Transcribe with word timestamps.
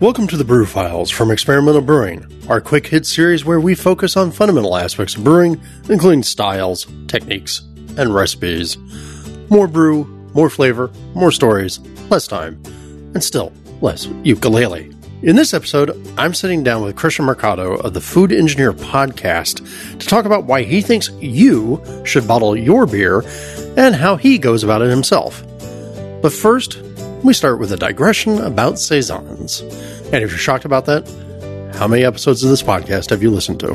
Welcome 0.00 0.28
to 0.28 0.36
the 0.36 0.44
Brew 0.44 0.64
Files 0.64 1.10
from 1.10 1.32
Experimental 1.32 1.80
Brewing, 1.80 2.24
our 2.48 2.60
quick 2.60 2.86
hit 2.86 3.04
series 3.04 3.44
where 3.44 3.58
we 3.58 3.74
focus 3.74 4.16
on 4.16 4.30
fundamental 4.30 4.76
aspects 4.76 5.16
of 5.16 5.24
brewing, 5.24 5.60
including 5.88 6.22
styles, 6.22 6.86
techniques, 7.08 7.62
and 7.96 8.14
recipes. 8.14 8.76
More 9.50 9.66
brew, 9.66 10.04
more 10.34 10.50
flavor, 10.50 10.92
more 11.14 11.32
stories, 11.32 11.80
less 12.10 12.28
time, 12.28 12.62
and 13.14 13.24
still 13.24 13.52
less 13.80 14.06
ukulele. 14.22 14.94
In 15.22 15.34
this 15.34 15.52
episode, 15.52 15.90
I'm 16.16 16.32
sitting 16.32 16.62
down 16.62 16.84
with 16.84 16.94
Christian 16.94 17.24
Mercado 17.24 17.74
of 17.74 17.92
the 17.92 18.00
Food 18.00 18.30
Engineer 18.30 18.72
podcast 18.72 19.98
to 19.98 20.06
talk 20.06 20.26
about 20.26 20.44
why 20.44 20.62
he 20.62 20.80
thinks 20.80 21.10
you 21.18 21.82
should 22.04 22.28
bottle 22.28 22.56
your 22.56 22.86
beer 22.86 23.24
and 23.76 23.96
how 23.96 24.14
he 24.14 24.38
goes 24.38 24.62
about 24.62 24.80
it 24.80 24.90
himself. 24.90 25.42
But 26.22 26.32
first, 26.32 26.78
we 27.24 27.32
start 27.32 27.58
with 27.58 27.72
a 27.72 27.76
digression 27.76 28.38
about 28.40 28.78
Saisons. 28.78 29.60
And 29.60 30.22
if 30.22 30.30
you're 30.30 30.38
shocked 30.38 30.64
about 30.64 30.86
that, 30.86 31.06
how 31.74 31.86
many 31.86 32.04
episodes 32.04 32.42
of 32.42 32.50
this 32.50 32.62
podcast 32.62 33.10
have 33.10 33.22
you 33.22 33.30
listened 33.30 33.60
to? 33.60 33.74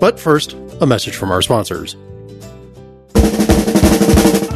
But 0.00 0.18
first, 0.18 0.54
a 0.80 0.86
message 0.86 1.16
from 1.16 1.30
our 1.30 1.42
sponsors. 1.42 1.96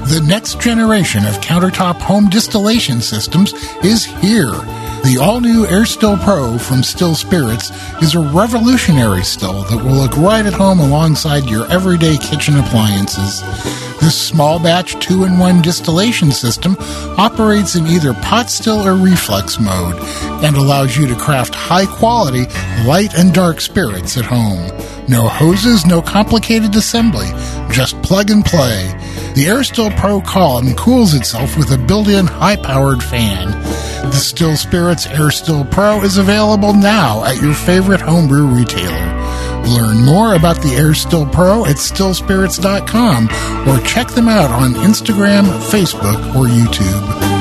The 0.07 0.25
next 0.29 0.61
generation 0.61 1.25
of 1.27 1.35
countertop 1.41 1.97
home 1.97 2.29
distillation 2.29 3.01
systems 3.01 3.53
is 3.83 4.05
here. 4.05 4.53
The 5.05 5.19
all 5.21 5.43
new 5.43 5.67
Air 5.67 5.85
Still 5.85 6.17
Pro 6.17 6.57
from 6.57 6.83
Still 6.83 7.15
Spirits 7.15 7.71
is 8.03 8.15
a 8.15 8.21
revolutionary 8.21 9.23
still 9.23 9.63
that 9.65 9.85
will 9.85 9.93
look 9.93 10.17
right 10.17 10.47
at 10.47 10.55
home 10.55 10.81
alongside 10.81 11.45
your 11.45 11.71
everyday 11.71 12.17
kitchen 12.17 12.57
appliances. 12.57 13.43
This 14.01 14.19
small 14.19 14.59
batch 14.59 14.99
2 15.05 15.25
in 15.25 15.39
1 15.39 15.61
distillation 15.61 16.33
system 16.33 16.75
operates 17.19 17.77
in 17.77 17.87
either 17.87 18.15
pot 18.15 18.49
still 18.49 18.81
or 18.81 18.95
reflux 18.97 19.61
mode 19.61 19.97
and 20.43 20.57
allows 20.57 20.97
you 20.97 21.07
to 21.07 21.15
craft 21.17 21.55
high 21.55 21.85
quality, 21.85 22.47
light 22.87 23.13
and 23.15 23.35
dark 23.35 23.61
spirits 23.61 24.17
at 24.17 24.25
home. 24.25 24.71
No 25.07 25.29
hoses, 25.29 25.85
no 25.85 26.01
complicated 26.01 26.75
assembly, 26.77 27.29
just 27.71 28.01
plug 28.01 28.31
and 28.31 28.43
play. 28.43 28.91
The 29.35 29.49
Air 29.49 29.65
Still 29.65 29.91
Pro 29.91 30.23
column 30.23 30.75
cools 30.77 31.13
itself 31.13 31.59
with 31.59 31.71
a 31.73 31.79
built 31.79 32.09
in 32.09 32.27
high 32.27 32.57
powered 32.57 33.03
fan. 33.03 33.74
The 34.05 34.21
Still 34.21 34.57
Spirits 34.57 35.07
Air 35.07 35.31
Still 35.31 35.65
Pro 35.65 36.03
is 36.03 36.19
available 36.19 36.73
now 36.73 37.25
at 37.25 37.41
your 37.41 37.55
favorite 37.55 38.01
homebrew 38.01 38.47
retailer. 38.47 39.63
Learn 39.67 40.05
more 40.05 40.35
about 40.35 40.57
the 40.63 40.75
Air 40.77 40.95
Still 40.95 41.27
Pro 41.27 41.65
at 41.65 41.77
stillspirits.com 41.77 43.29
or 43.69 43.85
check 43.87 44.09
them 44.09 44.29
out 44.29 44.51
on 44.51 44.75
Instagram, 44.75 45.45
Facebook, 45.71 46.35
or 46.35 46.47
YouTube. 46.47 47.34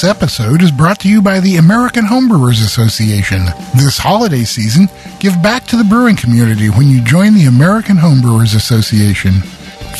This 0.00 0.16
episode 0.16 0.62
is 0.62 0.70
brought 0.70 0.98
to 1.00 1.10
you 1.10 1.20
by 1.20 1.40
the 1.40 1.56
American 1.56 2.06
Homebrewers 2.06 2.64
Association. 2.64 3.44
This 3.76 3.98
holiday 3.98 4.44
season, 4.44 4.88
give 5.18 5.42
back 5.42 5.66
to 5.66 5.76
the 5.76 5.84
brewing 5.84 6.16
community 6.16 6.70
when 6.70 6.88
you 6.88 7.04
join 7.04 7.34
the 7.34 7.44
American 7.44 7.98
Homebrewers 7.98 8.56
Association. 8.56 9.42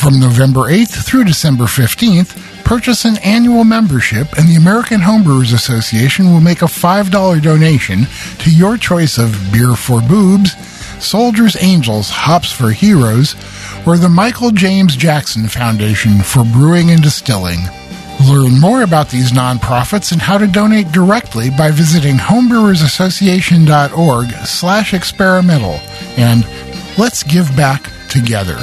From 0.01 0.19
November 0.19 0.71
8th 0.71 1.05
through 1.05 1.25
December 1.25 1.65
15th, 1.65 2.65
purchase 2.65 3.05
an 3.05 3.19
annual 3.19 3.65
membership 3.65 4.33
and 4.39 4.49
the 4.49 4.57
American 4.57 5.03
Homebrewers 5.03 5.53
Association 5.53 6.33
will 6.33 6.41
make 6.41 6.63
a 6.63 6.65
$5 6.65 7.43
donation 7.43 8.07
to 8.39 8.51
your 8.51 8.79
choice 8.79 9.19
of 9.19 9.53
Beer 9.53 9.75
for 9.77 10.01
Boobs, 10.01 10.57
Soldiers 11.05 11.63
Angels 11.63 12.09
Hops 12.09 12.51
for 12.51 12.71
Heroes, 12.71 13.35
or 13.87 13.99
the 13.99 14.09
Michael 14.09 14.51
James 14.51 14.97
Jackson 14.97 15.47
Foundation 15.47 16.23
for 16.23 16.43
Brewing 16.43 16.91
and 16.91 17.03
Distilling. 17.03 17.61
Learn 18.29 18.61
more 18.61 18.83
about 18.83 19.09
these 19.09 19.33
nonprofits 19.33 20.13
and 20.13 20.21
how 20.21 20.37
to 20.39 20.47
donate 20.47 20.93
directly 20.93 21.49
by 21.51 21.71
visiting 21.71 22.17
homebrewersassociation.org 22.17 24.31
slash 24.47 24.93
experimental 24.95 25.81
and 26.19 26.47
let's 26.99 27.23
give 27.23 27.55
back 27.57 27.91
together. 28.09 28.59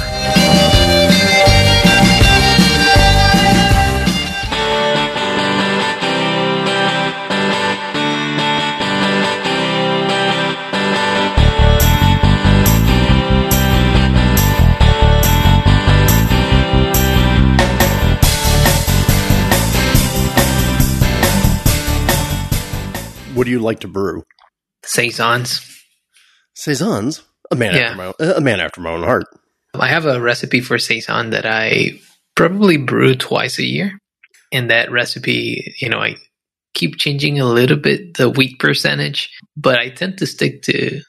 Do 23.48 23.52
you 23.52 23.58
like 23.60 23.80
to 23.80 23.88
brew? 23.88 24.24
Saisons. 24.84 25.60
Saisons? 26.54 27.22
A 27.50 27.56
man 27.56 27.74
Yeah. 27.74 27.80
after 27.80 27.96
my 27.96 28.04
own, 28.06 28.36
a 28.36 28.40
man 28.40 28.60
after 28.60 28.80
my 28.82 28.90
own 28.90 29.02
heart. 29.02 29.24
I 29.74 29.88
have 29.88 30.04
a 30.06 30.20
recipe 30.20 30.60
for 30.60 30.78
Saison 30.78 31.30
that 31.30 31.46
I 31.46 31.98
probably 32.36 32.76
brew 32.76 33.14
twice 33.14 33.58
a 33.58 33.64
year. 33.64 33.98
And 34.52 34.70
that 34.70 34.90
recipe, 34.90 35.74
you 35.80 35.88
know, 35.88 35.98
I 35.98 36.16
keep 36.74 36.96
changing 36.96 37.38
a 37.40 37.44
little 37.46 37.76
bit 37.76 38.14
the 38.16 38.28
wheat 38.30 38.58
percentage, 38.58 39.30
but 39.56 39.78
I 39.78 39.88
tend 39.90 40.18
to 40.18 40.26
stick 40.26 40.62
to 40.62 41.00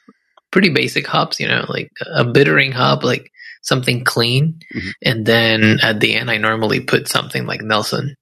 pretty 0.50 0.70
basic 0.70 1.06
hops, 1.06 1.40
you 1.40 1.48
know, 1.48 1.64
like 1.68 1.88
a 2.14 2.24
bittering 2.24 2.72
hop, 2.72 3.02
like 3.04 3.30
something 3.62 4.04
clean. 4.04 4.60
Mhm. 4.74 4.92
And 5.04 5.26
then 5.26 5.78
at 5.82 6.00
the 6.00 6.14
end, 6.14 6.30
I 6.30 6.38
normally 6.38 6.80
put 6.80 7.08
something 7.08 7.46
like 7.46 7.60
Nelson, 7.62 8.14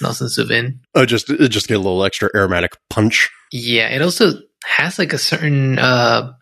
Nelson 0.00 0.28
Sauvin. 0.28 0.78
Oh, 0.94 1.04
just 1.06 1.26
just 1.26 1.68
get 1.68 1.74
a 1.74 1.80
little 1.80 2.04
extra 2.04 2.28
aromatic 2.34 2.72
punch. 2.88 3.30
Yeah, 3.52 3.88
it 3.88 4.02
also 4.02 4.32
has 4.64 4.98
like 4.98 5.12
a 5.12 5.18
certain 5.18 5.78
uh, 5.78 6.32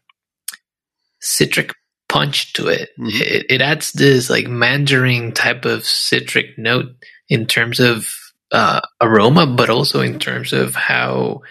citric 1.20 1.72
punch 2.08 2.52
to 2.54 2.68
it. 2.68 2.90
Mhm. 2.98 3.20
it. 3.20 3.46
It 3.48 3.60
adds 3.60 3.92
this 3.92 4.30
like 4.30 4.46
mandarin 4.48 5.32
type 5.32 5.64
of 5.64 5.84
citric 5.84 6.58
note 6.58 6.86
in 7.28 7.46
terms 7.46 7.80
of 7.80 8.08
uh, 8.52 8.80
aroma, 9.00 9.46
but 9.46 9.70
also 9.70 10.00
in 10.00 10.18
terms 10.18 10.52
of 10.52 10.74
how 10.74 11.42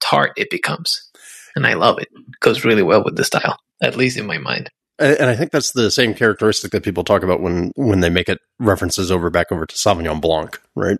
tart 0.00 0.32
it 0.36 0.50
becomes. 0.50 1.10
And 1.54 1.66
I 1.66 1.74
love 1.74 1.98
it. 1.98 2.08
It 2.14 2.40
goes 2.40 2.64
really 2.64 2.82
well 2.82 3.04
with 3.04 3.16
the 3.16 3.24
style, 3.24 3.58
at 3.82 3.96
least 3.96 4.16
in 4.16 4.26
my 4.26 4.38
mind. 4.38 4.70
And 4.98 5.28
I 5.28 5.36
think 5.36 5.50
that's 5.50 5.72
the 5.72 5.90
same 5.90 6.14
characteristic 6.14 6.70
that 6.72 6.82
people 6.82 7.04
talk 7.04 7.22
about 7.22 7.40
when 7.42 7.70
when 7.76 8.00
they 8.00 8.08
make 8.10 8.28
it 8.28 8.38
references 8.58 9.10
over 9.10 9.28
back 9.30 9.52
over 9.52 9.66
to 9.66 9.74
Sauvignon 9.74 10.20
Blanc, 10.20 10.58
right? 10.74 10.98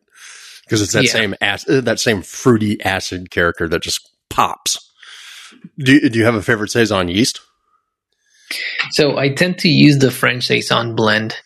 Because 0.65 0.83
it's 0.83 0.93
that 0.93 1.05
Yeah. 1.05 1.11
same 1.13 1.35
ac- 1.41 1.67
uh, 1.79 1.81
that 1.83 1.99
same 2.01 2.23
fruity 2.23 2.81
acid 2.83 3.31
character 3.31 3.69
that 3.69 3.83
just 3.83 4.09
pops. 4.29 4.79
Do 5.79 5.95
you, 5.95 6.11
do 6.11 6.19
you 6.19 6.25
have 6.27 6.35
a 6.35 6.43
favorite 6.43 6.71
saison 6.71 7.09
yeast? 7.09 7.41
So 8.91 9.17
I 9.19 9.31
tend 9.33 9.59
to 9.61 9.69
use 9.69 9.99
the 9.99 10.11
French 10.11 10.45
Saison 10.47 10.95
blend. 10.95 11.37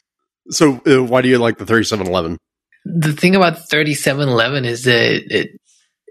So 0.50 0.80
uh, 0.86 1.02
why 1.04 1.20
do 1.22 1.28
you 1.28 1.38
like 1.38 1.58
the 1.58 1.66
thirty 1.66 1.84
seven 1.84 2.06
eleven? 2.06 2.38
the 2.86 3.12
thing 3.12 3.36
about 3.36 3.68
3711 3.68 4.64
is 4.64 4.84
that 4.84 5.22
it 5.30 5.59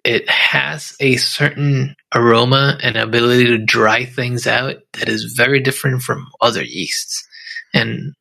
it 0.03 0.29
has 0.29 0.95
a 0.99 1.17
certain 1.17 1.95
aroma 2.13 2.77
and 2.81 2.95
ability 2.95 3.45
to 3.47 3.57
dry 3.57 4.05
things 4.05 4.47
out 4.47 4.75
that 4.93 5.09
is 5.09 5.33
very 5.37 5.59
different 5.59 6.01
from 6.01 6.27
other 6.41 6.63
yeasts. 6.63 7.23
And 7.73 8.13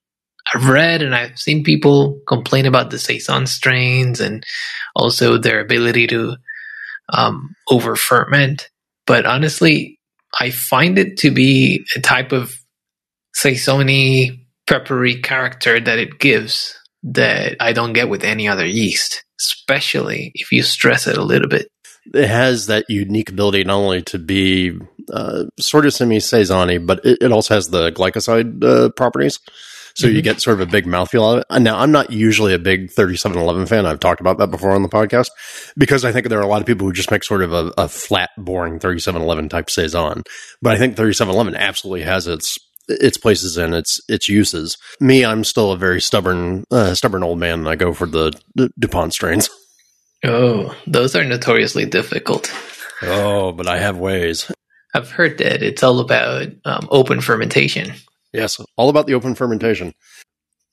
I've 0.54 0.68
read 0.68 1.02
and 1.02 1.14
I've 1.14 1.38
seen 1.38 1.62
people 1.64 2.20
complain 2.26 2.66
about 2.66 2.90
the 2.90 2.98
saison 2.98 3.46
strains 3.46 4.20
and 4.20 4.44
also 4.96 5.38
their 5.38 5.60
ability 5.60 6.06
to 6.08 6.36
um, 7.12 7.54
over 7.70 7.96
ferment. 7.96 8.68
But 9.06 9.26
honestly, 9.26 9.98
I 10.38 10.50
find 10.50 10.98
it 10.98 11.18
to 11.18 11.30
be 11.30 11.84
a 11.96 12.00
type 12.00 12.32
of 12.32 12.54
saisony 13.36 14.46
peppery 14.66 15.20
character 15.20 15.80
that 15.80 15.98
it 15.98 16.18
gives 16.18 16.78
that 17.02 17.56
I 17.60 17.72
don't 17.72 17.92
get 17.92 18.08
with 18.08 18.24
any 18.24 18.48
other 18.48 18.66
yeast, 18.66 19.24
especially 19.40 20.32
if 20.34 20.52
you 20.52 20.62
stress 20.62 21.06
it 21.06 21.16
a 21.18 21.22
little 21.24 21.48
bit. 21.48 21.68
It 22.14 22.28
has 22.28 22.66
that 22.66 22.86
unique 22.88 23.30
ability 23.30 23.64
not 23.64 23.76
only 23.76 24.02
to 24.02 24.18
be 24.18 24.78
uh, 25.12 25.44
sort 25.58 25.84
of 25.86 25.92
semi 25.92 26.18
saisony, 26.18 26.84
but 26.84 27.04
it, 27.04 27.18
it 27.20 27.32
also 27.32 27.54
has 27.54 27.68
the 27.68 27.90
glycoside 27.92 28.64
uh, 28.64 28.88
properties. 28.90 29.40
So 29.94 30.06
you 30.06 30.20
Mhm. 30.20 30.24
get 30.24 30.40
sort 30.40 30.60
of 30.60 30.68
a 30.68 30.70
big 30.70 30.86
mouthfeel 30.86 31.28
out 31.28 31.38
of 31.38 31.44
it. 31.50 31.62
Now 31.62 31.78
I'm 31.80 31.90
not 31.90 32.12
usually 32.12 32.54
a 32.54 32.58
big 32.58 32.90
3711 32.92 33.66
fan. 33.66 33.84
I've 33.84 33.98
talked 34.00 34.20
about 34.20 34.38
that 34.38 34.50
before 34.50 34.70
on 34.70 34.82
the 34.82 34.88
podcast 34.88 35.28
because 35.76 36.04
I 36.04 36.12
think 36.12 36.28
there 36.28 36.38
are 36.38 36.42
a 36.42 36.46
lot 36.46 36.60
of 36.60 36.66
people 36.68 36.86
who 36.86 36.92
just 36.92 37.10
make 37.10 37.24
sort 37.24 37.42
of 37.42 37.52
a, 37.52 37.72
a 37.76 37.88
flat, 37.88 38.30
boring 38.38 38.78
3711 38.78 39.48
type 39.48 39.68
saison. 39.68 40.22
But 40.62 40.74
I 40.74 40.78
think 40.78 40.94
3711 40.96 41.56
absolutely 41.60 42.02
has 42.04 42.26
its 42.28 42.58
its 42.88 43.16
places 43.16 43.56
and 43.56 43.74
its 43.74 44.00
its 44.08 44.28
uses. 44.28 44.76
Me, 45.00 45.24
I'm 45.24 45.44
still 45.44 45.72
a 45.72 45.76
very 45.76 46.00
stubborn 46.00 46.64
uh, 46.70 46.94
stubborn 46.94 47.22
old 47.22 47.38
man, 47.38 47.60
and 47.60 47.68
I 47.68 47.76
go 47.76 47.92
for 47.92 48.06
the, 48.06 48.32
the 48.54 48.70
Dupont 48.78 49.12
strains. 49.12 49.50
Oh, 50.24 50.74
those 50.84 51.14
are 51.14 51.22
notoriously 51.22 51.86
difficult. 51.86 52.52
Oh, 53.02 53.52
but 53.52 53.68
I 53.68 53.78
have 53.78 53.98
ways. 53.98 54.50
I've 54.92 55.12
heard 55.12 55.38
that 55.38 55.62
it's 55.62 55.84
all 55.84 56.00
about 56.00 56.48
um, 56.64 56.88
open 56.90 57.20
fermentation. 57.20 57.92
Yes, 58.32 58.60
all 58.76 58.88
about 58.88 59.06
the 59.06 59.14
open 59.14 59.36
fermentation. 59.36 59.94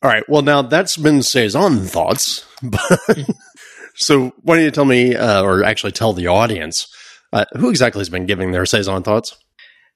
All 0.02 0.10
right. 0.10 0.24
Well, 0.28 0.42
now 0.42 0.62
that's 0.62 0.98
been 0.98 1.22
saison 1.22 1.82
thoughts. 1.82 2.46
so, 3.96 4.34
why 4.42 4.56
don't 4.56 4.66
you 4.66 4.72
tell 4.72 4.86
me, 4.86 5.16
uh, 5.16 5.44
or 5.44 5.64
actually 5.64 5.92
tell 5.92 6.14
the 6.14 6.28
audience, 6.28 6.88
uh, 7.32 7.46
who 7.58 7.70
exactly 7.70 8.00
has 8.00 8.10
been 8.10 8.26
giving 8.26 8.52
their 8.52 8.66
saison 8.66 9.04
thoughts? 9.04 9.38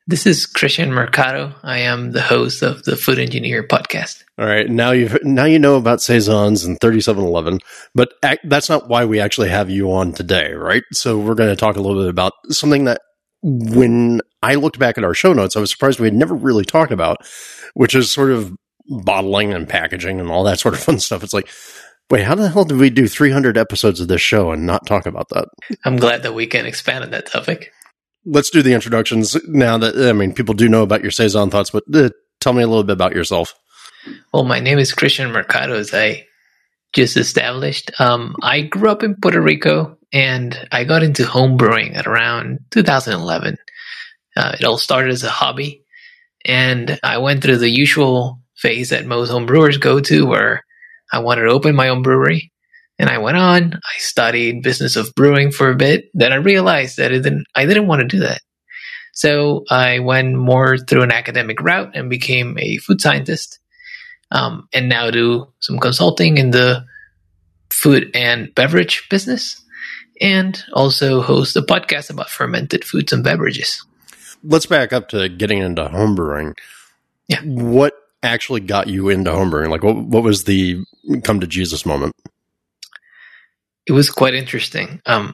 This 0.10 0.26
is 0.26 0.48
Christian 0.48 0.92
Mercado. 0.92 1.54
I 1.62 1.82
am 1.82 2.14
the 2.14 2.22
host 2.24 2.64
of 2.64 2.82
the 2.82 2.96
Food 2.96 3.20
Engineer 3.20 3.62
podcast. 3.62 4.24
All 4.40 4.46
right, 4.48 4.68
now 4.68 4.90
you 4.90 5.08
now 5.22 5.46
you 5.46 5.60
know 5.60 5.76
about 5.76 6.02
saisons 6.02 6.66
and 6.66 6.80
3711, 6.82 7.60
but 7.94 8.14
ac- 8.26 8.40
that's 8.46 8.70
not 8.70 8.90
why 8.90 9.06
we 9.06 9.20
actually 9.20 9.50
have 9.50 9.70
you 9.70 9.92
on 9.92 10.14
today, 10.14 10.54
right? 10.54 10.82
So 10.94 11.20
we're 11.20 11.36
going 11.36 11.52
to 11.52 11.56
talk 11.56 11.76
a 11.76 11.80
little 11.80 12.02
bit 12.02 12.10
about 12.10 12.34
something 12.50 12.86
that 12.86 13.02
when 13.44 14.22
I 14.42 14.56
looked 14.56 14.80
back 14.80 14.98
at 14.98 15.04
our 15.04 15.14
show 15.14 15.32
notes, 15.32 15.56
I 15.56 15.60
was 15.60 15.70
surprised 15.70 16.00
we 16.00 16.08
had 16.08 16.16
never 16.16 16.34
really 16.34 16.66
talked 16.66 16.92
about, 16.92 17.18
which 17.76 17.94
is 17.94 18.12
sort 18.12 18.32
of 18.32 18.52
bottling 18.88 19.54
and 19.54 19.70
packaging 19.70 20.20
and 20.20 20.32
all 20.32 20.44
that 20.46 20.60
sort 20.60 20.74
of 20.74 20.80
fun 20.84 20.98
stuff. 20.98 21.24
It's 21.24 21.36
like, 21.36 21.52
wait, 22.10 22.24
how 22.24 22.34
the 22.34 22.50
hell 22.50 22.66
did 22.66 22.80
we 22.80 22.90
do 22.90 23.08
300 23.08 23.60
episodes 23.60 24.00
of 24.00 24.08
this 24.08 24.22
show 24.22 24.50
and 24.50 24.66
not 24.66 24.88
talk 24.88 25.06
about 25.06 25.30
that? 25.30 25.50
I'm 25.86 25.98
glad 25.98 26.24
that 26.24 26.34
we 26.34 26.48
can 26.48 26.66
expand 26.66 27.04
on 27.04 27.12
that 27.12 27.28
topic. 27.28 27.74
Let's 28.32 28.50
do 28.50 28.62
the 28.62 28.74
introductions 28.74 29.36
now 29.48 29.78
that, 29.80 29.98
I 29.98 30.14
mean, 30.14 30.34
people 30.34 30.54
do 30.54 30.70
know 30.70 30.84
about 30.84 31.02
your 31.02 31.12
Saison 31.12 31.50
thoughts, 31.50 31.72
but 31.72 31.84
uh, 31.94 32.10
tell 32.40 32.54
me 32.54 32.64
a 32.64 32.68
little 32.68 32.84
bit 32.84 32.94
about 32.94 33.16
yourself. 33.16 33.54
Well, 34.34 34.44
my 34.44 34.60
name 34.60 34.78
is 34.78 34.94
Christian 34.94 35.32
Mercado, 35.32 35.76
as 35.76 35.94
I 35.94 36.26
just 36.94 37.18
established. 37.18 37.92
Um, 38.00 38.36
I 38.42 38.62
grew 38.62 38.90
up 38.90 39.04
in 39.04 39.16
Puerto 39.16 39.42
Rico 39.42 39.98
and 40.12 40.58
I 40.72 40.84
got 40.84 41.04
into 41.04 41.26
home 41.26 41.58
brewing 41.58 41.96
at 41.96 42.08
around 42.08 42.60
2011. 42.72 43.58
Uh, 44.36 44.56
it 44.60 44.66
all 44.66 44.78
started 44.78 45.12
as 45.12 45.24
a 45.24 45.30
hobby, 45.30 45.84
and 46.46 47.00
I 47.04 47.18
went 47.18 47.44
through 47.44 47.58
the 47.58 47.70
usual 47.70 48.42
phase 48.56 48.90
that 48.90 49.06
most 49.06 49.30
home 49.30 49.46
brewers 49.46 49.78
go 49.78 50.00
to 50.00 50.26
where 50.26 50.64
I 51.12 51.20
wanted 51.20 51.44
to 51.44 51.52
open 51.52 51.76
my 51.76 51.90
own 51.90 52.04
brewery. 52.04 52.52
And 53.00 53.10
I 53.10 53.18
went 53.18 53.38
on, 53.38 53.74
I 53.74 54.00
studied 54.00 54.62
business 54.62 54.98
of 54.98 55.16
brewing 55.16 55.52
for 55.52 55.72
a 55.72 55.76
bit. 55.76 56.10
Then 56.14 56.34
I 56.34 56.36
realized 56.36 56.98
that 56.98 57.14
it 57.14 57.22
didn't, 57.22 57.46
I 57.56 57.66
didn't 57.66 57.88
want 57.88 58.02
to 58.02 58.08
do 58.08 58.20
that. 58.20 58.42
So 59.14 59.64
I 59.70 60.00
went 60.00 60.36
more 60.36 60.78
through 60.78 61.04
an 61.04 61.12
academic 61.12 61.62
route 61.62 61.96
and 61.96 62.10
became 62.10 62.58
a 62.60 62.78
food 62.78 63.02
scientist. 63.02 63.60
Um, 64.32 64.68
and 64.74 64.90
now 64.90 65.10
do 65.10 65.48
some 65.60 65.80
consulting 65.80 66.38
in 66.38 66.52
the 66.52 66.86
food 67.72 68.12
and 68.14 68.54
beverage 68.54 69.08
business 69.10 69.60
and 70.22 70.62
also 70.74 71.22
host 71.22 71.56
a 71.56 71.62
podcast 71.62 72.10
about 72.10 72.30
fermented 72.30 72.84
foods 72.84 73.14
and 73.14 73.24
beverages. 73.24 73.84
Let's 74.44 74.66
back 74.66 74.94
up 74.94 75.10
to 75.10 75.30
getting 75.30 75.60
into 75.60 75.86
homebrewing. 75.86 76.54
Yeah. 77.28 77.42
What 77.42 77.94
actually 78.22 78.62
got 78.62 78.88
you 78.88 79.10
into 79.10 79.32
homebrewing? 79.32 79.70
Like, 79.70 79.84
what, 79.84 79.96
what 79.96 80.24
was 80.24 80.44
the 80.44 80.84
come 81.24 81.40
to 81.40 81.48
Jesus 81.48 81.86
moment? 81.86 82.16
It 83.90 83.94
was 83.94 84.12
quite 84.12 84.36
interesting. 84.36 85.02
Um, 85.08 85.34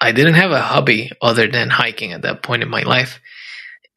I 0.00 0.12
didn't 0.12 0.34
have 0.34 0.50
a 0.50 0.62
hobby 0.62 1.10
other 1.20 1.46
than 1.46 1.68
hiking 1.68 2.12
at 2.12 2.22
that 2.22 2.42
point 2.42 2.62
in 2.62 2.70
my 2.70 2.82
life. 2.82 3.20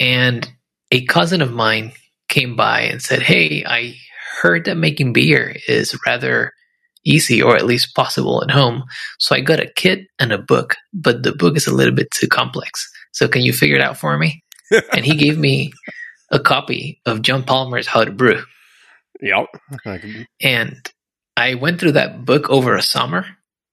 And 0.02 0.46
a 0.92 1.06
cousin 1.06 1.42
of 1.42 1.54
mine 1.54 1.94
came 2.28 2.58
by 2.58 2.82
and 2.82 3.02
said, 3.02 3.22
Hey, 3.22 3.64
I 3.66 3.96
heard 4.42 4.66
that 4.66 4.76
making 4.76 5.14
beer 5.14 5.56
is 5.66 5.98
rather 6.06 6.52
easy 7.06 7.42
or 7.42 7.56
at 7.56 7.66
least 7.66 7.96
possible 7.96 8.44
at 8.44 8.52
home. 8.52 8.84
So 9.18 9.34
I 9.34 9.40
got 9.40 9.62
a 9.62 9.72
kit 9.78 10.08
and 10.20 10.34
a 10.34 10.38
book, 10.38 10.76
but 10.94 11.24
the 11.24 11.32
book 11.32 11.56
is 11.56 11.66
a 11.66 11.74
little 11.74 11.96
bit 11.96 12.12
too 12.12 12.28
complex. 12.28 12.92
So 13.14 13.30
can 13.30 13.44
you 13.44 13.54
figure 13.54 13.78
it 13.78 13.82
out 13.82 13.98
for 13.98 14.18
me? 14.18 14.44
and 14.92 15.06
he 15.06 15.16
gave 15.16 15.38
me 15.38 15.72
a 16.32 16.40
copy 16.40 17.00
of 17.06 17.22
John 17.22 17.44
Palmer's 17.44 17.88
How 17.88 18.04
to 18.04 18.12
Brew. 18.12 18.44
Yep. 19.22 19.46
And 20.42 20.92
I 21.38 21.56
went 21.56 21.80
through 21.80 21.94
that 21.94 22.26
book 22.26 22.50
over 22.50 22.76
a 22.76 22.82
summer. 22.82 23.26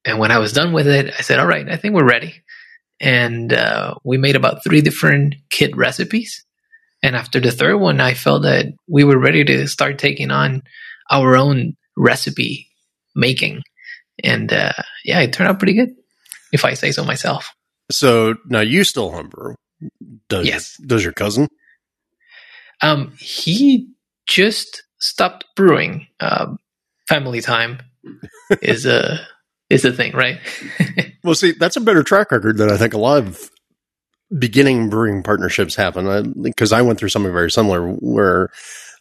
And 0.05 0.19
when 0.19 0.31
I 0.31 0.39
was 0.39 0.53
done 0.53 0.73
with 0.73 0.87
it, 0.87 1.13
I 1.17 1.23
said, 1.23 1.39
all 1.39 1.47
right, 1.47 1.69
I 1.69 1.77
think 1.77 1.95
we're 1.95 2.09
ready. 2.09 2.43
And 3.01 3.53
uh, 3.53 3.95
we 4.05 4.17
made 4.17 4.37
about 4.37 4.65
three 4.65 4.81
different 4.81 5.35
kit 5.51 5.77
recipes. 5.77 6.45
And 7.03 7.17
after 7.17 7.41
the 7.41 7.51
third 7.51 7.79
one, 7.79 8.01
I 8.01 8.15
felt 8.15 8.43
that 8.43 8.67
we 8.89 9.05
were 9.05 9.19
ready 9.19 9.45
to 9.45 9.67
start 9.67 9.99
taking 9.99 10.31
on 10.31 10.63
our 11.11 11.37
own 11.37 11.77
recipe 11.97 12.69
making. 13.15 13.63
And 14.23 14.53
uh, 14.53 14.73
yeah, 15.05 15.21
it 15.21 15.33
turned 15.33 15.51
out 15.51 15.59
pretty 15.59 15.75
good, 15.75 15.91
if 16.53 16.65
I 16.65 16.75
say 16.75 16.93
so 16.93 17.05
myself. 17.05 17.53
So 17.91 18.37
now 18.47 18.61
you 18.61 18.85
still 18.85 19.11
homebrew. 19.11 19.55
Does, 20.29 20.47
Yes. 20.47 20.77
Does 20.87 21.03
your 21.03 21.13
cousin? 21.13 21.49
Um, 22.81 23.13
he 23.19 23.89
just 24.27 24.85
stopped 24.99 25.45
brewing. 25.57 26.07
Um, 26.21 26.59
family 27.09 27.41
time 27.41 27.81
is 28.63 28.87
a 28.87 29.27
is 29.73 29.83
the 29.83 29.93
thing, 29.93 30.13
right? 30.13 30.39
Well, 31.25 31.37
see, 31.37 31.53
that's 31.53 31.77
a 31.77 31.81
better 31.81 32.03
track 32.03 32.33
record 32.33 32.57
than 32.57 32.69
I 32.69 32.77
think 32.77 32.95
a 32.95 32.99
lot 32.99 33.19
of 33.19 33.49
beginning 34.37 34.91
brewing 34.91 35.23
partnerships 35.23 35.77
happen. 35.77 36.35
Because 36.43 36.73
I, 36.73 36.81
I 36.81 36.83
went 36.83 36.99
through 36.99 37.11
something 37.11 37.33
very 37.33 37.49
similar 37.49 37.93
where 37.93 38.49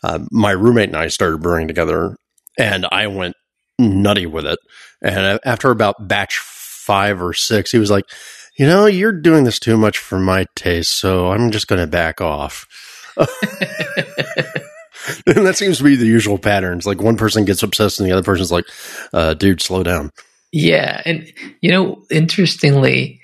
uh, 0.03 0.19
my 0.29 0.51
roommate 0.51 0.89
and 0.89 0.97
I 0.97 1.07
started 1.07 1.41
brewing 1.41 1.67
together, 1.67 2.15
and 2.59 2.85
I 2.91 3.07
went 3.07 3.35
nutty 3.79 4.27
with 4.27 4.45
it. 4.45 4.59
And 5.01 5.39
after 5.43 5.71
about 5.71 6.07
batch 6.07 6.37
five 6.37 7.23
or 7.23 7.33
six, 7.33 7.71
he 7.71 7.79
was 7.79 7.89
like, 7.89 8.05
"You 8.55 8.67
know, 8.67 8.85
you're 8.85 9.19
doing 9.19 9.45
this 9.45 9.57
too 9.57 9.77
much 9.77 9.97
for 9.97 10.19
my 10.19 10.45
taste, 10.55 10.93
so 10.93 11.31
I'm 11.31 11.49
just 11.49 11.67
going 11.67 11.81
to 11.81 11.87
back 11.87 12.21
off." 12.21 12.67
and 15.25 15.45
that 15.45 15.57
seems 15.57 15.79
to 15.79 15.83
be 15.83 15.95
the 15.95 16.05
usual 16.05 16.37
patterns. 16.37 16.85
Like 16.85 17.01
one 17.01 17.17
person 17.17 17.45
gets 17.45 17.63
obsessed, 17.63 17.99
and 17.99 18.07
the 18.07 18.13
other 18.13 18.23
person's 18.23 18.51
like, 18.51 18.65
uh, 19.13 19.33
"Dude, 19.33 19.61
slow 19.61 19.83
down." 19.83 20.11
Yeah, 20.51 21.01
and 21.05 21.31
you 21.61 21.71
know, 21.71 22.03
interestingly, 22.11 23.21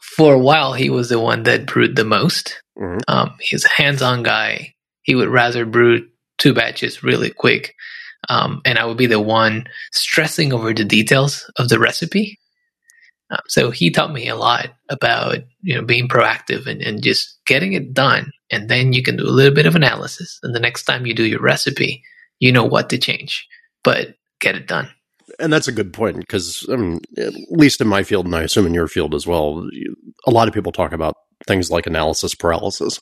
for 0.00 0.34
a 0.34 0.38
while 0.38 0.72
he 0.72 0.90
was 0.90 1.08
the 1.08 1.20
one 1.20 1.44
that 1.44 1.66
brewed 1.66 1.96
the 1.96 2.04
most. 2.04 2.60
Mhm. 2.78 3.00
Um, 3.08 3.36
he's 3.40 3.64
a 3.64 3.68
hands-on 3.68 4.22
guy. 4.22 4.74
He 5.02 5.14
would 5.14 5.28
rather 5.28 5.64
brew 5.64 6.08
two 6.38 6.54
batches 6.54 7.02
really 7.02 7.30
quick, 7.30 7.74
um, 8.28 8.60
and 8.64 8.78
I 8.78 8.84
would 8.84 8.96
be 8.96 9.06
the 9.06 9.20
one 9.20 9.66
stressing 9.92 10.52
over 10.52 10.72
the 10.72 10.84
details 10.84 11.50
of 11.56 11.68
the 11.68 11.78
recipe. 11.78 12.38
Um, 13.30 13.40
so 13.46 13.70
he 13.70 13.90
taught 13.90 14.12
me 14.12 14.28
a 14.28 14.36
lot 14.36 14.70
about 14.88 15.38
you 15.62 15.76
know 15.76 15.82
being 15.82 16.08
proactive 16.08 16.66
and, 16.66 16.82
and 16.82 17.02
just 17.02 17.38
getting 17.46 17.74
it 17.74 17.94
done, 17.94 18.32
and 18.50 18.68
then 18.68 18.92
you 18.92 19.02
can 19.02 19.16
do 19.16 19.24
a 19.24 19.30
little 19.30 19.54
bit 19.54 19.66
of 19.66 19.76
analysis, 19.76 20.38
and 20.42 20.54
the 20.54 20.60
next 20.60 20.84
time 20.84 21.06
you 21.06 21.14
do 21.14 21.24
your 21.24 21.40
recipe, 21.40 22.02
you 22.40 22.50
know 22.52 22.64
what 22.64 22.90
to 22.90 22.98
change, 22.98 23.46
but 23.84 24.16
get 24.40 24.56
it 24.56 24.66
done. 24.66 24.88
And 25.40 25.52
that's 25.52 25.68
a 25.68 25.72
good 25.72 25.92
point 25.92 26.16
because 26.18 26.66
I 26.70 26.76
mean, 26.76 27.00
at 27.18 27.32
least 27.50 27.80
in 27.80 27.88
my 27.88 28.02
field, 28.02 28.26
and 28.26 28.34
I 28.36 28.42
assume 28.42 28.66
in 28.66 28.74
your 28.74 28.88
field 28.88 29.14
as 29.14 29.26
well, 29.26 29.66
a 30.26 30.30
lot 30.30 30.48
of 30.48 30.54
people 30.54 30.72
talk 30.72 30.92
about 30.92 31.14
things 31.46 31.70
like 31.70 31.86
analysis 31.86 32.34
paralysis, 32.34 33.00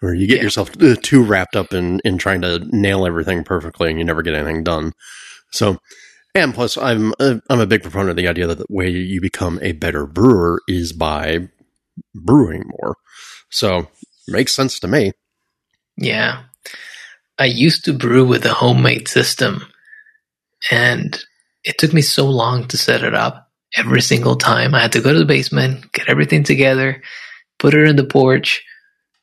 where 0.00 0.14
you 0.14 0.26
get 0.26 0.38
Yeah. 0.38 0.44
yourself 0.44 0.70
uh, 0.82 0.96
too 1.02 1.22
wrapped 1.22 1.56
up 1.56 1.72
in 1.72 2.00
in 2.04 2.18
trying 2.18 2.40
to 2.42 2.60
nail 2.70 3.06
everything 3.06 3.44
perfectly, 3.44 3.90
and 3.90 3.98
you 3.98 4.04
never 4.04 4.22
get 4.22 4.34
anything 4.34 4.64
done. 4.64 4.92
So, 5.52 5.78
and 6.34 6.54
plus, 6.54 6.76
I'm 6.78 7.12
a, 7.20 7.40
I'm 7.50 7.60
a 7.60 7.66
big 7.66 7.82
proponent 7.82 8.10
of 8.10 8.16
the 8.16 8.28
idea 8.28 8.46
that 8.46 8.58
the 8.58 8.66
way 8.68 8.88
you 8.90 9.20
become 9.20 9.58
a 9.62 9.72
better 9.72 10.06
brewer 10.06 10.60
is 10.68 10.92
by 10.92 11.48
brewing 12.14 12.64
more. 12.80 12.96
So, 13.50 13.88
makes 14.28 14.52
sense 14.54 14.78
to 14.80 14.88
me. 14.88 15.12
Yeah. 15.96 16.44
I 17.38 17.46
used 17.46 17.84
to 17.86 17.92
brew 17.94 18.24
with 18.26 18.44
a 18.44 18.52
homemade 18.54 19.08
system 19.08 19.62
and 20.70 21.18
it 21.64 21.78
took 21.78 21.92
me 21.92 22.02
so 22.02 22.26
long 22.26 22.68
to 22.68 22.76
set 22.76 23.02
it 23.04 23.14
up 23.14 23.50
every 23.76 24.00
single 24.00 24.36
time. 24.36 24.74
I 24.74 24.80
had 24.80 24.92
to 24.92 25.00
go 25.00 25.12
to 25.12 25.18
the 25.18 25.24
basement, 25.24 25.92
get 25.92 26.08
everything 26.08 26.42
together, 26.42 27.02
put 27.58 27.74
it 27.74 27.88
in 27.88 27.96
the 27.96 28.04
porch, 28.04 28.64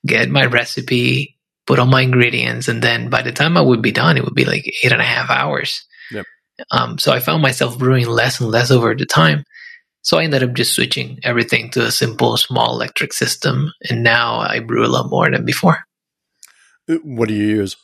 get 0.05 0.29
my 0.29 0.45
recipe, 0.45 1.37
put 1.65 1.79
all 1.79 1.85
my 1.85 2.01
ingredients, 2.01 2.67
and 2.67 2.81
then 2.81 3.09
by 3.09 3.21
the 3.21 3.31
time 3.31 3.57
I 3.57 3.61
would 3.61 3.81
be 3.81 3.91
done, 3.91 4.17
it 4.17 4.23
would 4.23 4.35
be 4.35 4.45
like 4.45 4.65
eight 4.83 4.91
and 4.91 5.01
a 5.01 5.05
half 5.05 5.29
hours. 5.29 5.85
Yep. 6.11 6.25
Um, 6.71 6.97
so 6.97 7.11
I 7.11 7.19
found 7.19 7.41
myself 7.41 7.77
brewing 7.77 8.07
less 8.07 8.39
and 8.39 8.49
less 8.49 8.71
over 8.71 8.95
the 8.95 9.05
time. 9.05 9.43
So 10.01 10.17
I 10.17 10.23
ended 10.23 10.43
up 10.43 10.53
just 10.53 10.73
switching 10.73 11.19
everything 11.23 11.69
to 11.71 11.85
a 11.85 11.91
simple 11.91 12.37
small 12.37 12.73
electric 12.73 13.11
system, 13.11 13.73
and 13.89 14.03
now 14.03 14.39
I 14.39 14.59
brew 14.59 14.85
a 14.85 14.87
lot 14.87 15.09
more 15.09 15.29
than 15.29 15.43
before. 15.43 15.79
Uh, 16.89 16.95
What 17.03 17.27
do 17.27 17.33
you 17.33 17.47
use? 17.47 17.75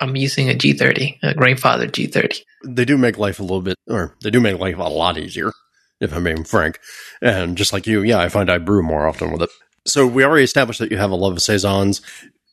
I'm 0.00 0.16
using 0.16 0.50
a 0.50 0.54
G30, 0.54 1.18
a 1.22 1.34
Grainfather 1.34 1.90
G30. 1.90 2.40
they 2.64 2.84
do 2.84 2.96
make 2.96 3.18
life 3.18 3.38
a 3.38 3.42
little 3.42 3.62
bit, 3.62 3.76
or 3.88 4.16
they 4.22 4.30
do 4.30 4.40
make 4.40 4.58
life 4.58 4.78
a 4.78 4.82
lot 4.82 5.18
easier, 5.18 5.52
if 6.00 6.12
I'm 6.12 6.24
being 6.24 6.44
frank. 6.44 6.78
And 7.20 7.56
just 7.56 7.72
like 7.72 7.86
you, 7.86 8.02
yeah, 8.02 8.18
I 8.18 8.28
find 8.28 8.50
I 8.50 8.58
brew 8.58 8.82
more 8.82 9.06
often 9.06 9.32
with 9.32 9.42
it. 9.42 9.50
So 9.86 10.06
we 10.06 10.24
already 10.24 10.44
established 10.44 10.78
that 10.80 10.90
you 10.90 10.96
have 10.96 11.10
a 11.10 11.16
love 11.16 11.32
of 11.32 11.42
saisons. 11.42 12.02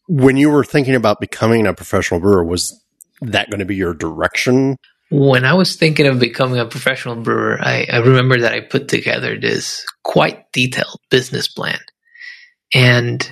When 0.08 0.38
you 0.38 0.50
were 0.50 0.63
thinking 0.63 0.96
about 0.96 1.19
becoming 1.19 1.67
a 1.67 1.74
professional 1.74 2.19
brewer, 2.19 2.43
was 2.43 2.79
that 3.22 3.50
going 3.50 3.60
to 3.60 3.65
be 3.65 3.75
your 3.75 3.93
direction? 3.93 4.77
When 5.12 5.46
I 5.46 5.53
was 5.53 5.75
thinking 5.75 6.08
of 6.08 6.19
becoming 6.19 6.60
a 6.60 6.65
professional 6.65 7.15
brewer, 7.15 7.58
I, 7.60 7.88
I 7.91 7.98
remember 7.98 8.39
that 8.41 8.53
I 8.53 8.62
put 8.62 8.88
together 8.88 9.39
this 9.39 9.86
quite 10.03 10.51
detailed 10.51 11.00
business 11.10 11.48
plan. 11.48 11.79
And 12.74 13.31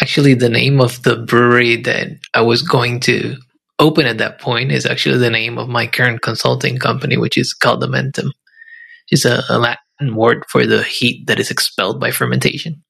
actually 0.00 0.34
the 0.34 0.48
name 0.48 0.80
of 0.80 1.02
the 1.02 1.16
brewery 1.16 1.76
that 1.82 2.08
I 2.34 2.42
was 2.42 2.62
going 2.62 3.00
to 3.00 3.36
open 3.78 4.06
at 4.06 4.18
that 4.18 4.40
point 4.40 4.72
is 4.72 4.86
actually 4.86 5.18
the 5.18 5.30
name 5.30 5.58
of 5.58 5.68
my 5.68 5.86
current 5.86 6.22
consulting 6.22 6.78
company, 6.78 7.16
which 7.16 7.36
is 7.36 7.54
Caldamentum. 7.54 8.30
It's 9.08 9.24
a, 9.24 9.42
a 9.48 9.58
Latin 9.58 10.14
word 10.14 10.44
for 10.48 10.66
the 10.66 10.82
heat 10.82 11.26
that 11.26 11.40
is 11.40 11.50
expelled 11.50 12.00
by 12.00 12.10
fermentation. 12.10 12.82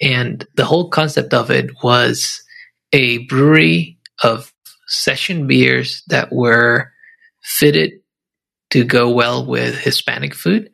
And 0.00 0.46
the 0.54 0.64
whole 0.64 0.90
concept 0.90 1.34
of 1.34 1.50
it 1.50 1.70
was 1.82 2.40
a 2.92 3.26
brewery 3.26 3.98
of 4.22 4.52
session 4.86 5.46
beers 5.46 6.02
that 6.06 6.32
were 6.32 6.92
fitted 7.42 7.92
to 8.70 8.84
go 8.84 9.10
well 9.10 9.44
with 9.44 9.78
Hispanic 9.78 10.34
food. 10.34 10.70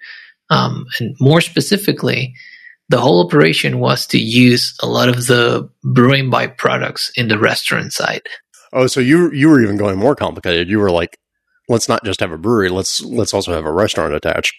Um, 0.50 0.86
and 1.00 1.16
more 1.20 1.40
specifically, 1.40 2.34
the 2.88 3.00
whole 3.00 3.24
operation 3.26 3.78
was 3.80 4.06
to 4.08 4.18
use 4.18 4.76
a 4.82 4.86
lot 4.86 5.08
of 5.08 5.26
the 5.26 5.68
brewing 5.82 6.30
byproducts 6.30 7.10
in 7.16 7.28
the 7.28 7.38
restaurant 7.38 7.92
side. 7.92 8.22
Oh, 8.72 8.86
so 8.86 9.00
you 9.00 9.30
you 9.32 9.48
were 9.48 9.62
even 9.62 9.76
going 9.76 9.98
more 9.98 10.14
complicated. 10.16 10.68
You 10.68 10.78
were 10.80 10.90
like, 10.90 11.16
let's 11.68 11.88
not 11.88 12.04
just 12.04 12.20
have 12.20 12.32
a 12.32 12.38
brewery, 12.38 12.68
let's 12.68 13.02
let's 13.02 13.32
also 13.34 13.52
have 13.52 13.64
a 13.64 13.72
restaurant 13.72 14.14
attached, 14.14 14.54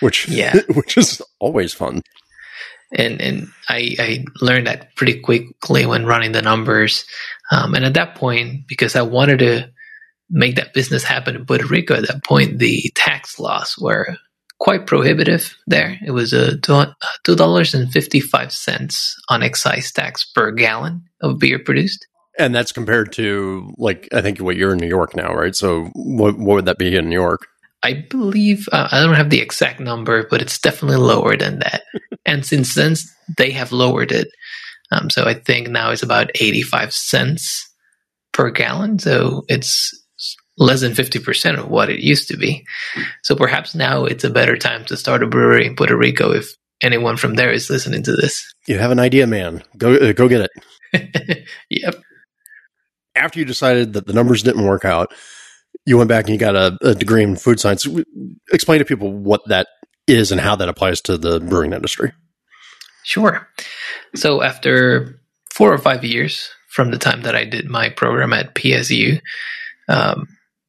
which 0.00 0.28
Yeah. 0.28 0.54
which 0.74 0.96
is 0.98 1.22
always 1.40 1.72
fun. 1.72 2.02
and 2.94 3.20
and 3.22 3.48
I, 3.68 3.96
I 3.98 4.24
learned 4.42 4.66
that 4.66 4.94
pretty 4.96 5.20
quickly 5.20 5.86
when 5.86 6.04
running 6.06 6.32
the 6.32 6.42
numbers. 6.42 7.04
Um, 7.50 7.74
and 7.74 7.84
at 7.84 7.94
that 7.94 8.16
point, 8.16 8.66
because 8.68 8.96
I 8.96 9.02
wanted 9.02 9.38
to 9.40 9.70
make 10.28 10.56
that 10.56 10.74
business 10.74 11.04
happen 11.04 11.36
in 11.36 11.46
Puerto 11.46 11.66
Rico, 11.66 11.94
at 11.94 12.06
that 12.08 12.24
point 12.24 12.58
the 12.58 12.90
tax 12.94 13.38
laws 13.38 13.76
were 13.80 14.16
quite 14.62 14.86
prohibitive 14.86 15.56
there. 15.66 15.98
It 16.06 16.12
was 16.12 16.32
a 16.32 16.56
two 17.24 17.34
dollars 17.34 17.74
and 17.74 17.92
fifty 17.92 18.20
five 18.20 18.52
cents 18.52 19.16
on 19.28 19.42
excise 19.42 19.90
tax 19.90 20.24
per 20.24 20.52
gallon 20.52 21.02
of 21.20 21.40
beer 21.40 21.58
produced. 21.58 22.06
And 22.38 22.54
that's 22.54 22.70
compared 22.70 23.12
to 23.14 23.74
like 23.76 24.08
I 24.14 24.20
think 24.20 24.38
what 24.38 24.56
you're 24.56 24.72
in 24.72 24.78
New 24.78 24.88
York 24.88 25.16
now, 25.16 25.34
right? 25.34 25.54
So 25.54 25.90
what 25.94 26.38
what 26.38 26.54
would 26.54 26.66
that 26.66 26.78
be 26.78 26.94
in 26.96 27.08
New 27.08 27.20
York? 27.20 27.40
I 27.82 28.06
believe 28.08 28.68
uh, 28.70 28.88
I 28.92 29.00
don't 29.00 29.16
have 29.16 29.30
the 29.30 29.40
exact 29.40 29.80
number, 29.80 30.28
but 30.30 30.40
it's 30.40 30.60
definitely 30.60 30.98
lower 30.98 31.36
than 31.36 31.58
that. 31.58 31.82
and 32.24 32.46
since 32.46 32.76
then, 32.76 32.94
they 33.36 33.50
have 33.50 33.72
lowered 33.72 34.12
it. 34.12 34.28
Um, 34.92 35.10
so 35.10 35.24
I 35.24 35.34
think 35.34 35.68
now 35.68 35.90
it's 35.90 36.04
about 36.04 36.30
85 36.36 36.92
cents 36.92 37.68
per 38.32 38.50
gallon. 38.50 39.00
So 39.00 39.42
it's 39.48 39.90
less 40.58 40.80
than 40.80 40.92
50% 40.92 41.58
of 41.58 41.68
what 41.68 41.90
it 41.90 42.00
used 42.00 42.28
to 42.28 42.36
be. 42.36 42.64
So 43.22 43.34
perhaps 43.34 43.74
now 43.74 44.04
it's 44.04 44.24
a 44.24 44.30
better 44.30 44.56
time 44.56 44.84
to 44.86 44.96
start 44.96 45.22
a 45.22 45.26
brewery 45.26 45.66
in 45.66 45.76
Puerto 45.76 45.96
Rico 45.96 46.32
if 46.32 46.54
anyone 46.82 47.16
from 47.16 47.34
there 47.34 47.50
is 47.50 47.70
listening 47.70 48.02
to 48.04 48.12
this. 48.12 48.54
You 48.66 48.78
have 48.78 48.90
an 48.90 48.98
idea, 48.98 49.26
man. 49.26 49.62
Go 49.76 49.94
uh, 49.94 50.12
go 50.12 50.28
get 50.28 50.50
it. 50.92 51.46
yep. 51.70 51.94
After 53.14 53.38
you 53.38 53.44
decided 53.44 53.94
that 53.94 54.06
the 54.06 54.12
numbers 54.12 54.42
didn't 54.42 54.64
work 54.64 54.84
out, 54.84 55.12
you 55.86 55.96
went 55.96 56.08
back 56.08 56.26
and 56.26 56.34
you 56.34 56.38
got 56.38 56.56
a, 56.56 56.76
a 56.82 56.94
degree 56.94 57.22
in 57.22 57.36
food 57.36 57.60
science. 57.60 57.86
Explain 58.52 58.78
to 58.78 58.84
people 58.84 59.12
what 59.12 59.42
that 59.48 59.68
is 60.06 60.32
and 60.32 60.40
how 60.40 60.56
that 60.56 60.68
applies 60.68 61.00
to 61.02 61.16
the 61.16 61.40
brewing 61.40 61.72
industry. 61.72 62.12
Sure. 63.04 63.48
So 64.14 64.42
after 64.42 65.20
four 65.52 65.72
or 65.72 65.78
five 65.78 66.04
years 66.04 66.50
from 66.68 66.90
the 66.90 66.98
time 66.98 67.22
that 67.22 67.34
I 67.34 67.44
did 67.44 67.68
my 67.68 67.90
program 67.90 68.32
at 68.32 68.54
PSU, 68.54 69.20
um, 69.88 70.28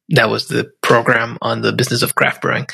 that 0.10 0.30
was 0.30 0.48
the 0.48 0.72
program 0.82 1.38
on 1.42 1.62
the 1.62 1.74
business 1.74 2.02
of 2.02 2.16
craft 2.16 2.42
brewing. 2.42 2.68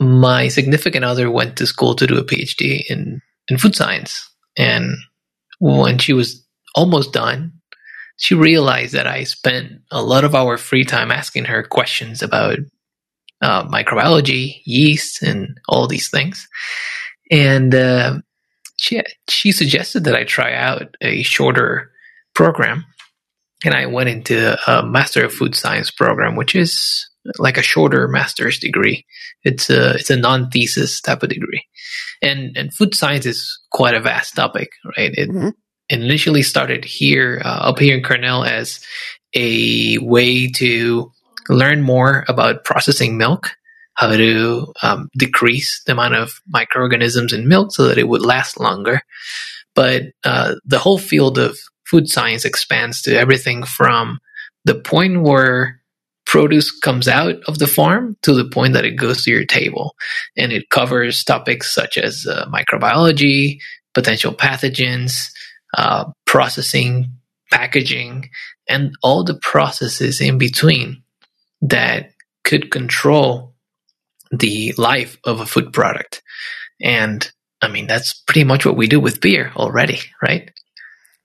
My 0.00 0.48
significant 0.48 1.04
other 1.04 1.30
went 1.30 1.56
to 1.58 1.66
school 1.66 1.94
to 1.96 2.06
do 2.06 2.18
a 2.18 2.24
PhD 2.24 2.84
in, 2.88 3.20
in 3.48 3.58
food 3.58 3.74
science. 3.74 4.28
And 4.56 4.96
when 5.58 5.98
she 5.98 6.12
was 6.12 6.44
almost 6.74 7.12
done, 7.12 7.52
she 8.16 8.34
realized 8.34 8.94
that 8.94 9.06
I 9.06 9.24
spent 9.24 9.80
a 9.90 10.02
lot 10.02 10.24
of 10.24 10.34
our 10.34 10.56
free 10.56 10.84
time 10.84 11.10
asking 11.10 11.44
her 11.46 11.62
questions 11.62 12.20
about 12.22 12.58
uh, 13.40 13.64
microbiology, 13.68 14.60
yeast, 14.64 15.22
and 15.22 15.58
all 15.68 15.86
these 15.86 16.10
things. 16.10 16.48
And 17.30 17.74
uh, 17.74 18.18
she 18.78 19.02
she 19.28 19.52
suggested 19.52 20.04
that 20.04 20.16
I 20.16 20.24
try 20.24 20.54
out 20.54 20.96
a 21.00 21.22
shorter 21.22 21.92
program, 22.34 22.84
and 23.64 23.74
I 23.74 23.86
went 23.86 24.08
into 24.08 24.56
a 24.70 24.84
Master 24.86 25.24
of 25.24 25.32
Food 25.34 25.54
Science 25.54 25.90
program, 25.90 26.36
which 26.36 26.54
is 26.54 27.08
like 27.38 27.58
a 27.58 27.62
shorter 27.62 28.08
master's 28.08 28.58
degree. 28.58 29.04
It's 29.44 29.68
a 29.70 29.94
it's 29.94 30.10
a 30.10 30.16
non 30.16 30.50
thesis 30.50 31.00
type 31.00 31.22
of 31.22 31.28
degree, 31.28 31.64
and 32.22 32.56
and 32.56 32.72
food 32.74 32.94
science 32.94 33.26
is 33.26 33.58
quite 33.70 33.94
a 33.94 34.00
vast 34.00 34.34
topic, 34.36 34.70
right? 34.96 35.12
It 35.14 35.28
Mhm. 35.30 35.52
initially 35.90 36.42
started 36.42 36.84
here 36.84 37.40
uh, 37.44 37.68
up 37.70 37.78
here 37.78 37.96
in 37.96 38.02
Cornell 38.02 38.44
as 38.44 38.80
a 39.34 39.98
way 39.98 40.48
to 40.52 41.10
learn 41.48 41.82
more 41.82 42.24
about 42.28 42.64
processing 42.64 43.16
milk, 43.18 43.52
how 43.94 44.10
to 44.16 44.72
um, 44.82 45.08
decrease 45.18 45.82
the 45.86 45.92
amount 45.92 46.14
of 46.14 46.40
microorganisms 46.48 47.32
in 47.32 47.48
milk 47.48 47.72
so 47.72 47.88
that 47.88 47.98
it 47.98 48.08
would 48.08 48.22
last 48.22 48.58
longer. 48.60 49.00
But 49.74 50.04
uh, 50.24 50.56
the 50.64 50.78
whole 50.78 50.98
field 50.98 51.38
of 51.38 51.58
food 51.90 52.08
science 52.08 52.44
expands 52.44 53.02
to 53.02 53.18
everything 53.18 53.64
from 53.64 54.18
the 54.64 54.74
point 54.74 55.22
where 55.22 55.80
produce 56.26 56.70
comes 56.70 57.08
out 57.08 57.36
of 57.48 57.58
the 57.58 57.66
farm 57.66 58.14
to 58.22 58.34
the 58.34 58.44
point 58.44 58.74
that 58.74 58.84
it 58.84 58.96
goes 58.96 59.24
to 59.24 59.30
your 59.30 59.46
table. 59.46 59.94
And 60.36 60.52
it 60.52 60.68
covers 60.68 61.24
topics 61.24 61.74
such 61.74 61.96
as 61.96 62.26
uh, 62.26 62.46
microbiology, 62.52 63.58
potential 63.94 64.34
pathogens, 64.34 65.30
uh, 65.76 66.04
processing, 66.26 67.12
packaging, 67.50 68.28
and 68.68 68.92
all 69.02 69.24
the 69.24 69.38
processes 69.40 70.20
in 70.20 70.36
between 70.36 71.02
that 71.62 72.10
could 72.44 72.70
control 72.70 73.54
the 74.30 74.74
life 74.76 75.16
of 75.24 75.40
a 75.40 75.46
food 75.46 75.72
product. 75.72 76.22
And 76.80 77.30
I 77.62 77.68
mean, 77.68 77.86
that's 77.86 78.12
pretty 78.12 78.44
much 78.44 78.66
what 78.66 78.76
we 78.76 78.86
do 78.86 79.00
with 79.00 79.20
beer 79.20 79.50
already, 79.56 80.00
right? 80.22 80.50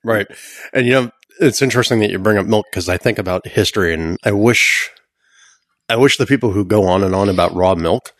Right. 0.04 0.28
And 0.74 0.86
you 0.86 0.94
know, 0.94 1.12
it's 1.40 1.62
interesting 1.62 2.00
that 2.00 2.12
you 2.12 2.20
bring 2.20 2.38
up 2.38 2.46
milk 2.46 2.68
because 2.72 2.90
I 2.90 2.98
think 2.98 3.18
about 3.18 3.48
history 3.48 3.94
and 3.94 4.18
I 4.24 4.32
wish 4.32 4.90
I 5.90 5.96
wish 5.96 6.18
the 6.18 6.26
people 6.26 6.52
who 6.52 6.66
go 6.66 6.86
on 6.86 7.04
and 7.04 7.14
on 7.14 7.30
about 7.30 7.54
raw 7.54 7.76
milk 7.76 8.14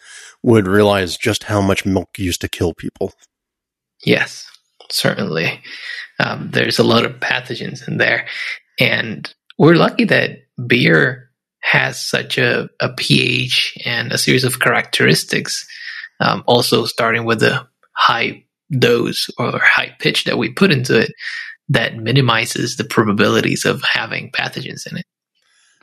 would 0.44 0.68
realize 0.68 1.18
just 1.18 1.46
how 1.46 1.62
much 1.62 1.86
milk 1.86 2.10
used 2.18 2.42
to 2.42 2.50
kill 2.50 2.74
people. 2.74 3.14
Yes, 4.06 4.46
certainly. 4.90 5.62
Um, 6.20 6.50
there's 6.52 6.80
a 6.80 6.84
lot 6.84 7.06
of 7.06 7.20
pathogens 7.20 7.88
in 7.88 7.98
there. 7.98 8.28
And 8.80 9.34
we're 9.58 9.76
lucky 9.76 10.04
that 10.06 10.40
beer 10.68 11.30
has 11.62 12.00
such 12.00 12.38
a, 12.38 12.70
a 12.82 12.90
pH 12.94 13.78
and 13.86 14.12
a 14.12 14.18
series 14.18 14.44
of 14.44 14.60
characteristics, 14.60 15.66
um, 16.20 16.44
also 16.46 16.86
starting 16.86 17.24
with 17.24 17.40
the 17.40 17.66
high 17.96 18.44
dose 18.78 19.30
or 19.38 19.60
high 19.60 19.96
pitch 20.00 20.26
that 20.26 20.38
we 20.38 20.52
put 20.52 20.72
into 20.72 21.00
it 21.00 21.12
that 21.70 21.96
minimizes 21.96 22.76
the 22.76 22.84
probabilities 22.84 23.66
of 23.66 23.84
having 23.84 24.32
pathogens 24.32 24.90
in 24.90 24.98
it. 24.98 25.06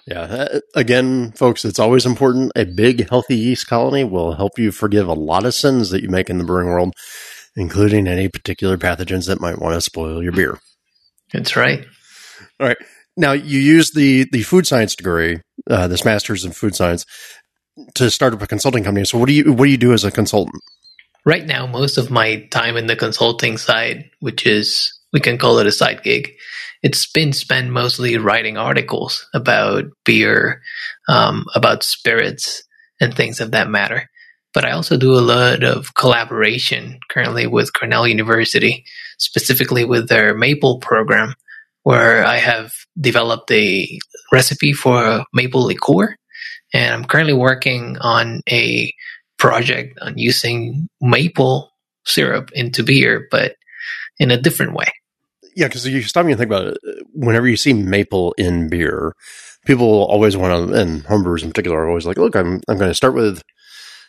Yeah. 0.06 0.22
Uh, 0.22 0.60
again, 0.74 1.32
folks, 1.32 1.64
it's 1.64 1.78
always 1.78 2.06
important. 2.06 2.52
A 2.56 2.64
big, 2.64 3.08
healthy 3.08 3.36
yeast 3.36 3.66
colony 3.66 4.04
will 4.04 4.34
help 4.34 4.58
you 4.58 4.72
forgive 4.72 5.06
a 5.06 5.14
lot 5.14 5.46
of 5.46 5.54
sins 5.54 5.90
that 5.90 6.02
you 6.02 6.08
make 6.08 6.30
in 6.30 6.38
the 6.38 6.44
brewing 6.44 6.68
world, 6.68 6.94
including 7.56 8.08
any 8.08 8.28
particular 8.28 8.76
pathogens 8.76 9.26
that 9.26 9.40
might 9.40 9.60
want 9.60 9.74
to 9.74 9.80
spoil 9.80 10.22
your 10.22 10.32
beer. 10.32 10.58
That's 11.32 11.54
right. 11.54 11.84
All 12.58 12.66
right. 12.66 12.78
Now, 13.16 13.32
you 13.32 13.60
use 13.60 13.90
the, 13.90 14.26
the 14.32 14.42
food 14.42 14.66
science 14.66 14.94
degree, 14.94 15.40
uh, 15.68 15.88
this 15.88 16.04
master's 16.04 16.44
in 16.44 16.52
food 16.52 16.74
science, 16.74 17.04
to 17.94 18.10
start 18.10 18.32
up 18.32 18.42
a 18.42 18.46
consulting 18.46 18.84
company. 18.84 19.04
So, 19.04 19.18
what 19.18 19.26
do 19.26 19.32
you 19.32 19.52
what 19.52 19.64
do 19.66 19.70
you 19.70 19.76
do 19.76 19.92
as 19.92 20.04
a 20.04 20.10
consultant? 20.10 20.62
Right 21.24 21.46
now, 21.46 21.66
most 21.66 21.98
of 21.98 22.10
my 22.10 22.46
time 22.50 22.76
in 22.76 22.86
the 22.86 22.96
consulting 22.96 23.58
side, 23.58 24.10
which 24.20 24.46
is, 24.46 24.98
we 25.12 25.20
can 25.20 25.38
call 25.38 25.58
it 25.58 25.66
a 25.66 25.72
side 25.72 26.02
gig, 26.02 26.32
it's 26.82 27.10
been 27.10 27.32
spent 27.32 27.70
mostly 27.70 28.16
writing 28.16 28.56
articles 28.56 29.28
about 29.34 29.84
beer, 30.04 30.62
um, 31.08 31.44
about 31.54 31.82
spirits, 31.82 32.62
and 33.00 33.14
things 33.14 33.40
of 33.40 33.50
that 33.52 33.68
matter. 33.68 34.08
But 34.52 34.64
I 34.64 34.72
also 34.72 34.96
do 34.96 35.14
a 35.14 35.20
lot 35.20 35.62
of 35.62 35.94
collaboration 35.94 36.98
currently 37.08 37.46
with 37.46 37.72
Cornell 37.72 38.06
University, 38.06 38.84
specifically 39.18 39.84
with 39.84 40.08
their 40.08 40.34
maple 40.34 40.78
program, 40.80 41.34
where 41.82 42.24
I 42.24 42.38
have 42.38 42.72
developed 43.00 43.50
a 43.52 43.98
recipe 44.32 44.72
for 44.72 45.04
a 45.04 45.24
maple 45.32 45.62
liqueur. 45.62 46.16
And 46.74 46.94
I'm 46.94 47.04
currently 47.04 47.32
working 47.34 47.96
on 48.00 48.42
a 48.48 48.92
project 49.38 49.98
on 50.00 50.18
using 50.18 50.88
maple 51.00 51.72
syrup 52.04 52.50
into 52.52 52.82
beer, 52.82 53.28
but 53.30 53.54
in 54.18 54.30
a 54.30 54.40
different 54.40 54.74
way. 54.74 54.88
Yeah, 55.60 55.68
because 55.68 55.86
you 55.86 56.00
stop 56.00 56.24
me 56.24 56.32
and 56.32 56.38
think 56.38 56.48
about 56.48 56.68
it. 56.68 56.78
Whenever 57.12 57.46
you 57.46 57.58
see 57.58 57.74
maple 57.74 58.32
in 58.38 58.70
beer, 58.70 59.14
people 59.66 60.06
always 60.06 60.34
want 60.34 60.70
to, 60.70 60.74
and 60.74 61.04
homebrewers 61.04 61.42
in 61.42 61.50
particular, 61.50 61.80
are 61.80 61.88
always 61.88 62.06
like, 62.06 62.16
"Look, 62.16 62.34
I'm 62.34 62.62
I'm 62.66 62.78
going 62.78 62.90
to 62.90 62.94
start 62.94 63.12
with, 63.12 63.42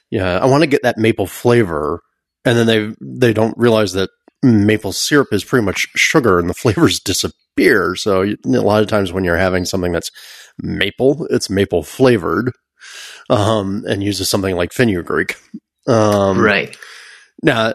yeah, 0.10 0.40
I 0.40 0.46
want 0.46 0.64
to 0.64 0.68
get 0.68 0.84
that 0.84 0.98
maple 0.98 1.28
flavor," 1.28 2.00
and 2.46 2.58
then 2.58 2.68
they 2.68 2.96
they 3.02 3.34
don't 3.34 3.58
realize 3.58 3.92
that 3.92 4.12
maple 4.42 4.94
syrup 4.94 5.28
is 5.34 5.44
pretty 5.44 5.66
much 5.66 5.90
sugar 5.94 6.40
and 6.40 6.50
the 6.50 6.54
flavors 6.64 7.02
disappear. 7.02 7.98
So 7.98 8.22
you, 8.22 8.38
a 8.46 8.62
lot 8.62 8.82
of 8.82 8.88
times 8.88 9.12
when 9.12 9.26
you're 9.26 9.36
having 9.36 9.66
something 9.66 9.92
that's 9.92 10.10
maple, 10.58 11.28
it's 11.32 11.50
maple 11.50 11.84
flavored, 11.84 12.54
um, 13.30 13.84
and 13.90 14.02
uses 14.02 14.30
something 14.30 14.56
like 14.56 14.72
fenugreek. 14.72 15.36
Um, 15.86 16.40
right. 16.40 16.78
Now, 17.44 17.74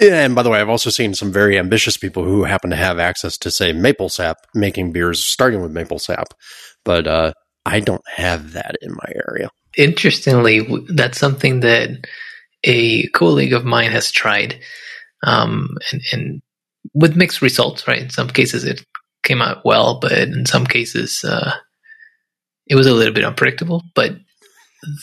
and 0.00 0.34
by 0.34 0.42
the 0.42 0.50
way, 0.50 0.60
I've 0.60 0.68
also 0.68 0.90
seen 0.90 1.14
some 1.14 1.32
very 1.32 1.58
ambitious 1.58 1.96
people 1.96 2.24
who 2.24 2.44
happen 2.44 2.70
to 2.70 2.76
have 2.76 2.98
access 2.98 3.36
to, 3.38 3.50
say, 3.50 3.72
maple 3.72 4.08
sap, 4.08 4.38
making 4.54 4.92
beers 4.92 5.22
starting 5.22 5.62
with 5.62 5.72
maple 5.72 5.98
sap. 5.98 6.34
But 6.84 7.06
uh, 7.06 7.32
I 7.66 7.80
don't 7.80 8.06
have 8.08 8.52
that 8.52 8.76
in 8.80 8.92
my 8.92 9.12
area. 9.28 9.50
Interestingly, 9.76 10.66
that's 10.88 11.18
something 11.18 11.60
that 11.60 12.06
a 12.64 13.08
colleague 13.08 13.52
of 13.52 13.64
mine 13.64 13.90
has 13.90 14.10
tried, 14.10 14.60
um, 15.24 15.76
and, 15.90 16.02
and, 16.12 16.42
with 16.94 17.16
mixed 17.16 17.42
results. 17.42 17.86
Right, 17.88 18.02
in 18.02 18.10
some 18.10 18.28
cases 18.28 18.64
it 18.64 18.84
came 19.22 19.40
out 19.40 19.64
well, 19.64 19.98
but 20.00 20.12
in 20.12 20.46
some 20.46 20.66
cases 20.66 21.24
uh, 21.24 21.54
it 22.66 22.74
was 22.74 22.86
a 22.86 22.92
little 22.92 23.14
bit 23.14 23.24
unpredictable. 23.24 23.82
But 23.94 24.16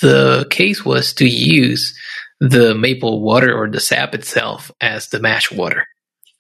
the 0.01 0.45
case 0.49 0.83
was 0.83 1.13
to 1.15 1.27
use 1.27 1.97
the 2.39 2.73
maple 2.73 3.21
water 3.21 3.53
or 3.53 3.69
the 3.69 3.79
sap 3.79 4.15
itself 4.15 4.71
as 4.81 5.09
the 5.09 5.19
mash 5.19 5.51
water. 5.51 5.85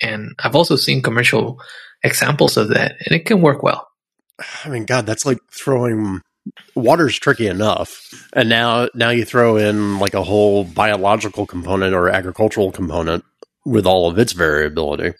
And 0.01 0.33
I've 0.39 0.55
also 0.55 0.75
seen 0.75 1.01
commercial 1.01 1.59
examples 2.03 2.55
of 2.57 2.69
that, 2.69 2.95
and 3.05 3.15
it 3.15 3.25
can 3.25 3.41
work 3.41 3.63
well. 3.63 3.87
I 4.63 4.69
mean, 4.69 4.85
God, 4.85 5.05
that's 5.05 5.25
like 5.25 5.39
throwing 5.51 6.21
water's 6.73 7.19
tricky 7.19 7.47
enough, 7.47 8.01
and 8.33 8.47
now 8.47 8.87
now 8.95 9.09
you 9.09 9.25
throw 9.25 9.57
in 9.57 9.99
like 9.99 10.13
a 10.13 10.23
whole 10.23 10.63
biological 10.63 11.45
component 11.45 11.93
or 11.93 12.07
agricultural 12.07 12.71
component 12.71 13.25
with 13.65 13.85
all 13.85 14.09
of 14.09 14.17
its 14.17 14.31
variability, 14.31 15.13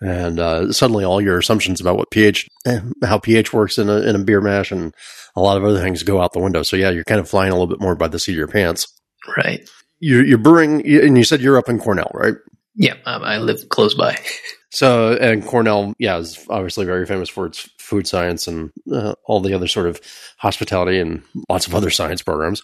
and 0.00 0.40
uh, 0.40 0.72
suddenly 0.72 1.04
all 1.04 1.20
your 1.20 1.38
assumptions 1.38 1.82
about 1.82 1.98
what 1.98 2.10
pH, 2.10 2.48
eh, 2.64 2.80
how 3.04 3.18
pH 3.18 3.52
works 3.52 3.76
in 3.76 3.90
a 3.90 3.98
in 4.00 4.16
a 4.16 4.24
beer 4.24 4.40
mash, 4.40 4.72
and 4.72 4.94
a 5.36 5.42
lot 5.42 5.58
of 5.58 5.64
other 5.64 5.82
things 5.82 6.02
go 6.02 6.22
out 6.22 6.32
the 6.32 6.40
window. 6.40 6.62
So 6.62 6.76
yeah, 6.76 6.88
you're 6.88 7.04
kind 7.04 7.20
of 7.20 7.28
flying 7.28 7.50
a 7.50 7.54
little 7.54 7.66
bit 7.66 7.80
more 7.80 7.94
by 7.94 8.08
the 8.08 8.18
seat 8.18 8.32
of 8.32 8.38
your 8.38 8.48
pants. 8.48 8.88
Right 9.36 9.68
you're, 10.00 10.24
you're 10.24 10.38
brewing, 10.38 10.84
and 10.86 11.16
you 11.16 11.24
said 11.24 11.40
you're 11.40 11.58
up 11.58 11.68
in 11.68 11.78
Cornell, 11.78 12.10
right? 12.14 12.34
Yeah, 12.74 12.94
um, 13.06 13.22
I 13.22 13.38
live 13.38 13.68
close 13.68 13.94
by. 13.94 14.18
so, 14.70 15.14
and 15.16 15.44
Cornell, 15.44 15.94
yeah, 15.98 16.18
is 16.18 16.44
obviously 16.48 16.86
very 16.86 17.06
famous 17.06 17.28
for 17.28 17.46
its 17.46 17.68
food 17.78 18.06
science 18.06 18.46
and 18.46 18.70
uh, 18.92 19.14
all 19.24 19.40
the 19.40 19.54
other 19.54 19.68
sort 19.68 19.86
of 19.86 20.00
hospitality 20.38 20.98
and 20.98 21.22
lots 21.48 21.66
of 21.66 21.74
other 21.74 21.90
science 21.90 22.22
programs. 22.22 22.62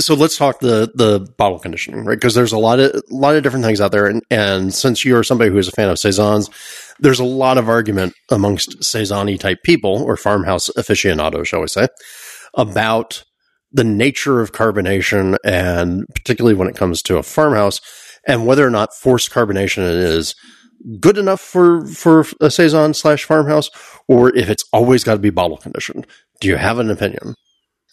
So 0.00 0.14
let's 0.14 0.36
talk 0.36 0.58
the 0.58 0.90
the 0.94 1.20
bottle 1.38 1.60
conditioning, 1.60 2.04
right? 2.04 2.16
Because 2.16 2.34
there's 2.34 2.52
a 2.52 2.58
lot 2.58 2.80
of 2.80 2.90
a 2.94 3.02
lot 3.14 3.36
of 3.36 3.44
different 3.44 3.64
things 3.64 3.80
out 3.80 3.92
there, 3.92 4.06
and, 4.06 4.22
and 4.28 4.74
since 4.74 5.04
you're 5.04 5.22
somebody 5.22 5.50
who 5.50 5.58
is 5.58 5.68
a 5.68 5.72
fan 5.72 5.88
of 5.88 6.00
saisons, 6.00 6.50
there's 6.98 7.20
a 7.20 7.24
lot 7.24 7.58
of 7.58 7.68
argument 7.68 8.14
amongst 8.28 8.82
saison 8.82 9.38
type 9.38 9.62
people 9.62 10.02
or 10.02 10.16
farmhouse 10.16 10.68
aficionados, 10.70 11.46
shall 11.46 11.60
we 11.60 11.68
say, 11.68 11.86
about 12.54 13.22
the 13.74 13.84
nature 13.84 14.40
of 14.40 14.52
carbonation 14.52 15.36
and 15.44 16.06
particularly 16.14 16.54
when 16.54 16.68
it 16.68 16.76
comes 16.76 17.02
to 17.02 17.18
a 17.18 17.22
farmhouse 17.22 17.80
and 18.26 18.46
whether 18.46 18.66
or 18.66 18.70
not 18.70 18.94
forced 18.94 19.30
carbonation 19.30 19.80
is 19.80 20.34
good 21.00 21.18
enough 21.18 21.40
for, 21.40 21.84
for 21.86 22.24
a 22.40 22.50
saison 22.50 22.94
slash 22.94 23.24
farmhouse 23.24 23.70
or 24.08 24.34
if 24.34 24.48
it's 24.48 24.64
always 24.72 25.04
got 25.04 25.14
to 25.14 25.18
be 25.18 25.30
bottle 25.30 25.58
conditioned. 25.58 26.06
Do 26.40 26.48
you 26.48 26.56
have 26.56 26.78
an 26.78 26.90
opinion? 26.90 27.34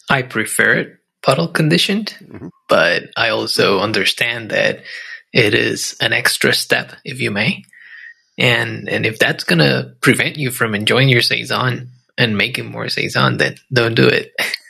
I 0.08 0.22
prefer 0.22 0.74
it 0.74 0.96
bottle 1.22 1.48
conditioned, 1.48 2.16
mm-hmm. 2.20 2.48
but 2.68 3.04
I 3.16 3.30
also 3.30 3.80
understand 3.80 4.50
that 4.50 4.82
it 5.32 5.54
is 5.54 5.96
an 6.00 6.12
extra 6.12 6.52
step, 6.52 6.92
if 7.04 7.20
you 7.20 7.30
may. 7.30 7.64
And 8.38 8.88
and 8.88 9.06
if 9.06 9.18
that's 9.18 9.44
gonna 9.44 9.94
prevent 10.00 10.36
you 10.36 10.50
from 10.50 10.74
enjoying 10.74 11.08
your 11.08 11.22
saison 11.22 11.90
and 12.18 12.36
making 12.36 12.70
more 12.70 12.88
saison, 12.88 13.36
then 13.38 13.56
don't 13.72 13.94
do 13.94 14.06
it. 14.06 14.32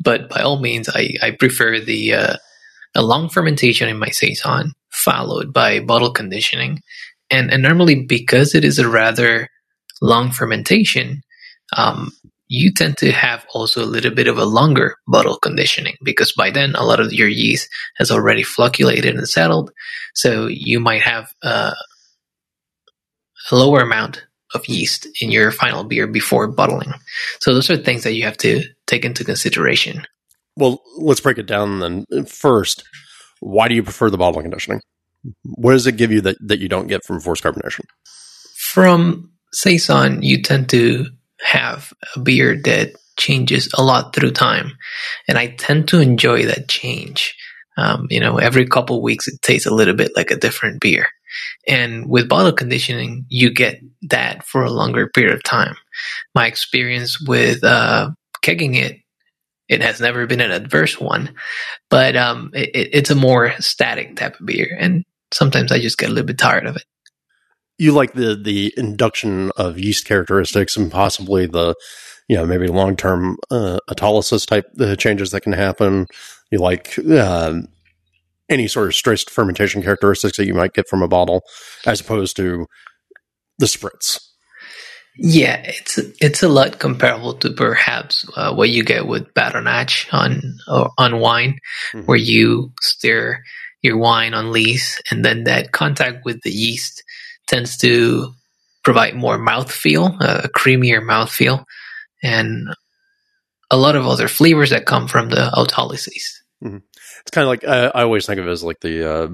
but 0.00 0.28
by 0.28 0.40
all 0.42 0.60
means, 0.60 0.88
I, 0.88 1.14
I 1.22 1.30
prefer 1.32 1.80
the 1.80 2.14
uh, 2.14 2.36
a 2.94 3.02
long 3.02 3.28
fermentation 3.28 3.88
in 3.88 3.98
my 3.98 4.08
saison 4.08 4.72
followed 4.90 5.52
by 5.52 5.80
bottle 5.80 6.12
conditioning, 6.12 6.80
and 7.30 7.50
and 7.52 7.62
normally 7.62 8.04
because 8.04 8.54
it 8.54 8.64
is 8.64 8.78
a 8.78 8.88
rather 8.88 9.48
long 10.02 10.30
fermentation, 10.30 11.22
um, 11.76 12.12
you 12.48 12.72
tend 12.72 12.96
to 12.98 13.12
have 13.12 13.46
also 13.54 13.84
a 13.84 13.86
little 13.86 14.10
bit 14.10 14.26
of 14.26 14.38
a 14.38 14.44
longer 14.44 14.96
bottle 15.06 15.36
conditioning 15.38 15.96
because 16.02 16.32
by 16.32 16.50
then 16.50 16.74
a 16.74 16.84
lot 16.84 17.00
of 17.00 17.12
your 17.12 17.28
yeast 17.28 17.68
has 17.96 18.10
already 18.10 18.42
flocculated 18.42 19.14
and 19.14 19.28
settled, 19.28 19.70
so 20.14 20.46
you 20.46 20.80
might 20.80 21.02
have 21.02 21.32
uh, 21.42 21.74
a 23.50 23.56
lower 23.56 23.80
amount 23.80 24.24
of 24.54 24.68
yeast 24.68 25.06
in 25.20 25.30
your 25.30 25.50
final 25.50 25.84
beer 25.84 26.06
before 26.06 26.48
bottling. 26.48 26.92
So 27.40 27.54
those 27.54 27.70
are 27.70 27.76
things 27.76 28.02
that 28.02 28.14
you 28.14 28.24
have 28.24 28.36
to 28.38 28.64
take 28.90 29.04
into 29.04 29.24
consideration. 29.24 30.06
Well, 30.56 30.82
let's 30.98 31.20
break 31.20 31.38
it 31.38 31.46
down 31.46 31.80
then. 31.80 32.26
First, 32.26 32.84
why 33.40 33.68
do 33.68 33.74
you 33.74 33.82
prefer 33.82 34.10
the 34.10 34.18
bottle 34.18 34.42
conditioning? 34.42 34.80
What 35.44 35.72
does 35.72 35.86
it 35.86 35.96
give 35.96 36.12
you 36.12 36.20
that, 36.22 36.36
that 36.40 36.60
you 36.60 36.68
don't 36.68 36.88
get 36.88 37.04
from 37.04 37.20
forced 37.20 37.44
carbonation? 37.44 37.84
From 38.56 39.32
Saison, 39.52 40.22
you 40.22 40.42
tend 40.42 40.68
to 40.70 41.06
have 41.40 41.92
a 42.16 42.20
beer 42.20 42.56
that 42.64 42.92
changes 43.18 43.68
a 43.76 43.82
lot 43.82 44.14
through 44.14 44.32
time. 44.32 44.72
And 45.28 45.38
I 45.38 45.48
tend 45.48 45.88
to 45.88 46.00
enjoy 46.00 46.46
that 46.46 46.68
change. 46.68 47.34
Um, 47.76 48.06
you 48.10 48.20
know, 48.20 48.38
every 48.38 48.66
couple 48.66 49.02
weeks 49.02 49.28
it 49.28 49.40
tastes 49.42 49.66
a 49.66 49.74
little 49.74 49.94
bit 49.94 50.12
like 50.16 50.30
a 50.30 50.36
different 50.36 50.80
beer. 50.80 51.06
And 51.68 52.08
with 52.08 52.28
bottle 52.28 52.52
conditioning, 52.52 53.26
you 53.28 53.52
get 53.52 53.80
that 54.02 54.44
for 54.44 54.64
a 54.64 54.70
longer 54.70 55.08
period 55.08 55.34
of 55.34 55.42
time. 55.42 55.76
My 56.34 56.46
experience 56.46 57.20
with 57.20 57.62
uh, 57.62 58.10
kegging 58.42 58.76
it, 58.76 59.00
it 59.68 59.82
has 59.82 60.00
never 60.00 60.26
been 60.26 60.40
an 60.40 60.50
adverse 60.50 61.00
one, 61.00 61.34
but 61.88 62.16
um, 62.16 62.50
it, 62.54 62.90
it's 62.92 63.10
a 63.10 63.14
more 63.14 63.52
static 63.60 64.16
type 64.16 64.38
of 64.38 64.46
beer, 64.46 64.76
and 64.78 65.04
sometimes 65.32 65.70
I 65.70 65.78
just 65.78 65.96
get 65.96 66.10
a 66.10 66.12
little 66.12 66.26
bit 66.26 66.38
tired 66.38 66.66
of 66.66 66.76
it. 66.76 66.84
You 67.78 67.92
like 67.92 68.12
the 68.12 68.34
the 68.34 68.74
induction 68.76 69.52
of 69.56 69.78
yeast 69.78 70.06
characteristics 70.06 70.76
and 70.76 70.90
possibly 70.90 71.46
the 71.46 71.74
you 72.28 72.36
know 72.36 72.44
maybe 72.46 72.66
long 72.66 72.96
term 72.96 73.36
uh, 73.50 73.78
autolysis 73.88 74.44
type 74.44 74.66
uh, 74.80 74.96
changes 74.96 75.30
that 75.30 75.42
can 75.42 75.52
happen. 75.52 76.06
You 76.50 76.58
like 76.58 76.98
uh, 76.98 77.54
any 78.48 78.66
sort 78.66 78.88
of 78.88 78.94
stressed 78.94 79.30
fermentation 79.30 79.82
characteristics 79.82 80.36
that 80.36 80.46
you 80.46 80.54
might 80.54 80.74
get 80.74 80.88
from 80.88 81.02
a 81.02 81.08
bottle, 81.08 81.42
as 81.86 82.00
opposed 82.00 82.36
to 82.36 82.66
the 83.58 83.66
spritz. 83.66 84.29
Yeah, 85.16 85.60
it's 85.64 85.98
it's 86.20 86.42
a 86.42 86.48
lot 86.48 86.78
comparable 86.78 87.34
to 87.34 87.50
perhaps 87.50 88.24
uh, 88.36 88.54
what 88.54 88.70
you 88.70 88.84
get 88.84 89.06
with 89.06 89.34
batonnage 89.34 90.06
on 90.12 90.58
on 90.96 91.20
wine, 91.20 91.58
mm-hmm. 91.92 92.06
where 92.06 92.16
you 92.16 92.72
stir 92.80 93.42
your 93.82 93.98
wine 93.98 94.34
on 94.34 94.52
lees, 94.52 95.00
and 95.10 95.24
then 95.24 95.44
that 95.44 95.72
contact 95.72 96.24
with 96.24 96.40
the 96.42 96.50
yeast 96.50 97.02
tends 97.48 97.76
to 97.78 98.32
provide 98.82 99.14
more 99.14 99.38
mouthfeel, 99.38 100.16
uh, 100.20 100.42
a 100.44 100.48
creamier 100.48 101.02
mouthfeel, 101.02 101.64
and 102.22 102.68
a 103.70 103.76
lot 103.76 103.96
of 103.96 104.06
other 104.06 104.28
flavors 104.28 104.70
that 104.70 104.86
come 104.86 105.08
from 105.08 105.28
the 105.28 105.50
autolysis. 105.54 106.40
Mm-hmm. 106.62 106.78
It's 107.20 107.30
kind 107.30 107.44
of 107.44 107.48
like 107.48 107.64
I, 107.64 107.86
I, 107.86 108.02
always 108.02 108.26
think 108.26 108.40
of 108.40 108.46
it 108.46 108.50
as 108.50 108.64
like 108.64 108.80
the 108.80 109.10
uh, 109.10 109.28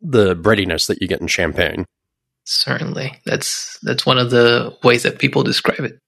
the 0.00 0.34
breadiness 0.34 0.86
that 0.86 1.00
you 1.00 1.08
get 1.08 1.20
in 1.20 1.26
champagne. 1.26 1.86
Certainly, 2.44 3.20
that's 3.24 3.78
that's 3.82 4.04
one 4.04 4.18
of 4.18 4.30
the 4.30 4.76
ways 4.82 5.02
that 5.04 5.18
people 5.18 5.42
describe 5.42 5.80
it. 5.80 5.98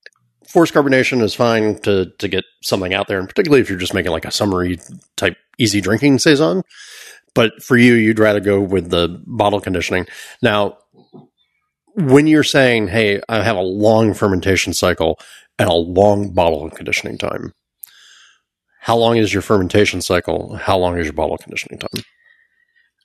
Forced 0.46 0.74
carbonation 0.74 1.22
is 1.22 1.34
fine 1.34 1.78
to 1.80 2.12
to 2.18 2.28
get 2.28 2.44
something 2.62 2.92
out 2.92 3.08
there, 3.08 3.18
and 3.18 3.28
particularly 3.28 3.62
if 3.62 3.70
you're 3.70 3.78
just 3.78 3.94
making 3.94 4.12
like 4.12 4.26
a 4.26 4.30
summery 4.30 4.78
type 5.16 5.36
easy 5.58 5.80
drinking 5.80 6.18
saison. 6.18 6.62
But 7.34 7.62
for 7.62 7.76
you, 7.76 7.94
you'd 7.94 8.18
rather 8.18 8.40
go 8.40 8.60
with 8.60 8.90
the 8.90 9.22
bottle 9.26 9.60
conditioning. 9.60 10.06
Now, 10.42 10.78
when 11.94 12.26
you're 12.26 12.44
saying, 12.44 12.88
"Hey, 12.88 13.20
I 13.28 13.42
have 13.42 13.56
a 13.56 13.62
long 13.62 14.12
fermentation 14.12 14.74
cycle 14.74 15.18
and 15.58 15.70
a 15.70 15.74
long 15.74 16.34
bottle 16.34 16.68
conditioning 16.68 17.16
time," 17.16 17.54
how 18.80 18.96
long 18.96 19.16
is 19.16 19.32
your 19.32 19.42
fermentation 19.42 20.02
cycle? 20.02 20.54
How 20.56 20.76
long 20.76 20.98
is 20.98 21.06
your 21.06 21.14
bottle 21.14 21.38
conditioning 21.38 21.78
time? 21.78 22.04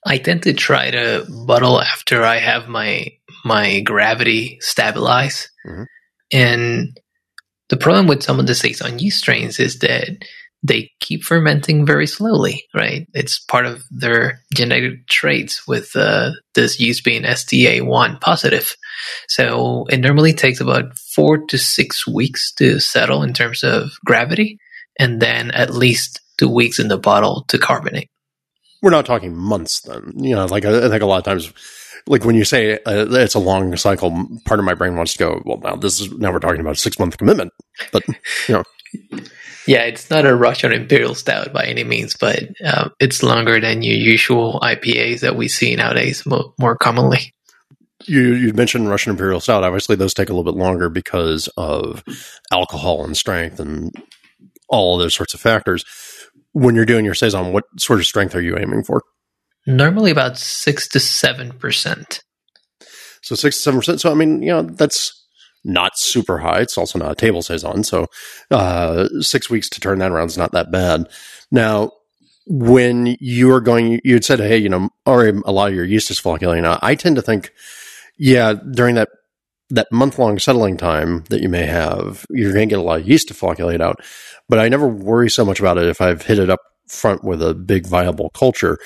I 0.04 0.18
tend 0.18 0.42
to 0.44 0.52
try 0.52 0.90
to 0.90 1.24
bottle 1.46 1.80
after 1.80 2.24
I 2.24 2.38
have 2.38 2.68
my 2.68 3.06
my 3.44 3.80
gravity 3.80 4.58
stabilize. 4.60 5.48
Mm-hmm. 5.66 5.84
And 6.32 7.00
the 7.68 7.76
problem 7.76 8.06
with 8.06 8.22
some 8.22 8.40
of 8.40 8.46
the 8.46 8.54
saison 8.54 8.98
yeast 8.98 9.18
strains 9.18 9.58
is 9.58 9.78
that 9.80 10.08
they 10.62 10.90
keep 11.00 11.24
fermenting 11.24 11.84
very 11.84 12.06
slowly, 12.06 12.64
right? 12.74 13.08
It's 13.14 13.40
part 13.40 13.66
of 13.66 13.82
their 13.90 14.40
genetic 14.54 15.08
traits 15.08 15.66
with 15.66 15.96
uh, 15.96 16.30
this 16.54 16.78
yeast 16.78 17.04
being 17.04 17.22
STA1 17.22 18.20
positive. 18.20 18.76
So 19.28 19.86
it 19.90 19.98
normally 19.98 20.32
takes 20.32 20.60
about 20.60 20.96
four 20.98 21.44
to 21.46 21.58
six 21.58 22.06
weeks 22.06 22.52
to 22.54 22.78
settle 22.78 23.24
in 23.24 23.32
terms 23.32 23.64
of 23.64 23.92
gravity 24.04 24.58
and 24.98 25.20
then 25.20 25.50
at 25.50 25.74
least 25.74 26.20
two 26.38 26.48
weeks 26.48 26.78
in 26.78 26.88
the 26.88 26.98
bottle 26.98 27.44
to 27.48 27.58
carbonate. 27.58 28.08
We're 28.82 28.90
not 28.90 29.06
talking 29.06 29.36
months 29.36 29.80
then. 29.80 30.12
You 30.16 30.36
know, 30.36 30.46
like 30.46 30.64
I, 30.64 30.86
I 30.86 30.88
think 30.88 31.02
a 31.02 31.06
lot 31.06 31.18
of 31.18 31.24
times 31.24 31.52
like 32.06 32.24
when 32.24 32.34
you 32.34 32.44
say 32.44 32.74
uh, 32.86 33.06
it's 33.10 33.34
a 33.34 33.38
long 33.38 33.76
cycle, 33.76 34.10
part 34.44 34.60
of 34.60 34.66
my 34.66 34.74
brain 34.74 34.96
wants 34.96 35.12
to 35.12 35.18
go, 35.18 35.42
well, 35.44 35.58
now 35.58 35.76
this 35.76 36.00
is 36.00 36.10
now 36.12 36.32
we're 36.32 36.38
talking 36.38 36.60
about 36.60 36.74
a 36.74 36.80
six 36.80 36.98
month 36.98 37.18
commitment, 37.18 37.52
but 37.92 38.02
you 38.48 38.54
know. 38.54 38.64
Yeah, 39.66 39.82
it's 39.82 40.10
not 40.10 40.26
a 40.26 40.34
Russian 40.34 40.72
Imperial 40.72 41.14
Stout 41.14 41.52
by 41.52 41.64
any 41.64 41.84
means, 41.84 42.16
but 42.16 42.42
uh, 42.64 42.88
it's 42.98 43.22
longer 43.22 43.60
than 43.60 43.82
your 43.82 43.96
usual 43.96 44.58
IPAs 44.60 45.20
that 45.20 45.36
we 45.36 45.46
see 45.46 45.76
nowadays 45.76 46.26
mo- 46.26 46.52
more 46.58 46.76
commonly. 46.76 47.32
You 48.06 48.34
you 48.34 48.52
mentioned 48.52 48.88
Russian 48.88 49.12
Imperial 49.12 49.38
Stout. 49.38 49.62
Obviously, 49.62 49.94
those 49.94 50.14
take 50.14 50.28
a 50.28 50.32
little 50.32 50.50
bit 50.50 50.58
longer 50.58 50.88
because 50.88 51.48
of 51.56 52.02
alcohol 52.50 53.04
and 53.04 53.16
strength 53.16 53.60
and 53.60 53.92
all 54.68 54.98
those 54.98 55.14
sorts 55.14 55.34
of 55.34 55.40
factors. 55.40 55.84
When 56.52 56.74
you're 56.74 56.84
doing 56.84 57.04
your 57.04 57.14
saison, 57.14 57.52
what 57.52 57.64
sort 57.78 58.00
of 58.00 58.06
strength 58.06 58.34
are 58.34 58.42
you 58.42 58.58
aiming 58.58 58.82
for? 58.82 59.02
Normally, 59.66 60.10
about 60.10 60.38
six 60.38 60.88
to 60.88 61.00
seven 61.00 61.52
percent. 61.52 62.22
So 63.22 63.34
six 63.34 63.56
to 63.56 63.62
seven 63.62 63.80
percent. 63.80 64.00
So 64.00 64.10
I 64.10 64.14
mean, 64.14 64.42
you 64.42 64.50
know, 64.50 64.62
that's 64.62 65.18
not 65.64 65.96
super 65.96 66.38
high. 66.38 66.60
It's 66.60 66.76
also 66.76 66.98
not 66.98 67.12
a 67.12 67.16
table 67.16 67.42
saison. 67.42 67.84
So 67.84 68.06
uh, 68.50 69.08
six 69.20 69.48
weeks 69.48 69.68
to 69.70 69.80
turn 69.80 69.98
that 70.00 70.10
around 70.10 70.28
is 70.28 70.38
not 70.38 70.52
that 70.52 70.72
bad. 70.72 71.08
Now, 71.50 71.92
when 72.46 73.16
you 73.20 73.52
are 73.52 73.60
going, 73.60 74.00
you 74.02 74.14
had 74.14 74.24
said, 74.24 74.40
hey, 74.40 74.56
you 74.56 74.68
know, 74.68 74.90
or 75.06 75.28
a 75.28 75.52
lot 75.52 75.68
of 75.68 75.74
your 75.74 75.84
yeast 75.84 76.10
is 76.10 76.18
flocculating. 76.18 76.64
Now, 76.64 76.78
I 76.82 76.96
tend 76.96 77.14
to 77.16 77.22
think, 77.22 77.52
yeah, 78.18 78.54
during 78.54 78.96
that 78.96 79.10
that 79.70 79.90
month 79.90 80.18
long 80.18 80.38
settling 80.38 80.76
time 80.76 81.24
that 81.30 81.40
you 81.40 81.48
may 81.48 81.64
have, 81.64 82.26
you're 82.28 82.52
going 82.52 82.68
to 82.68 82.74
get 82.74 82.78
a 82.78 82.82
lot 82.82 83.00
of 83.00 83.08
yeast 83.08 83.28
to 83.28 83.34
flocculate 83.34 83.80
out. 83.80 84.00
But 84.48 84.58
I 84.58 84.68
never 84.68 84.86
worry 84.86 85.30
so 85.30 85.44
much 85.44 85.60
about 85.60 85.78
it 85.78 85.86
if 85.86 86.00
I've 86.00 86.22
hit 86.22 86.38
it 86.38 86.50
up 86.50 86.60
front 86.88 87.24
with 87.24 87.42
a 87.42 87.54
big 87.54 87.86
viable 87.86 88.30
culture. 88.30 88.78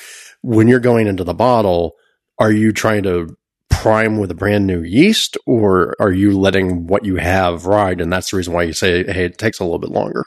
When 0.47 0.69
you're 0.69 0.79
going 0.79 1.09
into 1.09 1.25
the 1.25 1.35
bottle, 1.35 1.95
are 2.39 2.53
you 2.53 2.73
trying 2.73 3.03
to 3.03 3.37
prime 3.69 4.19
with 4.19 4.31
a 4.31 4.35
brand 4.35 4.67
new 4.67 4.83
yeast, 4.83 5.37
or 5.45 5.97
are 5.99 6.13
you 6.13 6.39
letting 6.39 6.87
what 6.87 7.05
you 7.05 7.17
have 7.17 7.67
ride? 7.67 8.01
And 8.01 8.13
that's 8.13 8.31
the 8.31 8.37
reason 8.37 8.53
why 8.53 8.63
you 8.63 8.73
say, 8.73 9.05
hey, 9.05 9.25
it 9.25 9.39
takes 9.39 9.59
a 9.59 9.65
little 9.65 9.81
bit 9.81 9.91
longer. 9.91 10.25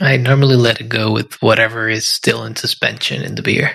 I 0.00 0.16
normally 0.16 0.56
let 0.56 0.80
it 0.80 0.88
go 0.88 1.12
with 1.12 1.40
whatever 1.42 1.88
is 1.88 2.08
still 2.08 2.44
in 2.44 2.56
suspension 2.56 3.22
in 3.22 3.34
the 3.34 3.42
beer. 3.42 3.72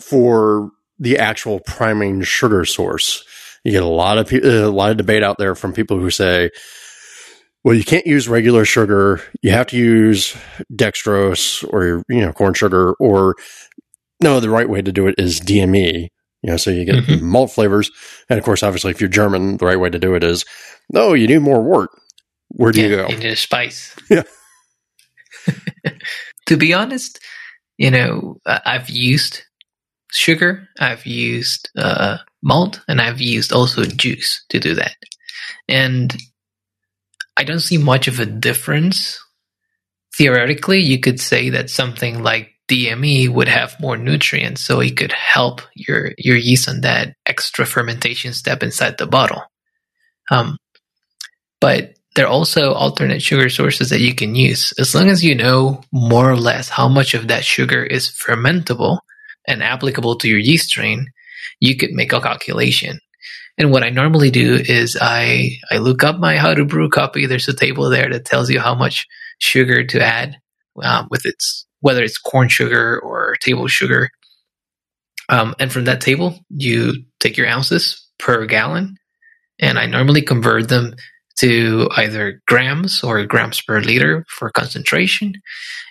For 0.00 0.70
the 0.98 1.18
actual 1.18 1.60
priming 1.60 2.22
sugar 2.22 2.64
source, 2.64 3.24
you 3.64 3.72
get 3.72 3.82
a 3.82 3.86
lot 3.86 4.18
of 4.18 4.32
uh, 4.32 4.38
a 4.46 4.70
lot 4.70 4.90
of 4.90 4.96
debate 4.96 5.22
out 5.22 5.38
there 5.38 5.54
from 5.54 5.72
people 5.72 5.98
who 5.98 6.10
say, 6.10 6.50
"Well, 7.62 7.74
you 7.74 7.84
can't 7.84 8.06
use 8.06 8.28
regular 8.28 8.64
sugar. 8.64 9.20
You 9.42 9.50
have 9.50 9.66
to 9.68 9.76
use 9.76 10.34
dextrose 10.72 11.64
or 11.70 12.02
you 12.08 12.20
know 12.20 12.32
corn 12.32 12.54
sugar." 12.54 12.94
Or 12.94 13.36
no, 14.22 14.40
the 14.40 14.50
right 14.50 14.68
way 14.68 14.82
to 14.82 14.92
do 14.92 15.06
it 15.06 15.14
is 15.18 15.40
DME. 15.40 16.08
You 16.42 16.50
know, 16.50 16.56
so 16.56 16.70
you 16.70 16.84
get 16.86 17.04
mm-hmm. 17.04 17.24
malt 17.24 17.50
flavors, 17.52 17.90
and 18.30 18.38
of 18.38 18.44
course, 18.44 18.62
obviously, 18.62 18.92
if 18.92 19.00
you're 19.00 19.10
German, 19.10 19.58
the 19.58 19.66
right 19.66 19.78
way 19.78 19.90
to 19.90 19.98
do 19.98 20.14
it 20.14 20.24
is 20.24 20.44
no, 20.90 21.12
you 21.12 21.26
need 21.26 21.38
more 21.38 21.62
wort. 21.62 21.90
Where 22.48 22.72
do 22.72 22.80
yeah, 22.80 22.88
you 22.88 22.96
go? 22.96 23.08
You 23.08 23.16
need 23.16 23.32
a 23.32 23.36
spice. 23.36 23.94
Yeah. 24.10 24.22
to 26.46 26.56
be 26.56 26.74
honest, 26.74 27.20
you 27.78 27.90
know, 27.90 28.36
I've 28.44 28.90
used 28.90 29.42
sugar, 30.10 30.68
I've 30.78 31.06
used 31.06 31.70
uh, 31.76 32.18
malt, 32.42 32.82
and 32.88 33.00
I've 33.00 33.20
used 33.20 33.52
also 33.52 33.84
juice 33.84 34.44
to 34.50 34.58
do 34.58 34.74
that, 34.74 34.96
and 35.68 36.14
I 37.36 37.44
don't 37.44 37.60
see 37.60 37.78
much 37.78 38.08
of 38.08 38.20
a 38.20 38.26
difference. 38.26 39.18
Theoretically, 40.16 40.80
you 40.80 40.98
could 40.98 41.20
say 41.20 41.50
that 41.50 41.70
something 41.70 42.22
like 42.22 42.50
DME 42.70 43.28
would 43.28 43.48
have 43.48 43.80
more 43.80 43.96
nutrients, 43.96 44.60
so 44.60 44.78
it 44.78 44.96
could 44.96 45.10
help 45.10 45.60
your 45.74 46.12
your 46.16 46.36
yeast 46.36 46.68
on 46.68 46.82
that 46.82 47.16
extra 47.26 47.66
fermentation 47.66 48.32
step 48.32 48.62
inside 48.62 48.96
the 48.96 49.06
bottle. 49.06 49.42
Um, 50.30 50.56
but 51.60 51.94
there 52.14 52.26
are 52.26 52.30
also 52.30 52.72
alternate 52.72 53.22
sugar 53.22 53.48
sources 53.48 53.90
that 53.90 54.00
you 54.00 54.14
can 54.14 54.36
use 54.36 54.72
as 54.78 54.94
long 54.94 55.08
as 55.08 55.24
you 55.24 55.34
know 55.34 55.82
more 55.92 56.30
or 56.30 56.36
less 56.36 56.68
how 56.68 56.88
much 56.88 57.12
of 57.14 57.26
that 57.26 57.44
sugar 57.44 57.82
is 57.82 58.08
fermentable 58.08 59.00
and 59.48 59.64
applicable 59.64 60.16
to 60.18 60.28
your 60.28 60.38
yeast 60.38 60.68
strain. 60.68 61.08
You 61.58 61.76
could 61.76 61.90
make 61.90 62.12
a 62.12 62.20
calculation. 62.20 63.00
And 63.58 63.72
what 63.72 63.82
I 63.82 63.90
normally 63.90 64.30
do 64.30 64.54
is 64.54 64.96
I 65.00 65.58
I 65.72 65.78
look 65.78 66.04
up 66.04 66.20
my 66.20 66.36
how 66.36 66.54
to 66.54 66.64
brew 66.64 66.88
copy. 66.88 67.26
There's 67.26 67.48
a 67.48 67.52
table 67.52 67.90
there 67.90 68.08
that 68.10 68.26
tells 68.26 68.48
you 68.48 68.60
how 68.60 68.76
much 68.76 69.08
sugar 69.38 69.84
to 69.84 70.00
add 70.00 70.36
um, 70.82 71.08
with 71.10 71.26
its 71.26 71.66
whether 71.80 72.02
it's 72.02 72.18
corn 72.18 72.48
sugar 72.48 73.00
or 73.00 73.36
table 73.40 73.66
sugar. 73.66 74.10
Um, 75.28 75.54
and 75.60 75.72
from 75.72 75.84
that 75.84 76.00
table, 76.00 76.38
you 76.48 77.04
take 77.20 77.36
your 77.36 77.46
ounces 77.46 78.06
per 78.18 78.46
gallon, 78.46 78.96
and 79.58 79.78
I 79.78 79.86
normally 79.86 80.22
convert 80.22 80.68
them 80.68 80.94
to 81.38 81.88
either 81.96 82.42
grams 82.46 83.02
or 83.02 83.24
grams 83.24 83.60
per 83.62 83.80
liter 83.80 84.24
for 84.28 84.50
concentration. 84.50 85.34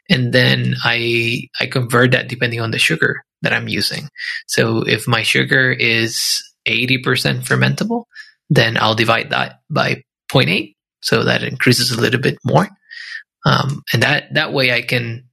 And 0.10 0.34
then 0.34 0.76
I 0.84 1.48
I 1.60 1.68
convert 1.68 2.12
that 2.12 2.28
depending 2.28 2.62
on 2.62 2.72
the 2.72 2.80
sugar 2.80 3.24
that 3.42 3.54
I'm 3.54 3.68
using. 3.68 4.10
So 4.48 4.84
if 4.86 5.08
my 5.08 5.24
sugar 5.24 5.72
is 5.72 6.44
80% 6.68 7.46
fermentable, 7.46 8.04
then 8.50 8.78
I'll 8.78 8.96
divide 8.96 9.30
that 9.30 9.62
by 9.70 10.04
0.8. 10.32 10.76
So 11.02 11.24
that 11.24 11.44
increases 11.44 11.92
a 11.92 12.02
little 12.02 12.20
bit 12.20 12.38
more. 12.44 12.68
Um, 13.46 13.84
and 13.94 14.04
that, 14.04 14.34
that 14.34 14.52
way 14.52 14.74
I 14.74 14.82
can 14.82 15.29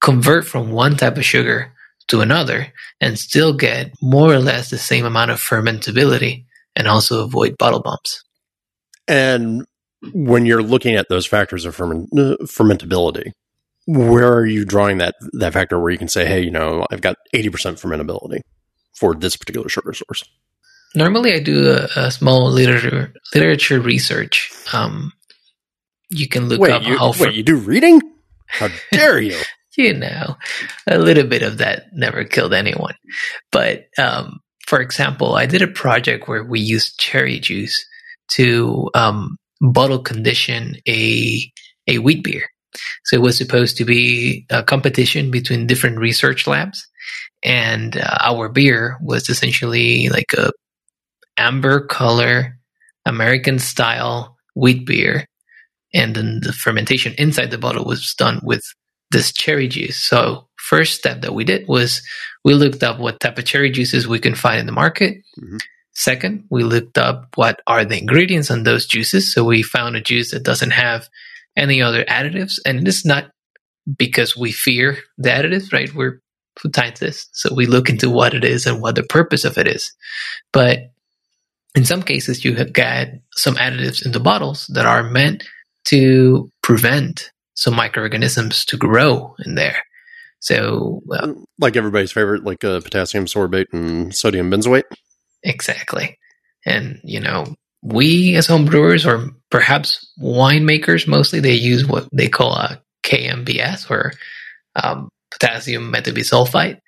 convert 0.00 0.46
from 0.46 0.70
one 0.70 0.96
type 0.96 1.16
of 1.16 1.24
sugar 1.24 1.72
to 2.08 2.20
another 2.20 2.72
and 3.00 3.18
still 3.18 3.52
get 3.52 3.92
more 4.00 4.32
or 4.32 4.38
less 4.38 4.70
the 4.70 4.78
same 4.78 5.04
amount 5.04 5.30
of 5.30 5.38
fermentability 5.38 6.44
and 6.74 6.88
also 6.88 7.24
avoid 7.24 7.56
bottle 7.58 7.82
bombs. 7.82 8.22
And 9.06 9.64
when 10.12 10.46
you're 10.46 10.62
looking 10.62 10.94
at 10.94 11.08
those 11.08 11.26
factors 11.26 11.64
of 11.64 11.74
ferment, 11.74 12.10
fermentability, 12.12 13.32
where 13.86 14.32
are 14.32 14.46
you 14.46 14.64
drawing 14.64 14.98
that 14.98 15.14
that 15.32 15.54
factor 15.54 15.80
where 15.80 15.90
you 15.90 15.98
can 15.98 16.08
say, 16.08 16.26
hey, 16.26 16.42
you 16.42 16.50
know, 16.50 16.86
I've 16.90 17.00
got 17.00 17.16
80% 17.34 17.80
fermentability 17.80 18.40
for 18.94 19.14
this 19.14 19.36
particular 19.36 19.68
sugar 19.68 19.94
source? 19.94 20.24
Normally, 20.94 21.32
I 21.32 21.40
do 21.40 21.70
a, 21.70 21.88
a 21.96 22.10
small 22.10 22.50
literature 22.50 23.14
literature 23.34 23.80
research. 23.80 24.52
Um, 24.72 25.12
you 26.10 26.28
can 26.28 26.48
look 26.48 26.60
wait, 26.60 26.72
up 26.72 26.82
you, 26.82 26.98
how. 26.98 27.12
Wait, 27.18 27.34
you 27.34 27.42
do 27.42 27.56
reading? 27.56 28.00
How 28.46 28.68
dare 28.92 29.20
you? 29.20 29.40
you 29.82 29.94
know, 29.94 30.36
a 30.88 30.98
little 30.98 31.26
bit 31.26 31.42
of 31.42 31.58
that 31.58 31.86
never 31.92 32.24
killed 32.24 32.52
anyone. 32.52 32.94
But 33.52 33.86
um, 33.96 34.40
for 34.66 34.80
example, 34.80 35.36
I 35.36 35.46
did 35.46 35.62
a 35.62 35.68
project 35.68 36.26
where 36.26 36.42
we 36.42 36.58
used 36.58 36.98
cherry 36.98 37.38
juice 37.38 37.86
to 38.32 38.90
um, 38.94 39.38
bottle 39.60 40.00
condition 40.00 40.76
a 40.86 41.40
a 41.86 41.98
wheat 41.98 42.24
beer. 42.24 42.48
So 43.04 43.16
it 43.16 43.22
was 43.22 43.38
supposed 43.38 43.76
to 43.76 43.84
be 43.84 44.46
a 44.50 44.62
competition 44.64 45.30
between 45.30 45.66
different 45.68 45.98
research 45.98 46.48
labs, 46.48 46.84
and 47.44 47.96
uh, 47.96 48.18
our 48.20 48.48
beer 48.48 48.98
was 49.00 49.28
essentially 49.28 50.08
like 50.08 50.32
a 50.36 50.50
amber 51.36 51.86
color 51.86 52.58
American 53.06 53.60
style 53.60 54.36
wheat 54.56 54.84
beer, 54.84 55.24
and 55.94 56.16
then 56.16 56.40
the 56.42 56.52
fermentation 56.52 57.14
inside 57.16 57.52
the 57.52 57.58
bottle 57.58 57.84
was 57.84 58.12
done 58.18 58.40
with 58.42 58.64
this 59.10 59.32
cherry 59.32 59.68
juice. 59.68 59.96
So 59.96 60.48
first 60.56 60.98
step 60.98 61.22
that 61.22 61.34
we 61.34 61.44
did 61.44 61.66
was 61.68 62.02
we 62.44 62.54
looked 62.54 62.82
up 62.82 62.98
what 62.98 63.20
type 63.20 63.38
of 63.38 63.44
cherry 63.44 63.70
juices 63.70 64.06
we 64.06 64.18
can 64.18 64.34
find 64.34 64.60
in 64.60 64.66
the 64.66 64.72
market. 64.72 65.18
Mm-hmm. 65.40 65.56
Second, 65.92 66.44
we 66.50 66.62
looked 66.62 66.96
up 66.96 67.28
what 67.34 67.60
are 67.66 67.84
the 67.84 67.98
ingredients 67.98 68.50
on 68.50 68.62
those 68.62 68.86
juices. 68.86 69.32
So 69.32 69.44
we 69.44 69.62
found 69.62 69.96
a 69.96 70.00
juice 70.00 70.30
that 70.30 70.44
doesn't 70.44 70.70
have 70.70 71.08
any 71.56 71.82
other 71.82 72.04
additives. 72.04 72.58
And 72.64 72.80
it 72.80 72.88
is 72.88 73.04
not 73.04 73.30
because 73.96 74.36
we 74.36 74.52
fear 74.52 74.98
the 75.16 75.30
additives, 75.30 75.72
right? 75.72 75.92
We're 75.92 76.20
food 76.58 76.74
scientists. 76.76 77.28
So 77.32 77.54
we 77.54 77.66
look 77.66 77.88
into 77.88 78.10
what 78.10 78.34
it 78.34 78.44
is 78.44 78.66
and 78.66 78.80
what 78.80 78.94
the 78.94 79.02
purpose 79.02 79.44
of 79.44 79.58
it 79.58 79.66
is. 79.66 79.92
But 80.52 80.92
in 81.74 81.84
some 81.84 82.02
cases, 82.02 82.44
you 82.44 82.54
have 82.56 82.72
got 82.72 83.08
some 83.32 83.56
additives 83.56 84.04
in 84.04 84.12
the 84.12 84.20
bottles 84.20 84.66
that 84.68 84.86
are 84.86 85.02
meant 85.02 85.44
to 85.86 86.50
prevent 86.62 87.30
some 87.58 87.74
microorganisms 87.74 88.64
to 88.64 88.76
grow 88.76 89.34
in 89.44 89.56
there. 89.56 89.82
So, 90.38 91.02
well, 91.04 91.44
like 91.58 91.76
everybody's 91.76 92.12
favorite, 92.12 92.44
like 92.44 92.62
uh, 92.62 92.80
potassium 92.80 93.24
sorbate 93.24 93.66
and 93.72 94.14
sodium 94.14 94.48
benzoate. 94.48 94.84
Exactly. 95.42 96.16
And, 96.64 97.00
you 97.02 97.18
know, 97.18 97.46
we 97.82 98.36
as 98.36 98.46
home 98.46 98.64
brewers 98.64 99.04
or 99.04 99.30
perhaps 99.50 100.08
winemakers, 100.22 101.08
mostly 101.08 101.40
they 101.40 101.54
use 101.54 101.84
what 101.84 102.08
they 102.12 102.28
call 102.28 102.54
a 102.54 102.80
KMBS 103.02 103.90
or 103.90 104.12
um, 104.76 105.08
potassium 105.32 105.92
metabisulfite. 105.92 106.78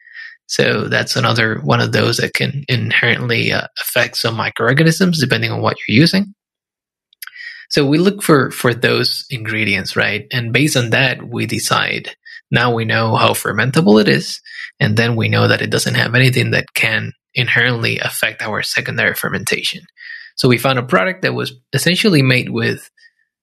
So 0.46 0.84
that's 0.84 1.16
another 1.16 1.58
one 1.62 1.80
of 1.80 1.90
those 1.90 2.18
that 2.18 2.34
can 2.34 2.64
inherently 2.68 3.50
uh, 3.50 3.66
affect 3.80 4.16
some 4.18 4.36
microorganisms 4.36 5.18
depending 5.18 5.50
on 5.50 5.62
what 5.62 5.76
you're 5.88 5.98
using. 5.98 6.32
So 7.70 7.86
we 7.86 7.98
look 7.98 8.22
for 8.22 8.50
for 8.50 8.74
those 8.74 9.24
ingredients, 9.30 9.96
right? 9.96 10.26
And 10.32 10.52
based 10.52 10.76
on 10.76 10.90
that, 10.90 11.22
we 11.22 11.46
decide. 11.46 12.14
Now 12.50 12.74
we 12.74 12.84
know 12.84 13.14
how 13.14 13.30
fermentable 13.30 14.00
it 14.00 14.08
is, 14.08 14.40
and 14.80 14.96
then 14.96 15.14
we 15.14 15.28
know 15.28 15.46
that 15.46 15.62
it 15.62 15.70
doesn't 15.70 15.94
have 15.94 16.16
anything 16.16 16.50
that 16.50 16.74
can 16.74 17.12
inherently 17.34 17.98
affect 18.00 18.42
our 18.42 18.62
secondary 18.62 19.14
fermentation. 19.14 19.82
So 20.36 20.48
we 20.48 20.58
found 20.58 20.78
a 20.78 20.82
product 20.82 21.22
that 21.22 21.34
was 21.34 21.52
essentially 21.72 22.22
made 22.22 22.50
with 22.50 22.90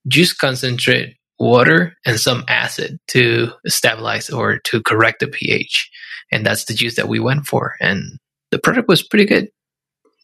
juice 0.07 0.33
concentrate, 0.33 1.15
water, 1.39 1.93
and 2.05 2.19
some 2.19 2.43
acid 2.49 2.99
to 3.09 3.51
stabilize 3.65 4.29
or 4.29 4.59
to 4.65 4.81
correct 4.83 5.21
the 5.21 5.27
pH. 5.27 5.89
And 6.33 6.45
that's 6.45 6.65
the 6.65 6.73
juice 6.73 6.97
that 6.97 7.07
we 7.07 7.19
went 7.19 7.45
for. 7.45 7.75
And 7.79 8.19
the 8.51 8.59
product 8.59 8.89
was 8.89 9.07
pretty 9.07 9.25
good. 9.25 9.49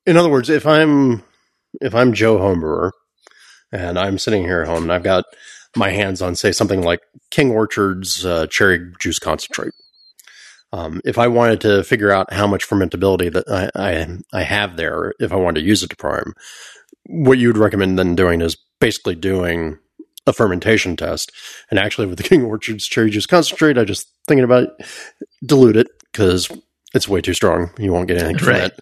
In 0.06 0.18
other 0.18 0.30
words, 0.30 0.50
if 0.50 0.68
I'm 0.68 1.24
if 1.80 1.96
I'm 1.96 2.12
Joe 2.12 2.38
Homebrewer 2.38 2.92
and 3.74 3.98
I'm 4.00 4.18
sitting 4.18 4.44
here 4.44 4.62
at 4.62 4.68
home 4.68 4.84
and 4.84 4.94
I've 4.94 5.04
got 5.04 5.26
my 5.76 5.90
hands 5.90 6.22
on, 6.22 6.36
say, 6.36 6.52
something 6.52 6.82
like 6.84 7.02
King 7.32 7.52
Orchard's 7.52 8.26
uh, 8.26 8.48
cherry 8.48 8.92
juice 9.00 9.20
concentrate. 9.20 9.74
Um, 10.72 11.02
if 11.06 11.18
I 11.18 11.28
wanted 11.28 11.62
to 11.62 11.84
figure 11.84 12.12
out 12.12 12.32
how 12.34 12.48
much 12.48 12.68
fermentability 12.68 13.32
that 13.34 13.46
I, 13.50 13.70
I, 13.76 14.18
I 14.34 14.44
have 14.44 14.78
there, 14.78 15.14
if 15.20 15.32
I 15.32 15.36
wanted 15.36 15.62
to 15.62 15.68
use 15.68 15.84
it 15.84 15.90
to 15.90 15.96
prime, 15.96 16.34
what 17.08 17.38
you 17.38 17.48
would 17.50 17.58
recommend 17.58 18.00
then 18.00 18.16
doing 18.16 18.42
is 18.42 18.56
basically 18.80 19.16
doing 19.16 19.78
a 20.26 20.34
fermentation 20.34 20.96
test. 20.96 21.32
And 21.70 21.80
actually, 21.80 22.08
with 22.08 22.18
the 22.18 22.24
King 22.30 22.44
Orchard's 22.44 22.88
cherry 22.88 23.10
juice 23.10 23.26
concentrate, 23.26 23.78
I 23.78 23.84
just 23.84 24.08
thinking 24.28 24.44
about 24.46 24.64
it, 24.64 24.88
dilute 25.46 25.76
it 25.78 25.88
because 26.12 26.50
it's 26.94 27.08
way 27.10 27.22
too 27.22 27.34
strong. 27.34 27.72
You 27.78 27.92
won't 27.92 28.08
get 28.08 28.18
anything 28.18 28.38
from 28.38 28.48
Right. 28.50 28.64
it. 28.72 28.80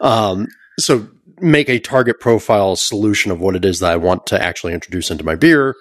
Um, 0.00 0.48
so 0.78 1.08
make 1.42 1.68
a 1.68 1.78
target 1.78 2.20
profile 2.20 2.76
solution 2.76 3.30
of 3.32 3.40
what 3.40 3.56
it 3.56 3.64
is 3.64 3.80
that 3.80 3.92
I 3.92 3.96
want 3.96 4.26
to 4.28 4.42
actually 4.42 4.72
introduce 4.72 5.10
into 5.10 5.24
my 5.24 5.34
beer. 5.34 5.74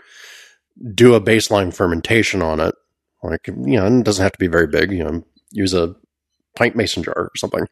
Do 0.94 1.14
a 1.14 1.22
baseline 1.22 1.74
fermentation 1.74 2.42
on 2.42 2.60
it. 2.60 2.76
Like 3.24 3.48
you 3.48 3.78
know, 3.78 3.86
it 3.86 4.04
doesn't 4.04 4.24
have 4.24 4.32
to 4.32 4.40
be 4.40 4.48
very 4.48 4.68
big. 4.68 4.92
You 4.92 5.04
know, 5.04 5.24
use 5.52 5.74
a 5.74 5.96
pint 6.56 6.76
mason 6.76 7.04
jar 7.04 7.14
or 7.16 7.32
something. 7.36 7.68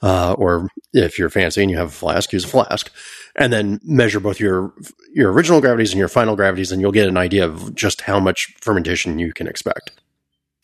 Uh, 0.00 0.34
or 0.38 0.68
if 0.92 1.18
you're 1.18 1.30
fancy 1.30 1.62
and 1.62 1.70
you 1.70 1.76
have 1.76 1.88
a 1.88 1.92
flask, 1.92 2.32
use 2.32 2.44
a 2.44 2.48
flask, 2.48 2.90
and 3.36 3.52
then 3.52 3.80
measure 3.82 4.20
both 4.20 4.38
your 4.38 4.72
your 5.12 5.32
original 5.32 5.60
gravities 5.60 5.90
and 5.90 5.98
your 5.98 6.08
final 6.08 6.36
gravities, 6.36 6.70
and 6.70 6.80
you'll 6.80 6.92
get 6.92 7.08
an 7.08 7.16
idea 7.16 7.44
of 7.44 7.74
just 7.74 8.02
how 8.02 8.20
much 8.20 8.54
fermentation 8.60 9.18
you 9.18 9.32
can 9.32 9.46
expect. 9.46 9.90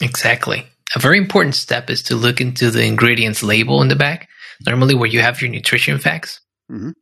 Exactly. 0.01 0.67
A 0.95 1.01
very 1.01 1.19
important 1.19 1.55
step 1.55 1.91
is 1.91 2.03
to 2.05 2.17
look 2.17 2.41
into 2.41 2.71
the 2.71 2.85
ingredients 2.85 3.43
label 3.43 3.83
in 3.83 3.89
the 3.89 3.97
back, 3.97 4.29
normally 4.67 4.95
where 4.95 5.09
you 5.09 5.21
have 5.21 5.43
your 5.43 5.51
nutrition 5.51 5.99
facts. 5.99 6.41
Mhm. 6.71 6.95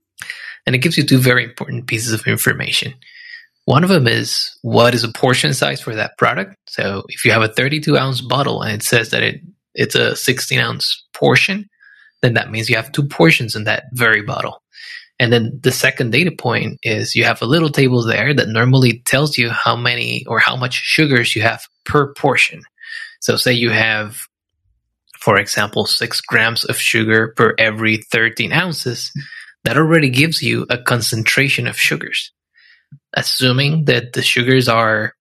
And 0.66 0.74
it 0.74 0.78
gives 0.78 0.96
you 0.96 1.04
two 1.04 1.18
very 1.18 1.44
important 1.44 1.86
pieces 1.86 2.12
of 2.12 2.26
information. 2.26 2.94
One 3.64 3.82
of 3.82 3.90
them 3.90 4.06
is 4.06 4.56
what 4.62 4.94
is 4.94 5.04
a 5.04 5.12
portion 5.12 5.52
size 5.52 5.80
for 5.80 5.94
that 5.94 6.16
product. 6.18 6.56
So 6.68 7.04
if 7.08 7.24
you 7.24 7.32
have 7.32 7.42
a 7.42 7.48
32 7.52 7.98
ounce 7.98 8.20
bottle 8.20 8.62
and 8.62 8.74
it 8.74 8.82
says 8.84 9.10
that 9.10 9.22
it, 9.22 9.40
it's 9.74 9.94
a 9.94 10.14
16 10.16 10.60
ounce 10.60 11.04
portion, 11.12 11.68
then 12.22 12.34
that 12.34 12.50
means 12.50 12.70
you 12.70 12.76
have 12.76 12.92
two 12.92 13.06
portions 13.06 13.56
in 13.56 13.64
that 13.64 13.84
very 13.92 14.22
bottle. 14.22 14.62
And 15.18 15.32
then 15.32 15.58
the 15.62 15.72
second 15.72 16.10
data 16.12 16.30
point 16.30 16.78
is 16.82 17.16
you 17.16 17.24
have 17.24 17.40
a 17.42 17.46
little 17.46 17.70
table 17.70 18.02
there 18.04 18.34
that 18.34 18.48
normally 18.48 19.02
tells 19.06 19.38
you 19.38 19.50
how 19.50 19.74
many 19.74 20.24
or 20.26 20.38
how 20.38 20.56
much 20.56 20.74
sugars 20.74 21.34
you 21.34 21.42
have 21.42 21.66
per 21.84 22.12
portion. 22.14 22.62
So 23.20 23.36
say 23.36 23.52
you 23.52 23.70
have, 23.70 24.18
for 25.18 25.38
example, 25.38 25.86
six 25.86 26.20
grams 26.20 26.64
of 26.64 26.76
sugar 26.78 27.32
per 27.36 27.54
every 27.58 27.96
13 27.96 28.52
ounces. 28.52 29.10
That 29.66 29.76
already 29.76 30.10
gives 30.10 30.44
you 30.44 30.64
a 30.70 30.78
concentration 30.78 31.66
of 31.66 31.76
sugars. 31.76 32.30
Assuming 33.14 33.86
that 33.86 34.12
the 34.12 34.22
sugars 34.22 34.68
are 34.68 35.14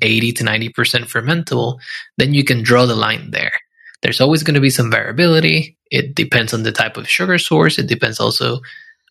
80 0.00 0.32
to 0.34 0.44
90% 0.44 0.70
fermentable, 1.10 1.80
then 2.16 2.32
you 2.32 2.44
can 2.44 2.62
draw 2.62 2.86
the 2.86 2.94
line 2.94 3.32
there. 3.32 3.50
There's 4.00 4.20
always 4.20 4.44
going 4.44 4.54
to 4.54 4.60
be 4.60 4.70
some 4.70 4.88
variability. 4.88 5.76
It 5.90 6.14
depends 6.14 6.54
on 6.54 6.62
the 6.62 6.70
type 6.70 6.96
of 6.96 7.08
sugar 7.08 7.38
source. 7.38 7.76
It 7.76 7.88
depends 7.88 8.20
also 8.20 8.60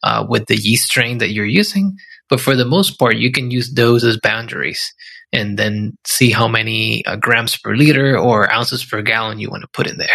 uh, 0.04 0.26
with 0.30 0.46
the 0.46 0.56
yeast 0.56 0.86
strain 0.86 1.18
that 1.18 1.32
you're 1.32 1.46
using. 1.46 1.98
But 2.30 2.40
for 2.40 2.56
the 2.56 2.64
most 2.64 2.98
part, 2.98 3.18
you 3.18 3.30
can 3.30 3.52
use 3.52 3.74
those 3.74 4.06
as 4.06 4.22
boundaries 4.24 4.94
and 5.34 5.60
then 5.60 5.98
see 6.06 6.32
how 6.32 6.48
many 6.48 7.06
uh, 7.06 7.18
grams 7.18 7.58
per 7.58 7.76
liter 7.76 8.18
or 8.18 8.50
ounces 8.50 8.86
per 8.86 9.02
gallon 9.02 9.38
you 9.38 9.50
want 9.50 9.64
to 9.64 9.70
put 9.74 9.88
in 9.88 9.98
there. 9.98 10.08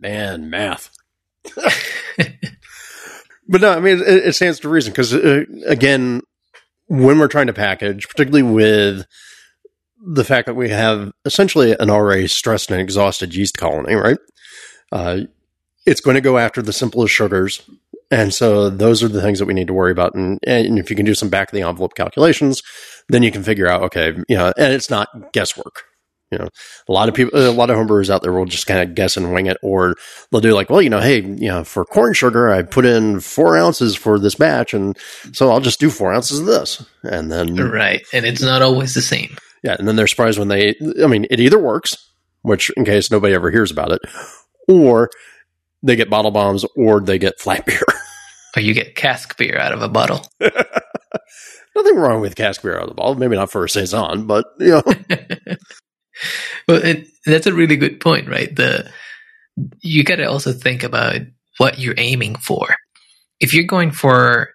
Man, 0.00 0.48
math. 0.48 0.88
but 3.48 3.60
no, 3.60 3.72
I 3.72 3.80
mean, 3.80 4.00
it, 4.00 4.26
it 4.28 4.34
stands 4.34 4.60
to 4.60 4.68
reason 4.68 4.92
because, 4.92 5.14
uh, 5.14 5.44
again, 5.66 6.22
when 6.86 7.18
we're 7.18 7.28
trying 7.28 7.46
to 7.48 7.52
package, 7.52 8.08
particularly 8.08 8.42
with 8.42 9.06
the 10.06 10.24
fact 10.24 10.46
that 10.46 10.54
we 10.54 10.68
have 10.70 11.12
essentially 11.24 11.76
an 11.78 11.90
already 11.90 12.28
stressed 12.28 12.70
and 12.70 12.80
exhausted 12.80 13.34
yeast 13.34 13.56
colony, 13.56 13.94
right? 13.94 14.18
Uh, 14.92 15.20
it's 15.86 16.00
going 16.00 16.14
to 16.14 16.20
go 16.20 16.38
after 16.38 16.62
the 16.62 16.72
simplest 16.72 17.12
sugars. 17.14 17.68
And 18.10 18.32
so 18.32 18.70
those 18.70 19.02
are 19.02 19.08
the 19.08 19.20
things 19.20 19.38
that 19.38 19.46
we 19.46 19.54
need 19.54 19.66
to 19.66 19.74
worry 19.74 19.92
about. 19.92 20.14
And, 20.14 20.38
and 20.46 20.78
if 20.78 20.88
you 20.88 20.96
can 20.96 21.04
do 21.04 21.14
some 21.14 21.28
back 21.28 21.48
of 21.48 21.54
the 21.54 21.66
envelope 21.66 21.94
calculations, 21.94 22.62
then 23.08 23.22
you 23.22 23.30
can 23.30 23.42
figure 23.42 23.66
out, 23.66 23.82
okay, 23.82 24.14
you 24.28 24.36
know, 24.36 24.52
and 24.56 24.72
it's 24.72 24.90
not 24.90 25.32
guesswork. 25.32 25.84
You 26.30 26.38
know, 26.38 26.48
a 26.88 26.92
lot 26.92 27.08
of 27.08 27.14
people, 27.14 27.38
a 27.38 27.50
lot 27.50 27.70
of 27.70 27.76
homebrewers 27.76 28.10
out 28.10 28.22
there 28.22 28.32
will 28.32 28.44
just 28.44 28.66
kind 28.66 28.80
of 28.82 28.94
guess 28.94 29.16
and 29.16 29.32
wing 29.32 29.46
it, 29.46 29.56
or 29.62 29.94
they'll 30.30 30.40
do 30.42 30.52
like, 30.52 30.68
well, 30.68 30.82
you 30.82 30.90
know, 30.90 31.00
hey, 31.00 31.20
you 31.22 31.48
know, 31.48 31.64
for 31.64 31.84
corn 31.86 32.12
sugar, 32.12 32.50
I 32.50 32.62
put 32.62 32.84
in 32.84 33.20
four 33.20 33.56
ounces 33.56 33.96
for 33.96 34.18
this 34.18 34.34
batch, 34.34 34.74
and 34.74 34.96
so 35.32 35.50
I'll 35.50 35.60
just 35.60 35.80
do 35.80 35.88
four 35.88 36.12
ounces 36.12 36.40
of 36.40 36.46
this, 36.46 36.84
and 37.02 37.32
then 37.32 37.56
Right. 37.56 38.02
And 38.12 38.26
it's 38.26 38.42
not 38.42 38.60
always 38.62 38.92
the 38.94 39.00
same. 39.00 39.36
yeah, 39.62 39.76
and 39.78 39.88
then 39.88 39.96
they're 39.96 40.06
surprised 40.06 40.38
when 40.38 40.48
they. 40.48 40.74
I 41.02 41.06
mean, 41.06 41.26
it 41.30 41.40
either 41.40 41.58
works, 41.58 41.96
which 42.42 42.70
in 42.76 42.84
case 42.84 43.10
nobody 43.10 43.32
ever 43.34 43.50
hears 43.50 43.70
about 43.70 43.92
it, 43.92 44.02
or 44.68 45.08
they 45.82 45.96
get 45.96 46.10
bottle 46.10 46.30
bombs, 46.30 46.64
or 46.76 47.00
they 47.00 47.18
get 47.18 47.40
flat 47.40 47.64
beer. 47.66 47.80
Or 48.56 48.60
you 48.60 48.74
get 48.74 48.96
cask 48.96 49.36
beer 49.38 49.56
out 49.58 49.72
of 49.72 49.80
a 49.82 49.88
bottle. 49.88 50.26
Nothing 51.76 51.96
wrong 51.96 52.20
with 52.20 52.34
cask 52.34 52.62
beer 52.62 52.76
out 52.76 52.82
of 52.84 52.88
the 52.88 52.94
bottle. 52.94 53.14
Maybe 53.14 53.36
not 53.36 53.50
for 53.50 53.64
a 53.64 53.68
saison, 53.68 54.26
but 54.26 54.46
you 54.58 54.70
know, 54.70 54.82
well, 56.66 56.82
it, 56.82 57.06
that's 57.26 57.46
a 57.46 57.54
really 57.54 57.76
good 57.76 58.00
point, 58.00 58.28
right? 58.28 58.54
The 58.54 58.90
you 59.80 60.04
got 60.04 60.16
to 60.16 60.24
also 60.24 60.52
think 60.52 60.82
about 60.82 61.20
what 61.58 61.78
you're 61.78 61.94
aiming 61.98 62.36
for. 62.36 62.68
If 63.40 63.52
you're 63.54 63.64
going 63.64 63.90
for 63.90 64.50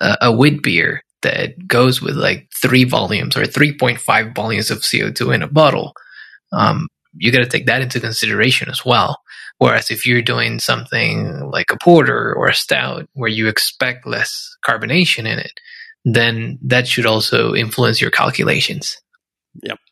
a, 0.00 0.16
a 0.22 0.32
wheat 0.32 0.62
beer 0.62 1.02
that 1.22 1.66
goes 1.66 2.00
with 2.02 2.16
like 2.16 2.48
three 2.60 2.84
volumes 2.84 3.36
or 3.36 3.42
3.5 3.42 4.34
volumes 4.34 4.70
of 4.70 4.78
CO2 4.78 5.34
in 5.34 5.42
a 5.42 5.48
bottle, 5.48 5.92
um, 6.52 6.88
you 7.14 7.32
got 7.32 7.40
to 7.40 7.46
take 7.46 7.66
that 7.66 7.82
into 7.82 8.00
consideration 8.00 8.68
as 8.68 8.84
well. 8.84 9.20
Whereas 9.58 9.90
if 9.90 10.06
you're 10.06 10.22
doing 10.22 10.58
something 10.58 11.50
like 11.50 11.70
a 11.70 11.76
porter 11.76 12.34
or 12.34 12.48
a 12.48 12.54
stout 12.54 13.08
where 13.12 13.28
you 13.28 13.46
expect 13.46 14.06
less 14.06 14.56
carbonation 14.66 15.20
in 15.20 15.38
it, 15.38 15.52
then 16.04 16.58
that 16.62 16.88
should 16.88 17.06
also 17.06 17.54
influence 17.54 18.00
your 18.00 18.10
calculations. 18.10 18.96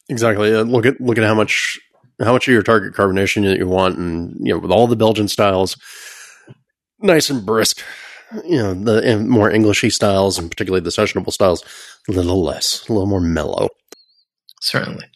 Exactly. 0.08 0.54
Uh, 0.54 0.62
look 0.62 0.86
at 0.86 1.00
look 1.00 1.18
at 1.18 1.24
how 1.24 1.34
much 1.34 1.78
how 2.20 2.32
much 2.32 2.48
of 2.48 2.52
your 2.52 2.62
target 2.62 2.94
carbonation 2.94 3.44
that 3.44 3.58
you 3.58 3.68
want, 3.68 3.98
and 3.98 4.34
you 4.40 4.52
know, 4.52 4.58
with 4.58 4.70
all 4.70 4.86
the 4.86 4.96
Belgian 4.96 5.28
styles, 5.28 5.76
nice 7.00 7.30
and 7.30 7.44
brisk. 7.44 7.82
You 8.44 8.58
know, 8.58 8.74
the 8.74 9.02
and 9.02 9.28
more 9.30 9.50
Englishy 9.50 9.88
styles, 9.88 10.38
and 10.38 10.50
particularly 10.50 10.82
the 10.82 10.90
sessionable 10.90 11.32
styles, 11.32 11.64
a 12.08 12.12
little 12.12 12.42
less, 12.44 12.86
a 12.88 12.92
little 12.92 13.08
more 13.08 13.22
mellow. 13.22 13.68
Certainly. 14.60 15.06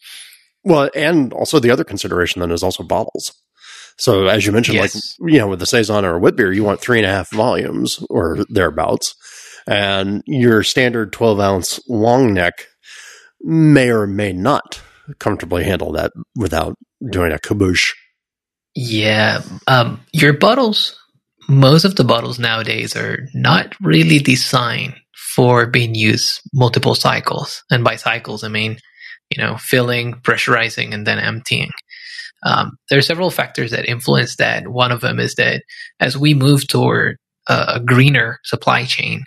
Well, 0.65 0.89
and 0.95 1.33
also 1.33 1.59
the 1.59 1.71
other 1.71 1.85
consideration 1.85 2.41
then 2.41 2.51
is 2.53 2.63
also 2.63 2.83
bottles. 2.85 3.33
So 3.99 4.29
as 4.29 4.47
you 4.47 4.53
mentioned, 4.53 4.77
Yes. 4.77 5.17
like 5.21 5.31
you 5.31 5.39
know, 5.39 5.49
with 5.49 5.59
the 5.59 5.67
saison 5.67 6.07
or 6.07 6.15
a 6.15 6.19
wit 6.19 6.37
beer, 6.37 6.53
you 6.53 6.65
want 6.65 6.81
three 6.81 6.99
and 6.99 7.07
a 7.07 7.11
half 7.11 7.31
volumes 7.31 8.03
or 8.09 8.39
thereabouts, 8.49 9.15
and 9.67 10.23
your 10.25 10.63
standard 10.63 11.13
twelve 11.13 11.39
ounce 11.39 11.81
long 11.89 12.33
neck 12.33 12.67
may 13.43 13.91
or 13.91 14.07
may 14.07 14.33
not 14.33 14.81
comfortably 15.19 15.65
handle 15.65 15.93
that 15.93 16.13
without 16.37 16.77
doing 17.11 17.33
a 17.33 17.39
caboose. 17.39 17.95
Yeah. 18.75 19.43
Um, 19.67 20.01
your 20.13 20.33
bottles, 20.33 20.99
most 21.49 21.85
of 21.85 21.97
the 21.97 22.05
bottles 22.05 22.39
nowadays 22.39 22.97
are 22.97 23.27
not 23.35 23.75
really 23.81 24.19
designed 24.19 24.95
for 25.35 25.67
being 25.67 25.95
used 25.95 26.41
multiple 26.53 26.95
cycles. 26.95 27.63
And 27.71 27.85
by 27.85 27.97
cycles, 27.97 28.45
I 28.45 28.49
mean, 28.49 28.79
you 29.31 29.43
know, 29.43 29.57
filling, 29.57 30.15
pressurizing, 30.15 30.93
and 30.93 31.07
then 31.07 31.19
emptying. 31.19 31.71
Um, 32.45 32.73
there 32.91 32.99
are 32.99 33.03
several 33.03 33.31
factors 33.31 33.71
that 33.71 33.89
influence 33.89 34.37
that. 34.37 34.69
One 34.69 34.93
of 34.93 35.01
them 35.01 35.21
is 35.21 35.35
that 35.37 35.63
as 36.01 36.19
we 36.19 36.35
move 36.35 36.67
toward 36.67 37.17
a, 37.49 37.75
a 37.77 37.81
greener 37.81 38.39
supply 38.45 38.85
chain, 38.85 39.25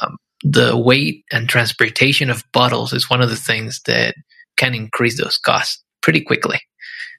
um, 0.00 0.16
the 0.42 0.76
weight 0.76 1.24
and 1.32 1.48
transportation 1.48 2.30
of 2.30 2.44
bottles 2.52 2.92
is 2.92 3.10
one 3.10 3.22
of 3.22 3.30
the 3.30 3.36
things 3.36 3.80
that 3.86 4.14
can 4.56 4.74
increase 4.74 5.20
those 5.20 5.38
costs 5.38 5.82
pretty 6.02 6.20
quickly. 6.20 6.60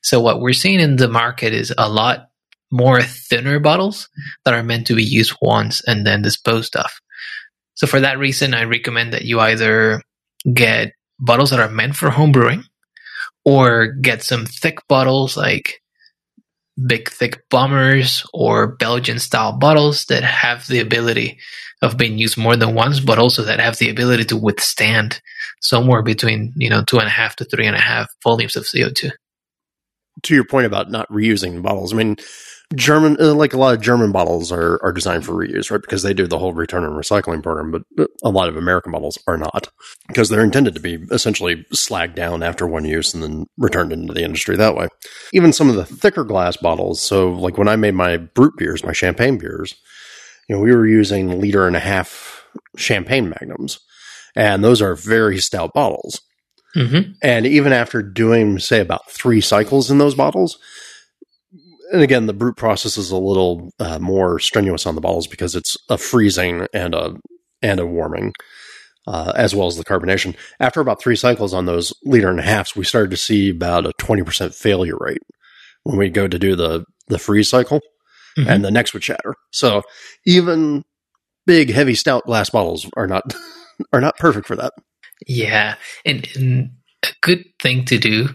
So 0.04 0.22
what 0.22 0.40
we're 0.40 0.54
seeing 0.54 0.80
in 0.80 0.96
the 0.96 1.08
market 1.08 1.54
is 1.54 1.74
a 1.78 1.90
lot 1.90 2.28
more 2.72 3.02
thinner 3.02 3.60
bottles 3.60 4.10
that 4.46 4.54
are 4.54 4.64
meant 4.64 4.88
to 4.88 4.96
be 4.96 5.04
used 5.04 5.36
once 5.42 5.82
and 5.88 6.06
then 6.06 6.22
disposed 6.22 6.76
of. 6.76 6.92
So 7.76 7.88
for 7.88 8.00
that 8.00 8.18
reason, 8.18 8.54
I 8.54 8.64
recommend 8.64 9.14
that 9.14 9.26
you 9.26 9.40
either 9.40 10.02
get 10.52 10.94
bottles 11.20 11.52
that 11.52 11.60
are 11.60 11.70
meant 11.70 11.96
for 11.96 12.10
home 12.10 12.32
brewing 12.32 12.64
or 13.46 13.88
get 13.88 14.24
some 14.24 14.46
thick 14.46 14.80
bottles 14.88 15.38
like 15.38 15.82
big, 16.86 17.10
thick 17.10 17.44
bombers 17.50 18.26
or 18.34 18.68
Belgian 18.68 19.20
style 19.20 19.54
bottles 19.54 20.06
that 20.06 20.24
have 20.24 20.68
the 20.68 20.80
ability 20.80 21.40
of 21.82 21.98
being 21.98 22.18
used 22.18 22.38
more 22.38 22.56
than 22.56 22.76
once, 22.76 23.00
but 23.00 23.20
also 23.20 23.44
that 23.44 23.60
have 23.60 23.78
the 23.78 23.90
ability 23.90 24.26
to 24.26 24.38
withstand 24.38 25.22
somewhere 25.62 26.02
between, 26.02 26.54
you 26.56 26.70
know, 26.70 26.84
two 26.84 27.00
and 27.00 27.08
a 27.08 27.12
half 27.12 27.36
to 27.36 27.46
three 27.46 27.66
and 27.66 27.76
a 27.76 27.82
half 27.82 28.08
volumes 28.24 28.56
of 28.56 28.64
CO2. 28.64 29.12
To 30.24 30.36
your 30.36 30.46
point 30.46 30.66
about 30.66 30.90
not 30.90 31.10
reusing 31.10 31.62
bottles, 31.62 31.94
I 31.94 31.98
mean, 31.98 32.18
German, 32.76 33.16
uh, 33.20 33.34
like 33.34 33.54
a 33.54 33.58
lot 33.58 33.74
of 33.74 33.82
German 33.82 34.12
bottles 34.12 34.52
are, 34.52 34.84
are 34.84 34.92
designed 34.92 35.26
for 35.26 35.32
reuse, 35.32 35.72
right? 35.72 35.82
Because 35.82 36.04
they 36.04 36.14
do 36.14 36.28
the 36.28 36.38
whole 36.38 36.52
return 36.52 36.84
and 36.84 36.94
recycling 36.94 37.42
program, 37.42 37.72
but 37.72 38.10
a 38.24 38.30
lot 38.30 38.50
of 38.50 38.58
American 38.58 38.92
bottles 38.92 39.18
are 39.26 39.38
not 39.38 39.70
because 40.10 40.28
they're 40.28 40.44
intended 40.44 40.74
to 40.76 40.82
be 40.82 40.96
essentially 41.10 41.66
slagged 41.74 42.16
down 42.16 42.44
after 42.44 42.68
one 42.68 42.84
use 42.84 43.14
and 43.14 43.24
then 43.24 43.46
returned 43.58 43.94
into 43.94 44.14
the 44.14 44.24
industry 44.24 44.58
that 44.58 44.76
way. 44.76 44.90
Even 45.32 45.54
some 45.54 45.70
of 45.70 45.76
the 45.76 45.86
thicker 45.86 46.26
glass 46.26 46.58
bottles. 46.58 47.00
So 47.00 47.32
like 47.32 47.58
when 47.58 47.70
I 47.70 47.78
made 47.78 47.96
my 47.96 48.18
brut 48.18 48.54
beers, 48.58 48.84
my 48.84 48.94
champagne 48.94 49.38
beers, 49.38 49.76
you 50.50 50.56
know, 50.56 50.62
we 50.62 50.76
were 50.76 50.88
using 50.88 51.40
liter 51.40 51.68
and 51.68 51.76
a 51.76 51.82
half 51.82 52.46
champagne 52.76 53.30
magnums 53.30 53.80
and 54.36 54.64
those 54.64 54.82
are 54.82 54.96
very 54.96 55.40
stout 55.40 55.74
bottles. 55.74 56.22
Mm-hmm. 56.76 57.14
And 57.24 57.48
even 57.48 57.74
after 57.74 58.04
doing, 58.04 58.60
say, 58.60 58.82
about 58.82 59.10
three 59.10 59.42
cycles 59.42 59.90
in 59.90 59.98
those 59.98 60.14
bottles, 60.14 60.60
and 61.92 62.02
again, 62.02 62.26
the 62.28 62.34
brut 62.34 62.58
process 62.58 62.98
is 62.98 63.12
a 63.12 63.18
little 63.18 63.70
uh, 63.80 64.00
more 64.00 64.40
strenuous 64.40 64.86
on 64.86 64.96
the 64.96 65.02
bottles 65.02 65.28
because 65.28 65.56
it's 65.56 65.76
a 65.90 65.98
freezing 65.98 66.68
and 66.74 66.94
a 66.96 67.16
and 67.62 67.80
a 67.80 67.86
warming, 67.86 68.34
uh, 69.08 69.34
as 69.36 69.56
well 69.56 69.68
as 69.68 69.78
the 69.78 69.86
carbonation. 69.86 70.36
After 70.60 70.82
about 70.82 71.02
three 71.02 71.16
cycles 71.16 71.54
on 71.54 71.66
those 71.66 71.94
liter 72.04 72.30
and 72.30 72.40
a 72.40 72.44
halfs, 72.44 72.76
we 72.76 72.84
started 72.86 73.12
to 73.12 73.18
see 73.18 73.50
about 73.50 73.86
a 73.86 73.94
twenty 73.98 74.24
percent 74.24 74.54
failure 74.54 74.98
rate 75.00 75.22
when 75.84 75.98
we 75.98 76.10
go 76.10 76.28
to 76.28 76.38
do 76.40 76.56
the 76.56 76.86
the 77.08 77.20
freeze 77.20 77.50
cycle, 77.50 77.80
Mhm. 78.38 78.48
and 78.48 78.66
the 78.66 78.72
necks 78.72 78.94
would 78.94 79.04
shatter. 79.04 79.34
So 79.52 79.82
even 80.26 80.84
big, 81.46 81.72
heavy, 81.72 81.96
stout 81.96 82.26
glass 82.26 82.50
bottles 82.50 82.86
are 82.98 83.08
not 83.08 83.34
are 83.94 84.02
not 84.02 84.18
perfect 84.18 84.46
for 84.48 84.56
that. 84.58 84.74
Yeah, 85.26 85.76
and, 86.06 86.28
and 86.36 86.70
a 87.04 87.08
good 87.22 87.44
thing 87.60 87.86
to 87.86 87.98
do 87.98 88.30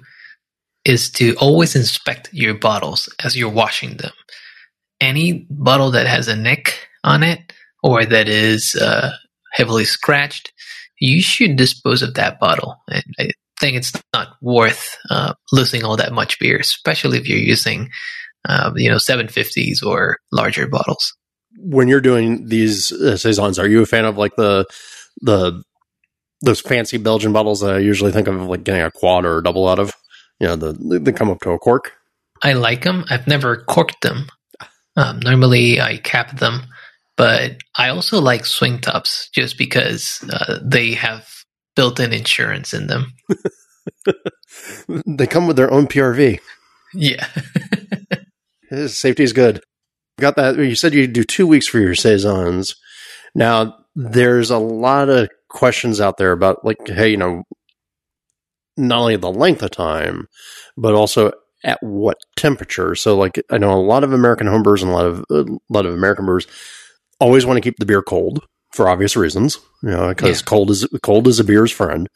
is 0.85 1.11
to 1.11 1.35
always 1.37 1.77
inspect 1.77 2.29
your 2.33 2.55
bottles 2.55 3.09
as 3.25 3.37
you're 3.37 3.51
washing 3.51 3.97
them. 3.99 4.13
Any 5.01 5.47
bottle 5.51 5.91
that 5.93 6.07
has 6.07 6.29
a 6.29 6.37
nick 6.37 6.89
on 7.05 7.23
it 7.23 7.53
or 7.83 8.05
that 8.05 8.29
is 8.29 8.75
uh, 8.75 9.13
heavily 9.53 9.85
scratched, 9.85 10.53
you 11.01 11.21
should 11.21 11.57
dispose 11.57 12.03
of 12.03 12.15
that 12.15 12.39
bottle. 12.39 12.77
And 12.89 13.05
I 13.19 13.31
think 13.61 13.77
it's 13.77 13.93
not 14.15 14.37
worth 14.41 14.97
uh, 15.11 15.35
losing 15.53 15.85
all 15.85 15.97
that 15.97 16.13
much 16.13 16.39
beer, 16.39 16.59
especially 16.59 17.19
if 17.19 17.29
you're 17.29 17.39
using, 17.39 17.91
uh, 18.49 18.73
you 18.77 18.91
know, 18.91 18.97
750s 18.97 19.85
or 19.85 20.19
larger 20.31 20.67
bottles. 20.69 21.13
when 21.59 21.89
you're 21.89 22.01
doing 22.01 22.47
these 22.49 22.93
uh, 22.93 23.17
saisons, 23.17 23.59
are 23.59 23.69
you 23.69 23.83
a 23.83 23.87
fan 23.87 24.05
of 24.05 24.17
like 24.17 24.35
the 24.37 24.65
the 25.21 25.63
those 26.45 26.61
fancy 26.61 26.99
Belgian 26.99 27.33
bottles 27.33 27.61
that 27.61 27.75
I 27.75 27.79
usually 27.79 28.11
think 28.11 28.27
of 28.27 28.43
like 28.43 28.65
getting 28.65 28.83
a 28.83 28.91
quad 28.91 29.25
or 29.25 29.39
a 29.39 29.43
double 29.43 29.69
out 29.69 29.79
of? 29.79 29.95
You 30.41 30.49
know, 30.49 30.57
the 30.57 31.01
they 31.01 31.13
come 31.13 31.31
up 31.31 31.41
to 31.41 31.51
a 31.51 31.59
cork. 31.59 31.93
I 32.43 32.55
like 32.55 32.83
them. 32.83 33.05
I've 33.09 33.27
never 33.27 33.65
corked 33.65 34.01
them. 34.03 34.27
Um, 34.97 35.21
normally, 35.21 35.81
I 35.81 35.99
cap 35.99 36.39
them, 36.39 36.63
but 37.17 37.59
I 37.77 37.89
also 37.89 38.21
like 38.21 38.45
swing 38.45 38.81
tops 38.81 39.31
just 39.31 39.57
because 39.57 40.25
uh, 40.31 40.59
they 40.63 40.93
have 40.95 41.29
built-in 41.77 42.13
insurance 42.13 42.75
in 42.75 42.89
them. 42.89 43.13
They 45.07 45.27
come 45.27 45.47
with 45.47 45.57
their 45.57 45.73
own 45.73 45.87
PRV. 45.87 46.39
Yeah, 46.95 47.27
Safety 48.87 49.23
is 49.23 49.33
good. 49.33 49.63
Got 50.21 50.37
that? 50.37 50.57
You 50.57 50.75
said 50.75 50.95
you 50.95 51.07
do 51.07 51.25
two 51.25 51.47
weeks 51.47 51.67
for 51.67 51.79
your 51.79 51.95
saisons. 51.95 52.77
Now 53.35 53.77
there's 53.95 54.51
a 54.51 54.59
lot 54.59 55.09
of 55.09 55.29
questions 55.49 56.01
out 56.01 56.17
there 56.19 56.33
about 56.33 56.65
like, 56.65 56.87
hey, 56.87 57.11
you 57.11 57.17
know, 57.17 57.45
not 58.77 59.01
only 59.01 59.17
the 59.17 59.31
length 59.31 59.63
of 59.63 59.71
time, 59.71 60.27
but 60.77 60.95
also 60.95 61.33
at 61.65 61.79
what 61.83 62.17
temperature. 62.37 62.95
So, 62.95 63.17
like, 63.17 63.41
I 63.51 63.59
know 63.59 63.73
a 63.73 63.81
lot 63.81 64.05
of 64.05 64.13
American 64.13 64.47
homebrewers 64.47 64.83
and 64.83 64.91
a 64.91 64.95
lot 64.95 65.07
of 65.07 65.25
a 65.31 65.45
lot 65.69 65.87
of 65.87 65.95
American 65.95 66.27
brewers 66.27 66.47
always 67.21 67.47
want 67.47 67.57
to 67.57 67.61
keep 67.61 67.77
the 67.79 67.87
beer 67.87 68.03
cold 68.03 68.45
for 68.73 68.89
obvious 68.89 69.17
reasons, 69.17 69.59
you 69.83 69.91
know, 69.91 70.09
because 70.09 70.41
Yeah. 70.41 70.45
cold 70.47 70.71
is 70.71 70.87
cold 71.03 71.29
is 71.29 71.39
a 71.39 71.45
beer's 71.45 71.71
friend. 71.71 72.09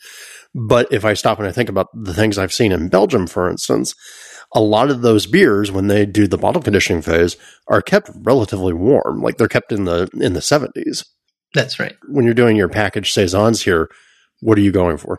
But 0.54 0.88
if 0.90 1.04
I 1.04 1.14
stop 1.14 1.38
and 1.38 1.46
I 1.46 1.52
think 1.52 1.68
about 1.68 1.88
the 1.94 2.14
things 2.14 2.38
I've 2.38 2.52
seen 2.52 2.72
in 2.72 2.88
Belgium, 2.88 3.26
for 3.26 3.48
instance, 3.50 3.94
a 4.54 4.60
lot 4.60 4.90
of 4.90 5.02
those 5.02 5.26
beers, 5.26 5.70
when 5.70 5.88
they 5.88 6.06
do 6.06 6.26
the 6.26 6.38
bottle 6.38 6.62
conditioning 6.62 7.02
phase, 7.02 7.36
are 7.68 7.82
kept 7.82 8.10
relatively 8.22 8.72
warm. 8.72 9.20
Like 9.20 9.36
they're 9.36 9.48
kept 9.48 9.70
in 9.70 9.84
the 9.84 10.08
in 10.14 10.32
the 10.32 10.40
seventies. 10.40 11.04
that's 11.54 11.78
right. 11.78 11.94
When 12.08 12.24
you're 12.24 12.34
doing 12.34 12.56
your 12.56 12.68
package 12.68 13.12
saisons 13.12 13.62
here, 13.62 13.88
what 14.40 14.58
are 14.58 14.62
you 14.62 14.72
going 14.72 14.96
for? 14.96 15.18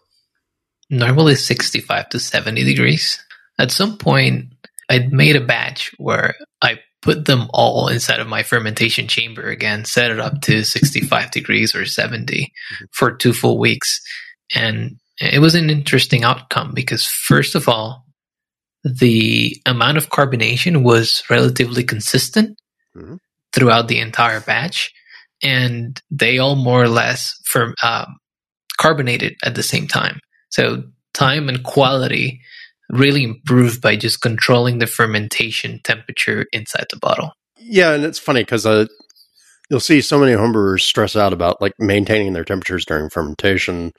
Normally 0.90 1.36
65 1.36 2.10
to 2.10 2.20
70 2.20 2.64
degrees. 2.64 3.24
At 3.60 3.72
some 3.72 3.98
point, 3.98 4.54
I'd 4.90 5.12
made 5.12 5.36
a 5.36 5.42
batch 5.42 5.92
where 5.98 6.36
I 6.62 6.80
put 7.02 7.26
them 7.26 7.48
all 7.54 7.88
inside 7.90 8.20
of 8.20 8.28
my 8.28 8.44
fermentation 8.44 9.08
chamber 9.08 9.48
again, 9.50 9.86
set 9.86 10.12
it 10.12 10.20
up 10.20 10.42
to 10.42 10.64
65 10.64 11.32
degrees 11.32 11.76
or 11.76 11.86
70 11.86 12.52
for 12.92 13.12
two 13.12 13.34
full 13.34 13.60
weeks. 13.60 14.02
And 14.56 14.98
it 15.20 15.40
was 15.40 15.56
an 15.56 15.70
interesting 15.70 16.24
outcome 16.24 16.72
because, 16.74 17.06
first 17.06 17.56
of 17.56 17.68
all, 17.68 18.06
the 18.84 19.60
amount 19.66 19.98
of 19.98 20.10
carbonation 20.10 20.84
was 20.84 21.24
relatively 21.30 21.84
consistent 21.84 22.58
Mhm. 22.96 23.20
throughout 23.52 23.88
the 23.88 24.00
entire 24.00 24.40
batch. 24.40 24.92
And 25.44 26.02
they 26.10 26.38
all 26.40 26.56
more 26.56 26.82
or 26.82 26.88
less 26.90 27.36
firm, 27.46 27.76
um, 27.84 28.18
carbonated 28.78 29.36
at 29.44 29.56
the 29.56 29.64
same 29.64 29.88
time. 29.88 30.20
So 30.50 30.84
time 31.14 31.50
and 31.50 31.64
quality 31.64 32.42
really 32.90 33.24
improve 33.24 33.82
by 33.82 33.96
just 33.96 34.22
controlling 34.22 34.80
the 34.80 34.88
fermentation 34.88 35.80
temperature 35.84 36.46
inside 36.52 36.86
the 36.90 36.98
bottle. 36.98 37.32
Yeah, 37.60 37.94
and 37.94 38.06
it's 38.06 38.20
funny 38.20 38.44
because 38.44 38.66
uh, 38.66 38.86
you'll 39.70 39.80
see 39.80 40.02
so 40.02 40.20
many 40.20 40.34
homebrewers 40.34 40.82
stress 40.82 41.16
out 41.16 41.34
about 41.34 41.62
like 41.62 41.74
maintaining 41.80 42.34
their 42.34 42.46
temperatures 42.46 42.86
during 42.86 43.10
fermentation. 43.10 43.92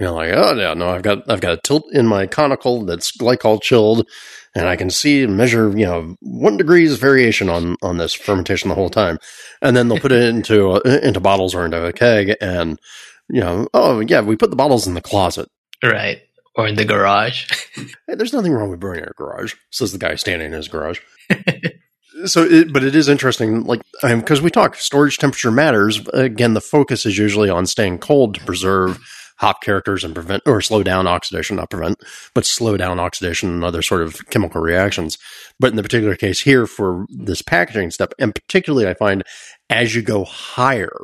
You 0.00 0.06
know, 0.06 0.14
like 0.14 0.32
oh 0.34 0.54
yeah, 0.54 0.74
no, 0.74 0.90
I've 0.90 1.02
got 1.02 1.30
I've 1.30 1.40
got 1.40 1.52
a 1.52 1.60
tilt 1.62 1.84
in 1.92 2.06
my 2.06 2.26
conical 2.26 2.84
that's 2.84 3.16
glycol 3.16 3.62
chilled, 3.62 4.08
and 4.56 4.66
I 4.66 4.74
can 4.74 4.90
see 4.90 5.22
and 5.22 5.36
measure 5.36 5.70
you 5.70 5.86
know 5.86 6.16
one 6.20 6.56
degrees 6.56 6.98
variation 6.98 7.48
on 7.48 7.76
on 7.80 7.98
this 7.98 8.12
fermentation 8.12 8.70
the 8.70 8.74
whole 8.74 8.90
time, 8.90 9.18
and 9.62 9.76
then 9.76 9.86
they'll 9.86 10.00
put 10.00 10.10
it 10.10 10.22
into 10.22 10.70
uh, 10.70 10.80
into 11.04 11.20
bottles 11.20 11.54
or 11.54 11.64
into 11.64 11.84
a 11.86 11.92
keg, 11.92 12.34
and 12.40 12.80
you 13.28 13.40
know, 13.40 13.68
oh 13.72 14.00
yeah, 14.00 14.20
we 14.20 14.34
put 14.34 14.50
the 14.50 14.56
bottles 14.56 14.88
in 14.88 14.94
the 14.94 15.00
closet. 15.00 15.48
Right. 15.84 16.22
Or 16.56 16.66
in 16.66 16.76
the 16.76 16.84
garage. 16.84 17.50
Hey, 18.06 18.14
there's 18.14 18.32
nothing 18.32 18.52
wrong 18.52 18.70
with 18.70 18.82
in 18.84 19.04
a 19.04 19.12
garage, 19.16 19.54
says 19.70 19.90
the 19.90 19.98
guy 19.98 20.14
standing 20.14 20.48
in 20.48 20.52
his 20.52 20.68
garage. 20.68 21.00
so, 22.26 22.44
it, 22.44 22.72
but 22.72 22.84
it 22.84 22.94
is 22.94 23.08
interesting, 23.08 23.64
like, 23.64 23.80
um, 24.02 24.20
because 24.20 24.40
we 24.40 24.50
talk 24.50 24.76
storage 24.76 25.18
temperature 25.18 25.50
matters. 25.50 26.06
Again, 26.12 26.54
the 26.54 26.60
focus 26.60 27.06
is 27.06 27.18
usually 27.18 27.50
on 27.50 27.66
staying 27.66 27.98
cold 27.98 28.34
to 28.34 28.44
preserve 28.44 29.00
hop 29.38 29.62
characters 29.62 30.04
and 30.04 30.14
prevent 30.14 30.42
or 30.46 30.60
slow 30.60 30.82
down 30.82 31.06
oxidation, 31.06 31.56
not 31.56 31.70
prevent, 31.70 31.98
but 32.34 32.46
slow 32.46 32.76
down 32.76 33.00
oxidation 33.00 33.50
and 33.50 33.64
other 33.64 33.82
sort 33.82 34.02
of 34.02 34.24
chemical 34.30 34.60
reactions. 34.60 35.18
But 35.58 35.70
in 35.70 35.76
the 35.76 35.82
particular 35.82 36.14
case 36.14 36.40
here 36.40 36.66
for 36.66 37.06
this 37.08 37.42
packaging 37.42 37.90
step, 37.90 38.12
and 38.18 38.34
particularly 38.34 38.88
I 38.88 38.94
find 38.94 39.24
as 39.70 39.94
you 39.94 40.02
go 40.02 40.24
higher 40.24 40.94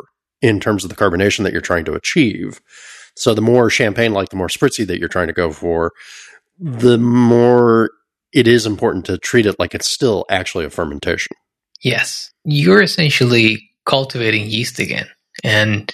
in 0.43 0.61
terms 0.61 0.85
of 0.85 0.91
the 0.91 0.97
carbonation 0.97 1.45
that 1.45 1.53
you're 1.53 1.61
trying 1.61 1.85
to 1.87 1.95
achieve, 1.95 2.61
so 3.17 3.35
the 3.35 3.43
more 3.43 3.71
champagne 3.71 4.13
like, 4.13 4.29
the 4.31 4.37
more 4.37 4.49
spritzy 4.49 4.87
that 4.87 4.99
you're 4.99 5.09
trying 5.09 5.29
to 5.29 5.33
go 5.33 5.53
for, 5.53 5.93
the 6.59 6.99
more 6.99 7.91
it 8.33 8.47
is 8.47 8.67
important 8.67 9.05
to 9.07 9.19
treat 9.19 9.47
it 9.47 9.59
like 9.59 9.75
it's 9.75 9.91
still 9.91 10.25
actually 10.31 10.65
a 10.65 10.71
fermentation. 10.71 11.37
Yes. 11.83 12.31
You're 12.45 12.83
essentially 12.83 13.71
cultivating 13.87 14.47
yeast 14.47 14.79
again. 14.79 15.09
And 15.43 15.93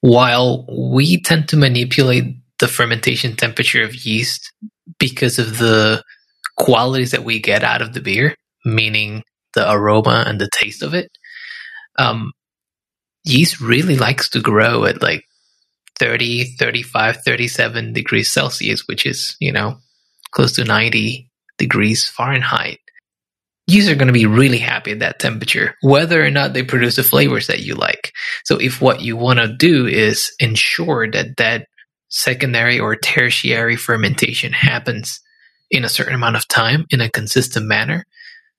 while 0.00 0.66
we 0.94 1.20
tend 1.20 1.48
to 1.48 1.56
manipulate 1.56 2.24
the 2.58 2.68
fermentation 2.68 3.36
temperature 3.36 3.82
of 3.82 3.94
yeast 3.94 4.52
because 4.98 5.38
of 5.38 5.58
the 5.58 6.02
qualities 6.56 7.10
that 7.10 7.24
we 7.24 7.40
get 7.40 7.62
out 7.62 7.82
of 7.82 7.92
the 7.92 8.00
beer, 8.00 8.34
meaning 8.64 9.22
the 9.54 9.70
aroma 9.70 10.24
and 10.26 10.40
the 10.40 10.48
taste 10.52 10.82
of 10.82 10.94
it, 10.94 11.10
um, 11.98 12.32
yeast 13.24 13.60
really 13.60 13.96
likes 13.96 14.28
to 14.30 14.40
grow 14.40 14.84
at 14.84 15.02
like 15.02 15.24
30, 15.98 16.56
35, 16.58 17.18
37 17.24 17.92
degrees 17.92 18.30
Celsius, 18.32 18.86
which 18.86 19.06
is, 19.06 19.36
you 19.40 19.52
know, 19.52 19.78
close 20.30 20.52
to 20.52 20.64
90 20.64 21.30
degrees 21.58 22.06
Fahrenheit. 22.06 22.78
Yeast 23.68 23.90
are 23.90 23.96
going 23.96 24.06
to 24.06 24.12
be 24.12 24.26
really 24.26 24.58
happy 24.58 24.92
at 24.92 25.00
that 25.00 25.18
temperature, 25.18 25.74
whether 25.82 26.24
or 26.24 26.30
not 26.30 26.52
they 26.52 26.62
produce 26.62 26.96
the 26.96 27.02
flavors 27.02 27.48
that 27.48 27.60
you 27.60 27.74
like. 27.74 28.12
So 28.44 28.58
if 28.58 28.80
what 28.80 29.00
you 29.00 29.16
want 29.16 29.40
to 29.40 29.48
do 29.48 29.86
is 29.86 30.32
ensure 30.38 31.10
that 31.10 31.36
that 31.38 31.66
secondary 32.08 32.78
or 32.78 32.94
tertiary 32.94 33.74
fermentation 33.74 34.52
happens 34.52 35.20
in 35.68 35.84
a 35.84 35.88
certain 35.88 36.14
amount 36.14 36.36
of 36.36 36.46
time 36.46 36.86
in 36.90 37.00
a 37.00 37.10
consistent 37.10 37.66
manner, 37.66 38.06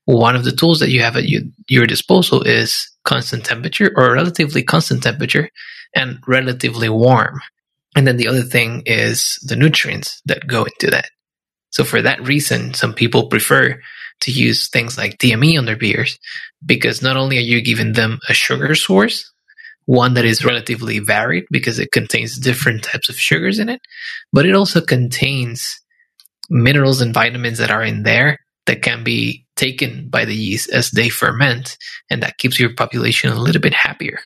one 0.04 0.36
of 0.36 0.44
the 0.44 0.52
tools 0.52 0.80
that 0.80 0.90
you 0.90 1.00
have 1.00 1.16
at 1.16 1.24
you, 1.24 1.52
your 1.68 1.86
disposal 1.86 2.42
is 2.42 2.90
constant 3.04 3.44
temperature 3.44 3.90
or 3.96 4.12
relatively 4.12 4.62
constant 4.62 5.02
temperature 5.02 5.50
and 5.94 6.18
relatively 6.26 6.88
warm. 6.88 7.40
And 7.96 8.06
then 8.06 8.16
the 8.16 8.28
other 8.28 8.42
thing 8.42 8.82
is 8.86 9.38
the 9.42 9.56
nutrients 9.56 10.22
that 10.26 10.46
go 10.46 10.64
into 10.64 10.90
that. 10.90 11.10
So 11.70 11.84
for 11.84 12.02
that 12.02 12.26
reason, 12.26 12.74
some 12.74 12.94
people 12.94 13.28
prefer 13.28 13.80
to 14.20 14.30
use 14.30 14.68
things 14.68 14.98
like 14.98 15.18
DME 15.18 15.58
on 15.58 15.64
their 15.64 15.76
beers 15.76 16.18
because 16.64 17.02
not 17.02 17.16
only 17.16 17.38
are 17.38 17.42
you 17.42 17.60
giving 17.60 17.92
them 17.92 18.18
a 18.28 18.34
sugar 18.34 18.74
source, 18.74 19.30
one 19.86 20.14
that 20.14 20.24
is 20.24 20.44
relatively 20.44 20.98
varied 20.98 21.44
because 21.50 21.78
it 21.78 21.92
contains 21.92 22.38
different 22.38 22.84
types 22.84 23.08
of 23.08 23.18
sugars 23.18 23.58
in 23.58 23.68
it, 23.68 23.80
but 24.32 24.44
it 24.44 24.54
also 24.54 24.80
contains 24.80 25.80
minerals 26.50 27.00
and 27.00 27.14
vitamins 27.14 27.58
that 27.58 27.70
are 27.70 27.82
in 27.82 28.02
there 28.02 28.38
that 28.66 28.82
can 28.82 29.02
be 29.02 29.46
taken 29.56 30.08
by 30.08 30.24
the 30.24 30.34
yeast 30.34 30.70
as 30.70 30.90
they 30.90 31.08
ferment, 31.08 31.78
and 32.10 32.22
that 32.22 32.38
keeps 32.38 32.60
your 32.60 32.74
population 32.74 33.30
a 33.30 33.40
little 33.40 33.62
bit 33.62 33.74
happier. 33.74 34.20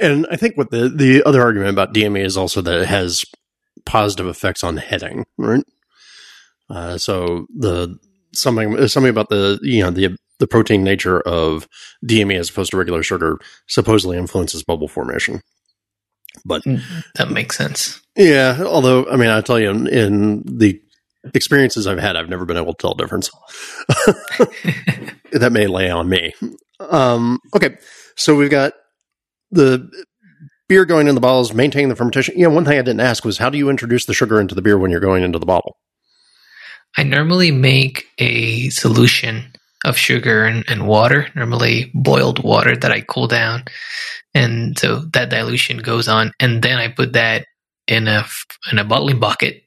And 0.00 0.26
I 0.30 0.36
think 0.36 0.56
what 0.56 0.70
the 0.70 0.88
the 0.88 1.22
other 1.24 1.42
argument 1.42 1.70
about 1.70 1.94
DME 1.94 2.24
is 2.24 2.36
also 2.36 2.60
that 2.62 2.80
it 2.80 2.88
has 2.88 3.24
positive 3.84 4.26
effects 4.26 4.64
on 4.64 4.76
heading, 4.76 5.24
right? 5.38 5.64
Uh, 6.68 6.98
so 6.98 7.46
the 7.56 7.98
something 8.34 8.88
something 8.88 9.10
about 9.10 9.28
the 9.28 9.58
you 9.62 9.82
know 9.82 9.90
the 9.90 10.16
the 10.38 10.46
protein 10.46 10.82
nature 10.82 11.20
of 11.20 11.68
DME 12.04 12.38
as 12.38 12.50
opposed 12.50 12.72
to 12.72 12.76
regular 12.76 13.02
sugar 13.02 13.38
supposedly 13.68 14.18
influences 14.18 14.62
bubble 14.62 14.88
formation. 14.88 15.40
But 16.44 16.64
that 17.14 17.30
makes 17.30 17.56
sense. 17.56 18.00
Yeah, 18.16 18.62
although 18.64 19.06
I 19.06 19.16
mean, 19.16 19.28
I 19.28 19.40
tell 19.40 19.60
you, 19.60 19.70
in, 19.70 19.86
in 19.86 20.42
the 20.58 20.80
experiences 21.32 21.86
I've 21.86 21.98
had, 22.00 22.16
I've 22.16 22.28
never 22.28 22.44
been 22.44 22.56
able 22.56 22.74
to 22.74 22.78
tell 22.78 22.92
a 22.92 22.96
difference. 22.96 23.30
that 25.32 25.52
may 25.52 25.66
lay 25.66 25.90
on 25.90 26.08
me. 26.08 26.34
Um, 26.80 27.38
okay, 27.54 27.76
so 28.16 28.34
we've 28.34 28.50
got 28.50 28.72
the 29.54 29.90
beer 30.68 30.84
going 30.84 31.08
in 31.08 31.14
the 31.14 31.20
bottles, 31.20 31.52
maintaining 31.52 31.88
the 31.88 31.96
fermentation. 31.96 32.34
Yeah, 32.36 32.48
one 32.48 32.64
thing 32.64 32.78
I 32.78 32.82
didn't 32.82 33.00
ask 33.00 33.24
was 33.24 33.38
how 33.38 33.50
do 33.50 33.58
you 33.58 33.70
introduce 33.70 34.06
the 34.06 34.14
sugar 34.14 34.40
into 34.40 34.54
the 34.54 34.62
beer 34.62 34.78
when 34.78 34.90
you're 34.90 35.00
going 35.00 35.22
into 35.22 35.38
the 35.38 35.46
bottle? 35.46 35.76
I 36.96 37.02
normally 37.02 37.50
make 37.50 38.06
a 38.18 38.70
solution 38.70 39.52
of 39.84 39.96
sugar 39.96 40.44
and, 40.44 40.64
and 40.68 40.86
water, 40.86 41.28
normally 41.34 41.90
boiled 41.94 42.42
water 42.42 42.76
that 42.76 42.90
I 42.90 43.02
cool 43.02 43.26
down. 43.26 43.64
And 44.32 44.78
so 44.78 45.00
that 45.12 45.30
dilution 45.30 45.78
goes 45.78 46.08
on. 46.08 46.32
And 46.40 46.62
then 46.62 46.78
I 46.78 46.88
put 46.88 47.12
that 47.12 47.46
in 47.86 48.08
a, 48.08 48.24
in 48.72 48.78
a 48.78 48.84
bottling 48.84 49.20
bucket. 49.20 49.62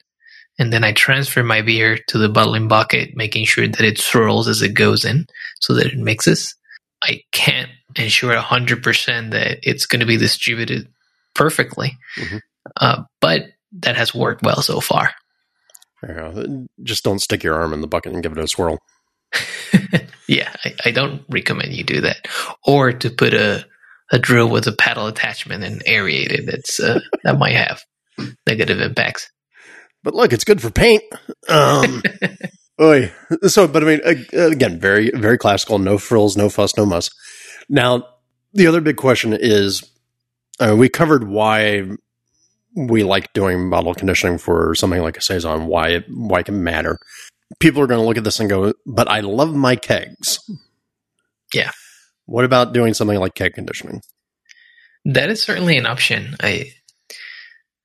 And 0.59 0.73
then 0.73 0.83
I 0.83 0.91
transfer 0.91 1.43
my 1.43 1.61
beer 1.61 1.99
to 2.07 2.17
the 2.17 2.29
bottling 2.29 2.67
bucket, 2.67 3.15
making 3.15 3.45
sure 3.45 3.67
that 3.67 3.81
it 3.81 3.99
swirls 3.99 4.47
as 4.47 4.63
it 4.63 4.73
goes 4.73 5.05
in 5.05 5.27
so 5.61 5.73
that 5.75 5.85
it 5.85 5.97
mixes. 5.97 6.55
I 7.03 7.21
can't 7.31 7.69
ensure 7.97 8.35
100% 8.35 9.31
that 9.31 9.59
it's 9.63 9.85
going 9.85 9.99
to 9.99 10.05
be 10.05 10.17
distributed 10.17 10.87
perfectly. 11.35 11.97
Mm-hmm. 12.17 12.37
Uh, 12.75 13.03
but 13.21 13.45
that 13.79 13.95
has 13.95 14.13
worked 14.13 14.43
well 14.43 14.61
so 14.61 14.79
far. 14.79 15.11
Yeah, 16.07 16.43
just 16.83 17.03
don't 17.03 17.19
stick 17.19 17.43
your 17.43 17.55
arm 17.55 17.73
in 17.73 17.81
the 17.81 17.87
bucket 17.87 18.13
and 18.13 18.21
give 18.21 18.31
it 18.31 18.37
a 18.37 18.47
swirl. 18.47 18.77
yeah, 20.27 20.53
I, 20.63 20.75
I, 20.85 20.91
don't 20.91 21.23
recommend 21.29 21.73
you 21.73 21.83
do 21.83 22.01
that. 22.01 22.27
Or 22.65 22.91
to 22.93 23.09
put 23.09 23.33
a, 23.33 23.65
a 24.11 24.19
drill 24.19 24.49
with 24.49 24.67
a 24.67 24.71
paddle 24.71 25.07
attachment 25.07 25.63
and 25.63 25.83
aerate 25.85 26.31
it. 26.31 26.45
That's 26.45 26.79
uh, 26.79 26.99
that 27.23 27.37
might 27.37 27.55
have 27.55 27.81
negative 28.45 28.79
impacts. 28.79 29.29
But 30.03 30.13
look, 30.13 30.33
it's 30.33 30.43
good 30.43 30.61
for 30.61 30.69
paint. 30.69 31.03
Um, 31.49 32.01
oy. 32.81 33.11
So, 33.47 33.67
but 33.67 33.83
I 33.83 33.85
mean, 33.85 34.01
again, 34.33 34.79
very 34.79 35.11
very 35.13 35.37
classical. 35.37 35.79
No 35.79 35.97
frills, 35.97 36.37
no 36.37 36.49
fuss, 36.49 36.77
no 36.77 36.85
muss. 36.85 37.09
Now, 37.69 38.07
the 38.53 38.67
other 38.67 38.81
big 38.81 38.97
question 38.97 39.33
is, 39.33 39.83
uh, 40.59 40.75
we 40.77 40.89
covered 40.89 41.27
why 41.27 41.83
we 42.75 43.03
like 43.03 43.33
doing 43.33 43.69
bottle 43.69 43.93
conditioning 43.93 44.37
for 44.37 44.75
something 44.75 45.01
like 45.01 45.17
a 45.17 45.21
saison. 45.21 45.67
Why 45.67 45.89
it 45.89 46.05
why 46.09 46.39
it 46.39 46.45
can 46.45 46.63
matter. 46.63 46.99
People 47.59 47.81
are 47.81 47.87
going 47.87 47.99
to 47.99 48.05
look 48.05 48.17
at 48.17 48.23
this 48.23 48.39
and 48.39 48.49
go, 48.49 48.73
"But 48.85 49.09
I 49.09 49.21
love 49.21 49.55
my 49.55 49.75
kegs." 49.75 50.39
Yeah. 51.53 51.71
What 52.25 52.45
about 52.45 52.73
doing 52.73 52.93
something 52.93 53.19
like 53.19 53.35
keg 53.35 53.53
conditioning? 53.53 54.01
That 55.05 55.29
is 55.29 55.41
certainly 55.41 55.77
an 55.77 55.85
option. 55.85 56.35
I 56.41 56.71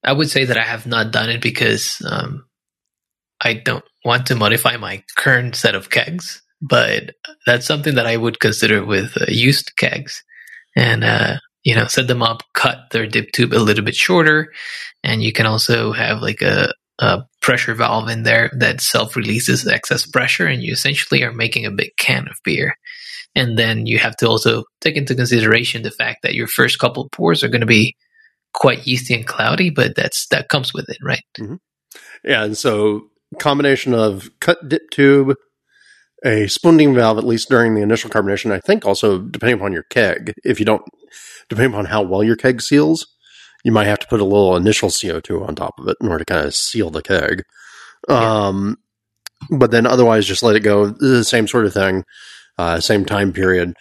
I 0.03 0.13
would 0.13 0.31
say 0.31 0.45
that 0.45 0.59
I 0.59 0.63
have 0.63 0.87
not 0.87 1.13
done 1.13 1.31
it 1.31 1.41
because 1.41 2.03
um, 2.05 2.45
I 3.41 3.55
don't 3.55 3.85
want 4.05 4.27
to 4.27 4.35
modify 4.35 4.77
my 4.77 5.05
current 5.17 5.55
set 5.55 5.75
of 5.75 5.91
kegs, 5.91 6.43
but 6.63 7.15
that's 7.45 7.67
something 7.67 7.97
that 7.97 8.07
I 8.07 8.17
would 8.17 8.39
consider 8.39 8.85
with 8.85 9.21
uh, 9.21 9.27
used 9.29 9.77
kegs. 9.77 10.23
And 10.77 11.05
uh, 11.05 11.39
you 11.65 11.75
know, 11.75 11.87
set 11.87 12.07
them 12.07 12.23
up, 12.23 12.43
cut 12.55 12.91
their 12.91 13.07
dip 13.07 13.33
tube 13.33 13.53
a 13.53 13.57
little 13.57 13.85
bit 13.85 13.95
shorter, 13.95 14.53
and 15.05 15.23
you 15.23 15.33
can 15.33 15.47
also 15.47 15.93
have 15.93 16.23
like 16.23 16.41
a, 16.41 16.73
a 16.99 17.23
pressure 17.41 17.75
valve 17.75 18.09
in 18.09 18.23
there 18.23 18.51
that 18.59 18.81
self 18.81 19.17
releases 19.17 19.67
excess 19.67 20.07
pressure, 20.07 20.47
and 20.47 20.63
you 20.63 20.73
essentially 20.73 21.23
are 21.23 21.33
making 21.33 21.67
a 21.67 21.71
big 21.71 21.91
can 21.99 22.27
of 22.29 22.37
beer. 22.45 22.75
And 23.35 23.59
then 23.59 23.87
you 23.87 23.99
have 23.99 24.17
to 24.19 24.29
also 24.29 24.65
take 24.81 24.97
into 24.97 25.15
consideration 25.15 25.83
the 25.83 25.91
fact 25.91 26.19
that 26.23 26.35
your 26.35 26.47
first 26.47 26.79
couple 26.79 27.09
pours 27.11 27.43
are 27.43 27.49
going 27.49 27.61
to 27.63 27.67
be 27.67 27.97
quite 28.53 28.87
yeasty 28.87 29.15
and 29.15 29.27
cloudy, 29.27 29.71
but 29.71 29.95
that's 29.97 30.27
that 30.29 30.49
comes 30.49 30.73
with 30.73 30.89
it, 30.89 30.99
right? 31.03 31.25
Mm-hmm. 31.39 31.57
Yeah, 32.25 32.45
and 32.45 32.57
so 32.57 33.09
combination 33.39 33.95
of 33.95 34.31
cut 34.41 34.69
dip 34.69 34.91
tube, 34.91 35.37
a 36.25 36.47
spunding 36.47 36.95
valve 36.95 37.19
at 37.19 37.25
least 37.25 37.49
during 37.49 37.75
the 37.75 37.83
initial 37.83 38.11
carbonation. 38.11 38.53
I 38.53 38.61
think 38.61 38.85
also 38.85 39.19
depending 39.19 39.59
upon 39.59 39.73
your 39.73 39.85
keg, 39.85 40.35
if 40.45 40.59
you 40.59 40.67
don't 40.67 40.83
depending 41.49 41.73
upon 41.73 41.87
how 41.87 42.03
well 42.03 42.23
your 42.23 42.37
keg 42.37 42.63
seals, 42.63 43.07
you 43.65 43.73
might 43.73 43.87
have 43.87 43.99
to 44.01 44.07
put 44.07 44.21
a 44.21 44.25
little 44.25 44.57
initial 44.57 44.89
CO2 44.89 45.47
on 45.47 45.55
top 45.55 45.75
of 45.79 45.89
it 45.89 45.97
in 46.01 46.09
order 46.09 46.25
to 46.25 46.33
kind 46.33 46.47
of 46.47 46.55
seal 46.55 46.91
the 46.91 47.03
keg. 47.03 47.43
Yeah. 48.09 48.47
Um, 48.47 48.79
but 49.51 49.71
then 49.71 49.87
otherwise, 49.87 50.27
just 50.27 50.43
let 50.43 50.57
it 50.57 50.61
go. 50.61 50.91
The 50.91 51.25
same 51.25 51.49
sort 51.49 51.67
of 51.67 51.75
thing, 51.75 52.05
uh, 52.59 52.81
same 52.81 53.05
time 53.05 53.33
period. 53.33 53.75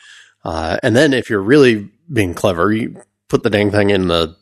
Uh, 0.44 0.78
and 0.82 0.96
then 0.96 1.14
if 1.14 1.30
you're 1.30 1.42
really 1.42 1.90
being 2.12 2.34
clever, 2.34 2.72
you 2.72 3.02
put 3.30 3.44
the 3.44 3.50
dang 3.50 3.72
thing 3.72 3.90
in 3.90 4.08
the 4.08 4.36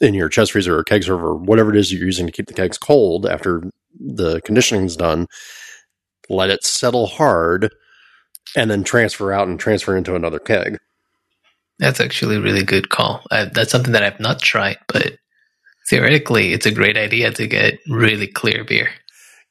in 0.00 0.14
your 0.14 0.28
chest 0.28 0.52
freezer 0.52 0.76
or 0.76 0.84
keg 0.84 1.04
server, 1.04 1.34
whatever 1.34 1.70
it 1.70 1.76
is 1.76 1.92
you're 1.92 2.04
using 2.04 2.26
to 2.26 2.32
keep 2.32 2.46
the 2.46 2.54
kegs 2.54 2.78
cold 2.78 3.26
after 3.26 3.62
the 3.98 4.40
conditioning's 4.42 4.96
done. 4.96 5.26
Let 6.28 6.50
it 6.50 6.64
settle 6.64 7.06
hard, 7.06 7.72
and 8.56 8.70
then 8.70 8.84
transfer 8.84 9.32
out 9.32 9.48
and 9.48 9.58
transfer 9.58 9.96
into 9.96 10.14
another 10.14 10.38
keg. 10.38 10.78
That's 11.78 12.00
actually 12.00 12.36
a 12.36 12.40
really 12.40 12.64
good 12.64 12.88
call. 12.88 13.22
Uh, 13.30 13.46
that's 13.52 13.72
something 13.72 13.92
that 13.92 14.04
I've 14.04 14.20
not 14.20 14.40
tried, 14.40 14.78
but 14.86 15.18
theoretically, 15.88 16.52
it's 16.52 16.66
a 16.66 16.70
great 16.70 16.96
idea 16.96 17.32
to 17.32 17.46
get 17.46 17.78
really 17.88 18.26
clear 18.26 18.64
beer. 18.64 18.90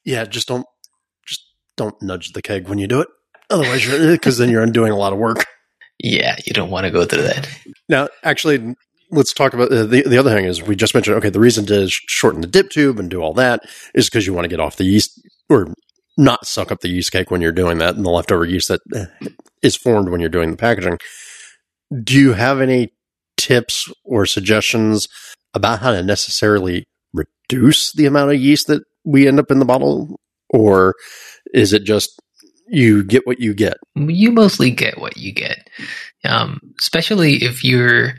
Yeah, 0.05 0.26
just 0.26 0.47
don't 0.47 0.65
just 1.26 1.45
don't 1.78 2.01
nudge 2.01 2.34
the 2.34 2.41
keg 2.41 2.67
when 2.67 2.80
you 2.80 2.88
do 2.88 3.01
it. 3.01 3.07
Otherwise, 3.49 3.86
you're 3.86 4.11
because 4.11 4.38
then 4.38 4.49
you're 4.49 4.63
undoing 4.63 4.91
a 4.91 4.97
lot 4.97 5.13
of 5.13 5.19
work. 5.19 5.45
Yeah, 5.99 6.36
you 6.45 6.53
don't 6.53 6.69
want 6.71 6.86
to 6.86 6.91
go 6.91 7.05
through 7.05 7.24
that. 7.24 7.47
Now, 7.88 8.09
actually, 8.24 8.76
let's 9.11 9.34
talk 9.34 9.53
about 9.53 9.71
uh, 9.71 9.86
the 9.86 10.03
the 10.03 10.17
other 10.17 10.34
thing. 10.34 10.45
Is 10.45 10.61
we 10.61 10.76
just 10.76 10.93
mentioned 10.93 11.17
okay, 11.17 11.30
the 11.30 11.39
reason 11.39 11.65
to 11.67 11.88
shorten 11.89 12.41
the 12.41 12.47
dip 12.47 12.69
tube 12.69 12.99
and 12.99 13.09
do 13.09 13.21
all 13.21 13.34
that 13.34 13.63
is 13.93 14.09
because 14.09 14.26
you 14.26 14.34
want 14.34 14.45
to 14.45 14.49
get 14.49 14.59
off 14.59 14.78
the 14.78 14.86
yeast 14.86 15.21
or 15.49 15.74
not 16.18 16.45
suck 16.45 16.72
up 16.72 16.82
the 16.82 16.89
yeast 16.89 17.11
cake 17.11 17.32
when 17.32 17.41
you're 17.41 17.51
doing 17.51 17.78
that, 17.80 17.95
and 17.95 18.05
the 18.05 18.09
leftover 18.09 18.45
yeast 18.45 18.70
that 18.70 18.82
uh, 18.95 19.70
formed 19.82 20.09
when 20.09 20.20
you're 20.20 20.30
doing 20.30 20.51
the 20.51 20.57
packaging 20.57 20.97
do 22.01 22.20
you 22.20 22.34
have 22.34 22.61
any 22.61 22.93
tips 23.38 23.91
or 24.03 24.26
suggestions 24.26 25.07
about 25.53 25.80
how 25.80 25.91
to 25.91 26.01
necessarily 26.01 26.86
reduce 27.14 27.91
the 27.93 28.05
amount 28.05 28.32
of 28.32 28.39
yeast 28.39 28.68
that 28.68 28.84
we 29.03 29.28
end 29.28 29.39
up 29.39 29.51
in 29.51 29.59
the 29.59 29.66
bottle? 29.66 30.20
Or 30.49 30.95
is 31.53 31.74
it 31.74 31.84
just 31.84 32.20
you 32.68 33.03
get 33.03 33.28
what 33.28 33.39
you 33.39 33.53
get? 33.53 33.78
You 33.95 34.32
mostly 34.32 34.72
get 34.72 34.99
what 34.99 35.18
you 35.18 35.34
get, 35.34 35.68
um, 36.24 36.59
especially 36.80 37.43
if 37.43 37.64
you're 37.64 38.14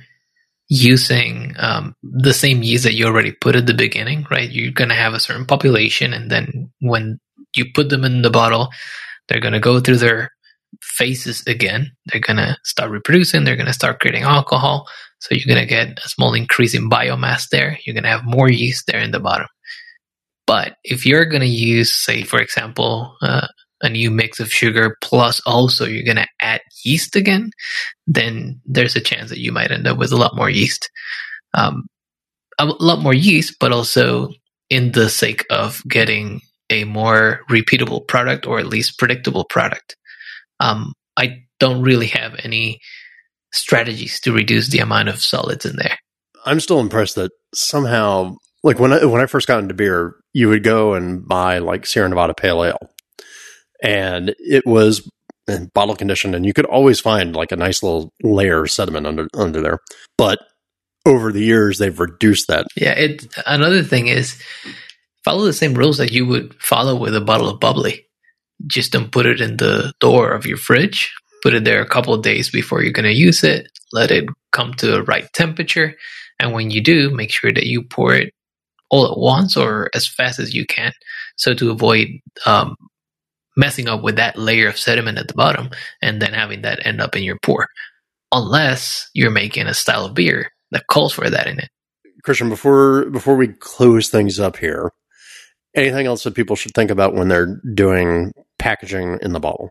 using 0.69 1.55
um, 1.59 1.95
the 2.03 2.35
same 2.35 2.63
yeast 2.63 2.85
that 2.85 2.95
you 2.95 3.07
already 3.07 3.33
put 3.33 3.57
at 3.57 3.67
the 3.67 3.75
beginning, 3.75 4.27
right? 4.31 4.51
You're 4.51 4.73
going 4.73 4.89
to 4.89 4.97
have 4.97 5.15
a 5.15 5.21
certain 5.21 5.47
population, 5.47 6.13
and 6.13 6.31
then 6.31 6.71
when 6.81 7.21
you 7.57 7.67
put 7.75 7.89
them 7.89 8.05
in 8.05 8.23
the 8.23 8.31
bottle, 8.31 8.69
they're 9.29 9.41
going 9.41 9.55
to 9.55 9.61
go 9.61 9.81
through 9.81 9.99
their 9.99 10.31
phases 10.81 11.43
again. 11.47 11.93
They're 12.07 12.21
going 12.21 12.37
to 12.37 12.57
start 12.65 12.91
reproducing, 12.91 13.45
they're 13.45 13.57
going 13.57 13.67
to 13.67 13.73
start 13.73 14.01
creating 14.01 14.25
alcohol. 14.25 14.89
So 15.21 15.35
you're 15.35 15.53
going 15.53 15.67
to 15.67 15.69
get 15.69 15.99
a 16.05 16.09
small 16.09 16.35
increase 16.35 16.75
in 16.75 16.91
biomass 16.91 17.49
there. 17.51 17.79
You're 17.85 17.95
going 17.95 18.05
to 18.05 18.11
have 18.11 18.25
more 18.25 18.51
yeast 18.51 18.87
there 18.87 19.01
in 19.01 19.11
the 19.11 19.21
bottom. 19.21 19.47
But 20.47 20.77
if 20.85 21.07
you're 21.07 21.25
going 21.25 21.41
to 21.41 21.47
use, 21.47 21.93
say, 21.93 22.23
for 22.23 22.39
example, 22.39 23.17
uh, 23.23 23.47
a 23.81 23.89
new 23.89 24.11
mix 24.11 24.41
of 24.41 24.53
sugar 24.53 24.97
plus 25.03 25.41
also 25.47 25.85
you're 25.85 26.05
going 26.05 26.17
to 26.17 26.29
add 26.41 26.61
yeast 26.85 27.17
again, 27.17 27.51
then 28.07 28.61
there's 28.65 28.97
a 28.97 29.01
chance 29.01 29.31
that 29.31 29.39
you 29.39 29.53
might 29.53 29.71
end 29.71 29.87
up 29.87 29.99
with 29.99 30.13
a 30.13 30.17
lot 30.17 30.37
more 30.37 30.51
yeast. 30.51 30.91
Um, 31.55 31.87
a 32.59 32.67
lot 32.67 33.01
more 33.01 33.15
yeast, 33.15 33.57
but 33.59 33.73
also 33.73 34.29
in 34.71 34.93
the 34.93 35.09
sake 35.09 35.45
of 35.51 35.83
getting 35.89 36.41
a 36.71 36.85
more 36.85 37.41
repeatable 37.51 38.07
product 38.07 38.47
or 38.47 38.59
at 38.59 38.67
least 38.67 38.99
predictable 38.99 39.45
product. 39.45 39.97
Um, 40.61 40.93
I 41.17 41.45
don't 41.61 41.83
really 41.83 42.07
have 42.09 42.35
any 42.43 42.81
strategies 43.53 44.21
to 44.21 44.33
reduce 44.33 44.69
the 44.69 44.81
amount 44.81 45.09
of 45.09 45.21
solids 45.21 45.65
in 45.65 45.77
there. 45.77 45.99
I'm 46.45 46.61
still 46.61 46.81
impressed 46.81 47.15
that 47.15 47.33
somehow, 47.55 48.37
like 48.63 48.79
when 48.79 48.93
I, 48.93 49.05
when 49.05 49.21
I 49.21 49.27
first 49.27 49.47
got 49.47 49.61
into 49.61 49.75
beer, 49.75 50.17
you 50.33 50.49
would 50.49 50.65
go 50.65 50.95
and 50.95 51.27
buy 51.27 51.59
like 51.59 51.87
Sierra 51.87 52.09
Nevada 52.09 52.35
Pale 52.35 52.65
Ale, 52.65 52.91
and 53.83 54.35
it 54.39 54.67
was 54.67 55.09
bottle 55.75 55.97
conditioned, 55.97 56.35
and 56.35 56.45
you 56.45 56.53
could 56.53 56.65
always 56.67 57.01
find 57.01 57.37
like 57.37 57.53
a 57.53 57.57
nice 57.57 57.83
little 57.83 58.13
layer 58.23 58.65
of 58.65 58.71
sediment 58.71 59.07
under 59.07 59.29
under 59.35 59.61
there. 59.61 59.79
But 60.19 60.39
over 61.07 61.33
the 61.33 61.43
years, 61.43 61.79
they've 61.79 61.99
reduced 61.99 62.49
that. 62.49 62.67
Yeah, 62.77 62.93
it. 62.93 63.27
Another 63.47 63.83
thing 63.83 64.09
is 64.09 64.41
follow 65.25 65.45
the 65.45 65.53
same 65.53 65.75
rules 65.75 65.99
that 65.99 66.13
you 66.13 66.27
would 66.27 66.55
follow 66.63 66.97
with 66.97 67.15
a 67.17 67.21
bottle 67.21 67.49
of 67.49 67.61
bubbly. 67.61 68.07
Just 68.67 68.93
don't 68.93 69.13
put 69.13 69.27
it 69.27 69.41
in 69.41 69.57
the 69.57 69.93
door 70.01 70.31
of 70.33 70.47
your 70.47 70.57
fridge. 70.57 71.13
Put 71.43 71.55
it 71.55 71.65
there 71.65 71.83
a 71.83 71.89
couple 71.89 72.15
of 72.15 72.23
days 72.23 72.51
before 72.51 72.83
you're 72.83 72.93
going 72.93 73.05
to 73.05 73.13
use 73.13 73.45
it. 73.45 73.69
Let 73.93 74.11
it 74.11 74.25
come 74.53 74.75
to 74.75 74.87
the 74.87 75.03
right 75.03 75.31
temperature. 75.35 75.95
And 76.39 76.53
when 76.53 76.71
you 76.71 76.83
do, 76.83 77.11
make 77.11 77.31
sure 77.31 77.53
that 77.53 77.67
you 77.67 77.83
pour 77.83 78.15
it 78.15 78.33
all 78.91 79.11
at 79.11 79.19
once 79.19 79.57
or 79.57 79.91
as 79.95 80.07
fast 80.07 80.39
as 80.39 80.55
you 80.55 80.67
can. 80.67 80.93
So 81.37 81.55
to 81.55 81.71
avoid 81.71 82.09
um, 82.47 82.77
messing 83.57 83.89
up 83.89 84.03
with 84.03 84.17
that 84.17 84.39
layer 84.39 84.69
of 84.69 84.79
sediment 84.79 85.19
at 85.19 85.29
the 85.29 85.35
bottom 85.35 85.71
and 86.03 86.21
then 86.21 86.33
having 86.33 86.63
that 86.63 86.85
end 86.87 87.01
up 87.01 87.17
in 87.17 87.23
your 87.23 87.39
pour. 87.43 87.69
Unless 88.33 89.11
you're 89.15 89.31
making 89.31 89.67
a 89.67 89.75
style 89.75 90.07
of 90.07 90.15
beer 90.15 90.51
that 90.73 90.87
calls 90.89 91.13
for 91.13 91.29
that 91.31 91.47
in 91.47 91.59
it. 91.59 91.69
Christian, 92.25 92.49
before 92.49 93.05
before 93.11 93.37
we 93.37 93.49
close 93.49 94.09
things 94.09 94.41
up 94.41 94.57
here, 94.57 94.91
anything 95.75 96.07
else 96.07 96.25
that 96.25 96.35
people 96.35 96.57
should 96.57 96.73
think 96.75 96.91
about 96.91 97.15
when 97.15 97.29
they're 97.29 97.61
doing 97.75 98.33
packaging 98.59 99.19
in 99.23 99.33
the 99.33 99.41
bottle? 99.41 99.71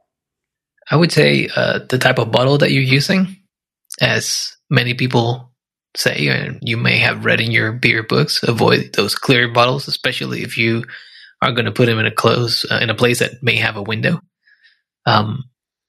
I 0.89 0.95
would 0.95 1.12
say 1.12 1.49
uh, 1.56 1.80
the 1.89 1.97
type 1.97 2.20
of 2.20 2.32
bottle 2.32 2.58
that 2.58 2.72
you're 2.72 2.84
using, 2.84 3.38
as 4.01 4.56
many 4.70 4.93
people 4.93 5.51
say, 5.95 6.28
and 6.28 6.60
you 6.62 6.78
may 6.78 6.97
have 6.97 7.26
read 7.26 7.39
in 7.39 7.51
your 7.51 7.72
beer 7.72 8.04
books, 8.04 8.43
avoid 8.43 8.93
those 8.93 9.16
clear 9.16 9.51
bottles, 9.51 9.88
especially 9.88 10.41
if 10.43 10.58
you 10.58 10.84
are 11.41 11.51
going 11.51 11.66
to 11.66 11.72
put 11.72 11.86
them 11.86 11.99
in 11.99 12.06
a 12.06 12.12
close 12.12 12.66
uh, 12.70 12.80
in 12.82 12.89
a 12.89 12.95
place 12.95 13.20
that 13.20 13.41
may 13.41 13.56
have 13.56 13.78
a 13.78 13.84
window. 13.84 14.20
Um, 15.06 15.43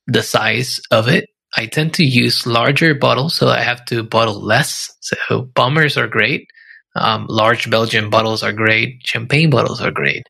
the 0.07 0.23
size 0.23 0.81
of 0.91 1.09
it, 1.09 1.29
I 1.57 1.67
tend 1.67 1.95
to 1.95 2.05
use 2.05 2.47
larger 2.47 2.95
bottles, 2.95 3.35
so 3.35 3.49
I 3.49 3.63
have 3.63 3.85
to 3.87 4.03
bottle 4.03 4.41
less. 4.41 4.91
So 5.01 5.43
bombers 5.55 5.97
are 5.97 6.09
great. 6.09 6.49
Um, 6.97 7.27
large 7.29 7.71
Belgian 7.71 8.11
bottles 8.11 8.43
are 8.43 8.53
great. 8.53 9.01
Champagne 9.05 9.51
bottles 9.51 9.81
are 9.81 9.91
great. 9.91 10.25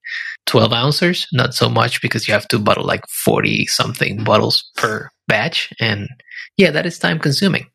12 0.47 0.73
ounces, 0.73 1.27
not 1.33 1.55
so 1.55 1.69
much 1.69 2.01
because 2.01 2.27
you 2.27 2.35
have 2.35 2.49
to 2.49 2.59
bottle 2.59 2.85
like 2.85 3.07
40 3.09 3.67
something 3.67 4.25
bottles 4.25 4.71
per 4.77 5.11
batch. 5.29 5.73
And 5.81 6.09
yeah, 6.57 6.71
that 6.71 6.87
is 6.87 6.99
time 6.99 7.19
consuming. 7.19 7.67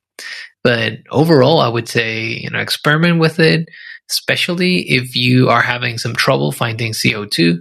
But 0.64 1.00
overall, 1.10 1.60
I 1.60 1.68
would 1.68 1.88
say, 1.88 2.26
you 2.26 2.50
know, 2.50 2.60
experiment 2.60 3.20
with 3.20 3.40
it 3.40 3.70
especially 4.10 4.82
if 4.90 5.16
you 5.16 5.50
are 5.50 5.62
having 5.62 5.98
some 5.98 6.16
trouble 6.16 6.52
finding 6.52 6.94
CO2, 6.94 7.60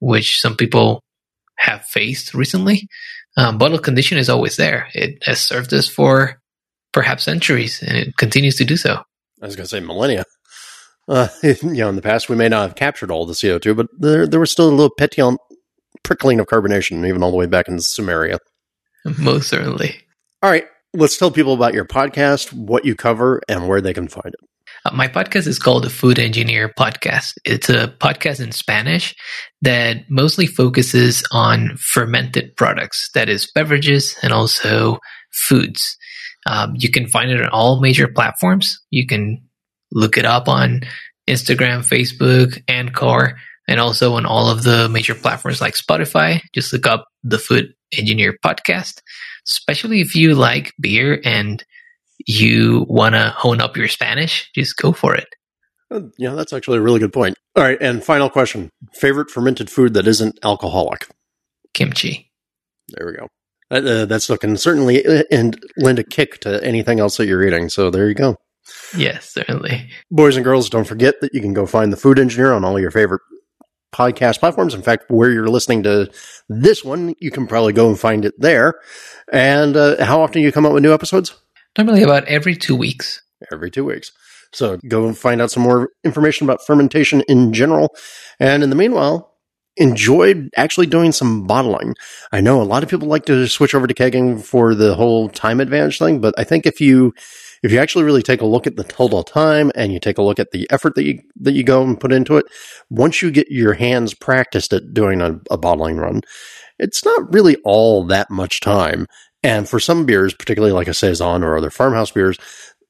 which 0.00 0.40
some 0.40 0.56
people 0.56 1.02
have 1.58 1.84
faced 1.84 2.34
recently. 2.34 2.88
Um, 3.36 3.58
bottle 3.58 3.78
condition 3.78 4.18
is 4.18 4.28
always 4.28 4.56
there. 4.56 4.88
It 4.94 5.22
has 5.24 5.40
served 5.40 5.72
us 5.74 5.88
for 5.88 6.40
perhaps 6.92 7.24
centuries, 7.24 7.82
and 7.82 7.96
it 7.96 8.16
continues 8.16 8.56
to 8.56 8.64
do 8.64 8.76
so. 8.76 9.02
I 9.40 9.46
was 9.46 9.56
going 9.56 9.64
to 9.64 9.68
say 9.68 9.80
millennia. 9.80 10.24
Uh, 11.12 11.28
you 11.42 11.56
know, 11.62 11.90
in 11.90 11.96
the 11.96 12.02
past, 12.02 12.30
we 12.30 12.36
may 12.36 12.48
not 12.48 12.62
have 12.62 12.74
captured 12.74 13.10
all 13.10 13.26
the 13.26 13.34
CO2, 13.34 13.76
but 13.76 13.86
there, 13.98 14.26
there 14.26 14.40
was 14.40 14.50
still 14.50 14.68
a 14.68 14.70
little 14.70 14.94
petulant 14.96 15.38
prickling 16.02 16.40
of 16.40 16.46
carbonation, 16.46 17.06
even 17.06 17.22
all 17.22 17.30
the 17.30 17.36
way 17.36 17.46
back 17.46 17.68
in 17.68 17.76
Sumeria. 17.76 18.38
Most 19.18 19.48
certainly. 19.48 19.94
All 20.42 20.50
right, 20.50 20.64
let's 20.94 21.18
tell 21.18 21.30
people 21.30 21.52
about 21.52 21.74
your 21.74 21.84
podcast, 21.84 22.52
what 22.54 22.86
you 22.86 22.94
cover, 22.96 23.42
and 23.46 23.68
where 23.68 23.82
they 23.82 23.92
can 23.92 24.08
find 24.08 24.28
it. 24.28 24.48
Uh, 24.86 24.94
my 24.94 25.06
podcast 25.06 25.46
is 25.46 25.58
called 25.58 25.84
the 25.84 25.90
Food 25.90 26.18
Engineer 26.18 26.72
Podcast. 26.78 27.34
It's 27.44 27.68
a 27.68 27.88
podcast 28.00 28.40
in 28.40 28.50
Spanish 28.52 29.14
that 29.60 29.98
mostly 30.08 30.46
focuses 30.46 31.22
on 31.30 31.76
fermented 31.76 32.56
products, 32.56 33.10
that 33.14 33.28
is, 33.28 33.50
beverages 33.54 34.16
and 34.22 34.32
also 34.32 34.98
foods. 35.30 35.94
Um, 36.46 36.72
you 36.74 36.90
can 36.90 37.06
find 37.06 37.30
it 37.30 37.40
on 37.42 37.50
all 37.50 37.80
major 37.80 38.08
platforms. 38.08 38.80
You 38.90 39.06
can 39.06 39.42
look 39.92 40.16
it 40.16 40.24
up 40.24 40.48
on 40.48 40.82
Instagram, 41.28 41.80
Facebook, 41.80 42.60
and 42.68 42.88
Anchor, 42.88 43.38
and 43.68 43.80
also 43.80 44.14
on 44.14 44.26
all 44.26 44.50
of 44.50 44.64
the 44.64 44.88
major 44.88 45.14
platforms 45.14 45.60
like 45.60 45.74
Spotify. 45.74 46.40
Just 46.52 46.72
look 46.72 46.86
up 46.86 47.06
the 47.22 47.38
Food 47.38 47.72
Engineer 47.96 48.36
Podcast, 48.44 49.00
especially 49.46 50.00
if 50.00 50.14
you 50.14 50.34
like 50.34 50.72
beer 50.80 51.20
and 51.24 51.64
you 52.26 52.86
want 52.88 53.14
to 53.14 53.30
hone 53.36 53.60
up 53.60 53.76
your 53.76 53.88
Spanish, 53.88 54.50
just 54.54 54.76
go 54.76 54.92
for 54.92 55.14
it. 55.14 55.28
Uh, 55.90 56.02
yeah, 56.18 56.34
that's 56.34 56.52
actually 56.52 56.78
a 56.78 56.82
really 56.82 57.00
good 57.00 57.12
point. 57.12 57.36
All 57.54 57.62
right, 57.62 57.78
and 57.80 58.02
final 58.02 58.30
question: 58.30 58.70
favorite 58.94 59.30
fermented 59.30 59.68
food 59.68 59.94
that 59.94 60.06
isn't 60.06 60.38
alcoholic? 60.42 61.06
Kimchi. 61.74 62.30
There 62.88 63.06
we 63.06 63.12
go. 63.14 63.28
Uh, 63.70 64.04
that's 64.04 64.28
looking 64.28 64.56
certainly 64.56 65.04
uh, 65.04 65.22
and 65.30 65.62
lend 65.78 65.98
a 65.98 66.04
kick 66.04 66.40
to 66.40 66.62
anything 66.62 67.00
else 67.00 67.16
that 67.16 67.26
you're 67.26 67.42
eating. 67.42 67.68
So 67.68 67.90
there 67.90 68.08
you 68.08 68.14
go. 68.14 68.36
Yes, 68.96 69.30
certainly. 69.30 69.90
Boys 70.10 70.36
and 70.36 70.44
girls, 70.44 70.70
don't 70.70 70.86
forget 70.86 71.20
that 71.20 71.34
you 71.34 71.40
can 71.40 71.54
go 71.54 71.66
find 71.66 71.92
the 71.92 71.96
Food 71.96 72.18
Engineer 72.18 72.52
on 72.52 72.64
all 72.64 72.78
your 72.78 72.90
favorite 72.90 73.22
podcast 73.92 74.38
platforms. 74.40 74.74
In 74.74 74.82
fact, 74.82 75.10
where 75.10 75.30
you're 75.30 75.48
listening 75.48 75.82
to 75.84 76.10
this 76.48 76.84
one, 76.84 77.14
you 77.20 77.30
can 77.30 77.46
probably 77.46 77.72
go 77.72 77.88
and 77.88 77.98
find 77.98 78.24
it 78.24 78.34
there. 78.38 78.74
And 79.32 79.76
uh, 79.76 80.04
how 80.04 80.22
often 80.22 80.40
do 80.40 80.40
you 80.40 80.52
come 80.52 80.66
out 80.66 80.72
with 80.72 80.82
new 80.82 80.94
episodes? 80.94 81.34
Normally 81.76 82.02
about 82.02 82.24
every 82.24 82.56
two 82.56 82.76
weeks. 82.76 83.22
Every 83.52 83.70
two 83.70 83.84
weeks. 83.84 84.12
So 84.52 84.78
go 84.88 85.06
and 85.06 85.16
find 85.16 85.40
out 85.40 85.50
some 85.50 85.62
more 85.62 85.90
information 86.04 86.46
about 86.46 86.64
fermentation 86.66 87.22
in 87.28 87.52
general. 87.52 87.94
And 88.38 88.62
in 88.62 88.70
the 88.70 88.76
meanwhile, 88.76 89.32
enjoy 89.76 90.48
actually 90.56 90.86
doing 90.86 91.12
some 91.12 91.46
bottling. 91.46 91.94
I 92.30 92.40
know 92.40 92.60
a 92.60 92.64
lot 92.64 92.82
of 92.82 92.90
people 92.90 93.08
like 93.08 93.24
to 93.26 93.46
switch 93.48 93.74
over 93.74 93.86
to 93.86 93.94
kegging 93.94 94.42
for 94.42 94.74
the 94.74 94.94
whole 94.94 95.28
time 95.30 95.60
advantage 95.60 95.98
thing, 95.98 96.20
but 96.20 96.34
I 96.36 96.44
think 96.44 96.66
if 96.66 96.80
you 96.80 97.14
if 97.62 97.70
you 97.70 97.78
actually 97.78 98.04
really 98.04 98.22
take 98.22 98.40
a 98.40 98.46
look 98.46 98.66
at 98.66 98.76
the 98.76 98.84
total 98.84 99.22
time 99.22 99.70
and 99.74 99.92
you 99.92 100.00
take 100.00 100.18
a 100.18 100.22
look 100.22 100.38
at 100.38 100.50
the 100.50 100.66
effort 100.70 100.94
that 100.96 101.04
you 101.04 101.20
that 101.36 101.52
you 101.52 101.62
go 101.62 101.82
and 101.82 102.00
put 102.00 102.12
into 102.12 102.36
it, 102.36 102.46
once 102.90 103.22
you 103.22 103.30
get 103.30 103.50
your 103.50 103.74
hands 103.74 104.14
practiced 104.14 104.72
at 104.72 104.92
doing 104.92 105.20
a, 105.20 105.38
a 105.50 105.56
bottling 105.56 105.96
run, 105.96 106.22
it's 106.78 107.04
not 107.04 107.32
really 107.32 107.56
all 107.64 108.04
that 108.04 108.30
much 108.30 108.60
time. 108.60 109.06
And 109.44 109.68
for 109.68 109.80
some 109.80 110.06
beers, 110.06 110.34
particularly 110.34 110.72
like 110.72 110.88
a 110.88 110.94
Saison 110.94 111.42
or 111.42 111.56
other 111.56 111.70
farmhouse 111.70 112.10
beers, 112.10 112.38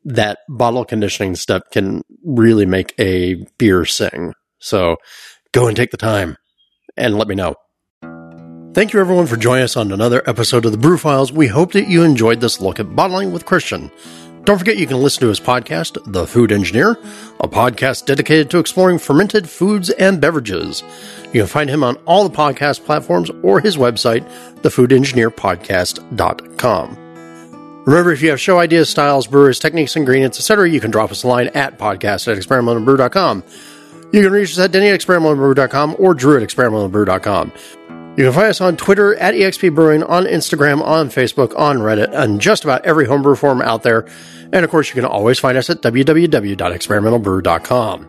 that 0.05 0.39
bottle 0.49 0.85
conditioning 0.85 1.37
step 1.37 1.71
can 1.71 2.03
really 2.25 2.67
make 2.67 2.95
a 2.99 3.47
beer 3.59 3.85
sing. 3.85 4.35
So 4.59 4.97
go 5.53 5.67
and 5.69 5.77
take 5.77 5.91
the 5.91 5.97
time 5.97 6.37
and 6.97 7.17
let 7.17 7.29
me 7.29 7.35
know. 7.35 7.55
Thank 8.75 8.95
you 8.95 9.01
everyone 9.01 9.27
for 9.27 9.37
joining 9.37 9.65
us 9.65 9.77
on 9.77 9.93
another 9.93 10.23
episode 10.27 10.65
of 10.65 10.73
the 10.73 10.79
Brew 10.79 10.97
Files. 10.97 11.31
We 11.31 11.47
hope 11.47 11.73
that 11.73 11.89
you 11.89 12.03
enjoyed 12.05 12.41
this 12.41 12.59
look 12.59 12.81
at 12.81 12.97
bottling 12.97 13.31
with 13.31 13.45
Christian. 13.45 13.91
Don't 14.45 14.59
forget 14.59 14.77
you 14.77 14.89
can 14.89 14.97
listen 14.97 15.21
to 15.21 15.29
his 15.29 15.39
podcast, 15.39 15.99
The 16.05 16.27
Food 16.27 16.51
Engineer, 16.51 16.99
a 17.39 17.47
podcast 17.47 18.07
dedicated 18.07 18.51
to 18.51 18.59
exploring 18.59 18.99
fermented 18.99 19.49
foods 19.49 19.89
and 19.91 20.21
beverages. 20.21 20.83
You 21.27 21.43
can 21.43 21.47
find 21.47 21.71
him 21.71 21.85
on 21.85 21.95
all 22.07 22.29
the 22.29 22.37
podcast 22.37 22.85
platforms 22.85 23.31
or 23.45 23.61
his 23.61 23.77
website, 23.77 24.29
thefoodengineerpodcast.com. 24.63 26.97
Remember, 27.85 28.13
if 28.13 28.23
you 28.23 28.31
have 28.31 28.41
show 28.41 28.59
ideas, 28.59 28.89
styles, 28.89 29.29
brewers, 29.29 29.61
techniques, 29.61 29.95
ingredients, 29.97 30.39
etc., 30.39 30.69
you 30.69 30.81
can 30.81 30.91
drop 30.91 31.13
us 31.13 31.23
a 31.23 31.29
line 31.29 31.49
at 31.55 31.79
podcast 31.79 32.27
at 32.31 32.37
experimentalbrew.com. 32.37 33.45
You 34.13 34.23
can 34.23 34.33
reach 34.33 34.51
us 34.51 34.59
at 34.59 34.73
Denny 34.73 34.89
at 34.89 35.01
experimentalbrew.com 35.01 35.97
or 35.99 36.15
Drew 36.15 36.37
at 36.37 36.43
experimentalbrew.com. 36.43 37.53
You 38.15 38.25
can 38.25 38.35
find 38.35 38.49
us 38.49 38.61
on 38.61 38.77
Twitter 38.77 39.15
at 39.15 39.33
EXP 39.33 39.75
Brewing, 39.75 40.03
on 40.03 40.25
Instagram, 40.25 40.85
on 40.85 41.09
Facebook, 41.09 41.59
on 41.59 41.79
Reddit, 41.79 42.13
and 42.13 42.43
just 42.43 42.63
about 42.63 42.85
every 42.85 43.07
homebrew 43.07 43.37
forum 43.37 43.63
out 43.63 43.85
there. 43.85 44.07
And 44.53 44.67
of 44.67 44.71
course, 44.71 44.91
you 44.91 44.95
can 44.95 45.07
always 45.07 45.39
find 45.39 45.57
us 45.57 45.71
at 45.71 45.81
www.experimentalbrew.com. 45.81 48.09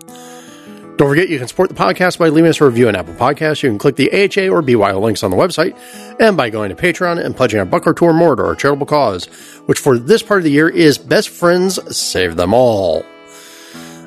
Don't 0.97 1.09
forget, 1.09 1.29
you 1.29 1.39
can 1.39 1.47
support 1.47 1.69
the 1.69 1.75
podcast 1.75 2.19
by 2.19 2.27
leaving 2.27 2.49
us 2.49 2.59
a 2.59 2.65
review 2.65 2.89
on 2.89 2.97
Apple 2.97 3.13
Podcasts. 3.13 3.63
You 3.63 3.69
can 3.69 3.79
click 3.79 3.95
the 3.95 4.11
AHA 4.11 4.49
or 4.53 4.61
BYO 4.61 4.99
links 4.99 5.23
on 5.23 5.31
the 5.31 5.37
website, 5.37 5.73
and 6.19 6.35
by 6.35 6.49
going 6.49 6.69
to 6.69 6.75
Patreon 6.75 7.23
and 7.23 7.33
pledging 7.33 7.61
a 7.61 7.65
buck 7.65 7.87
or 7.87 7.93
two 7.93 8.03
or 8.03 8.13
more 8.13 8.35
to 8.35 8.43
our 8.43 8.55
charitable 8.55 8.85
cause, 8.85 9.27
which 9.67 9.79
for 9.79 9.97
this 9.97 10.21
part 10.21 10.41
of 10.41 10.43
the 10.43 10.51
year 10.51 10.67
is 10.67 10.97
Best 10.97 11.29
Friends 11.29 11.79
Save 11.95 12.35
Them 12.35 12.53
All. 12.53 13.05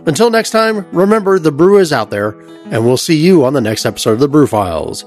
Until 0.05 0.29
next 0.29 0.51
time, 0.51 0.87
remember 0.93 1.39
the 1.39 1.51
brew 1.51 1.79
is 1.79 1.91
out 1.91 2.11
there, 2.11 2.39
and 2.67 2.85
we'll 2.85 2.99
see 2.99 3.17
you 3.17 3.47
on 3.47 3.55
the 3.55 3.63
next 3.63 3.87
episode 3.87 4.13
of 4.13 4.21
the 4.21 4.29
Brew 4.29 4.47
Files. 4.47 5.07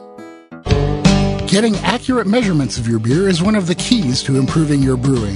Getting 1.49 1.75
accurate 1.77 2.27
measurements 2.27 2.77
of 2.77 2.87
your 2.87 2.99
beer 2.99 3.27
is 3.27 3.41
one 3.41 3.55
of 3.55 3.65
the 3.65 3.73
keys 3.73 4.21
to 4.21 4.37
improving 4.37 4.83
your 4.83 4.95
brewing. 4.95 5.35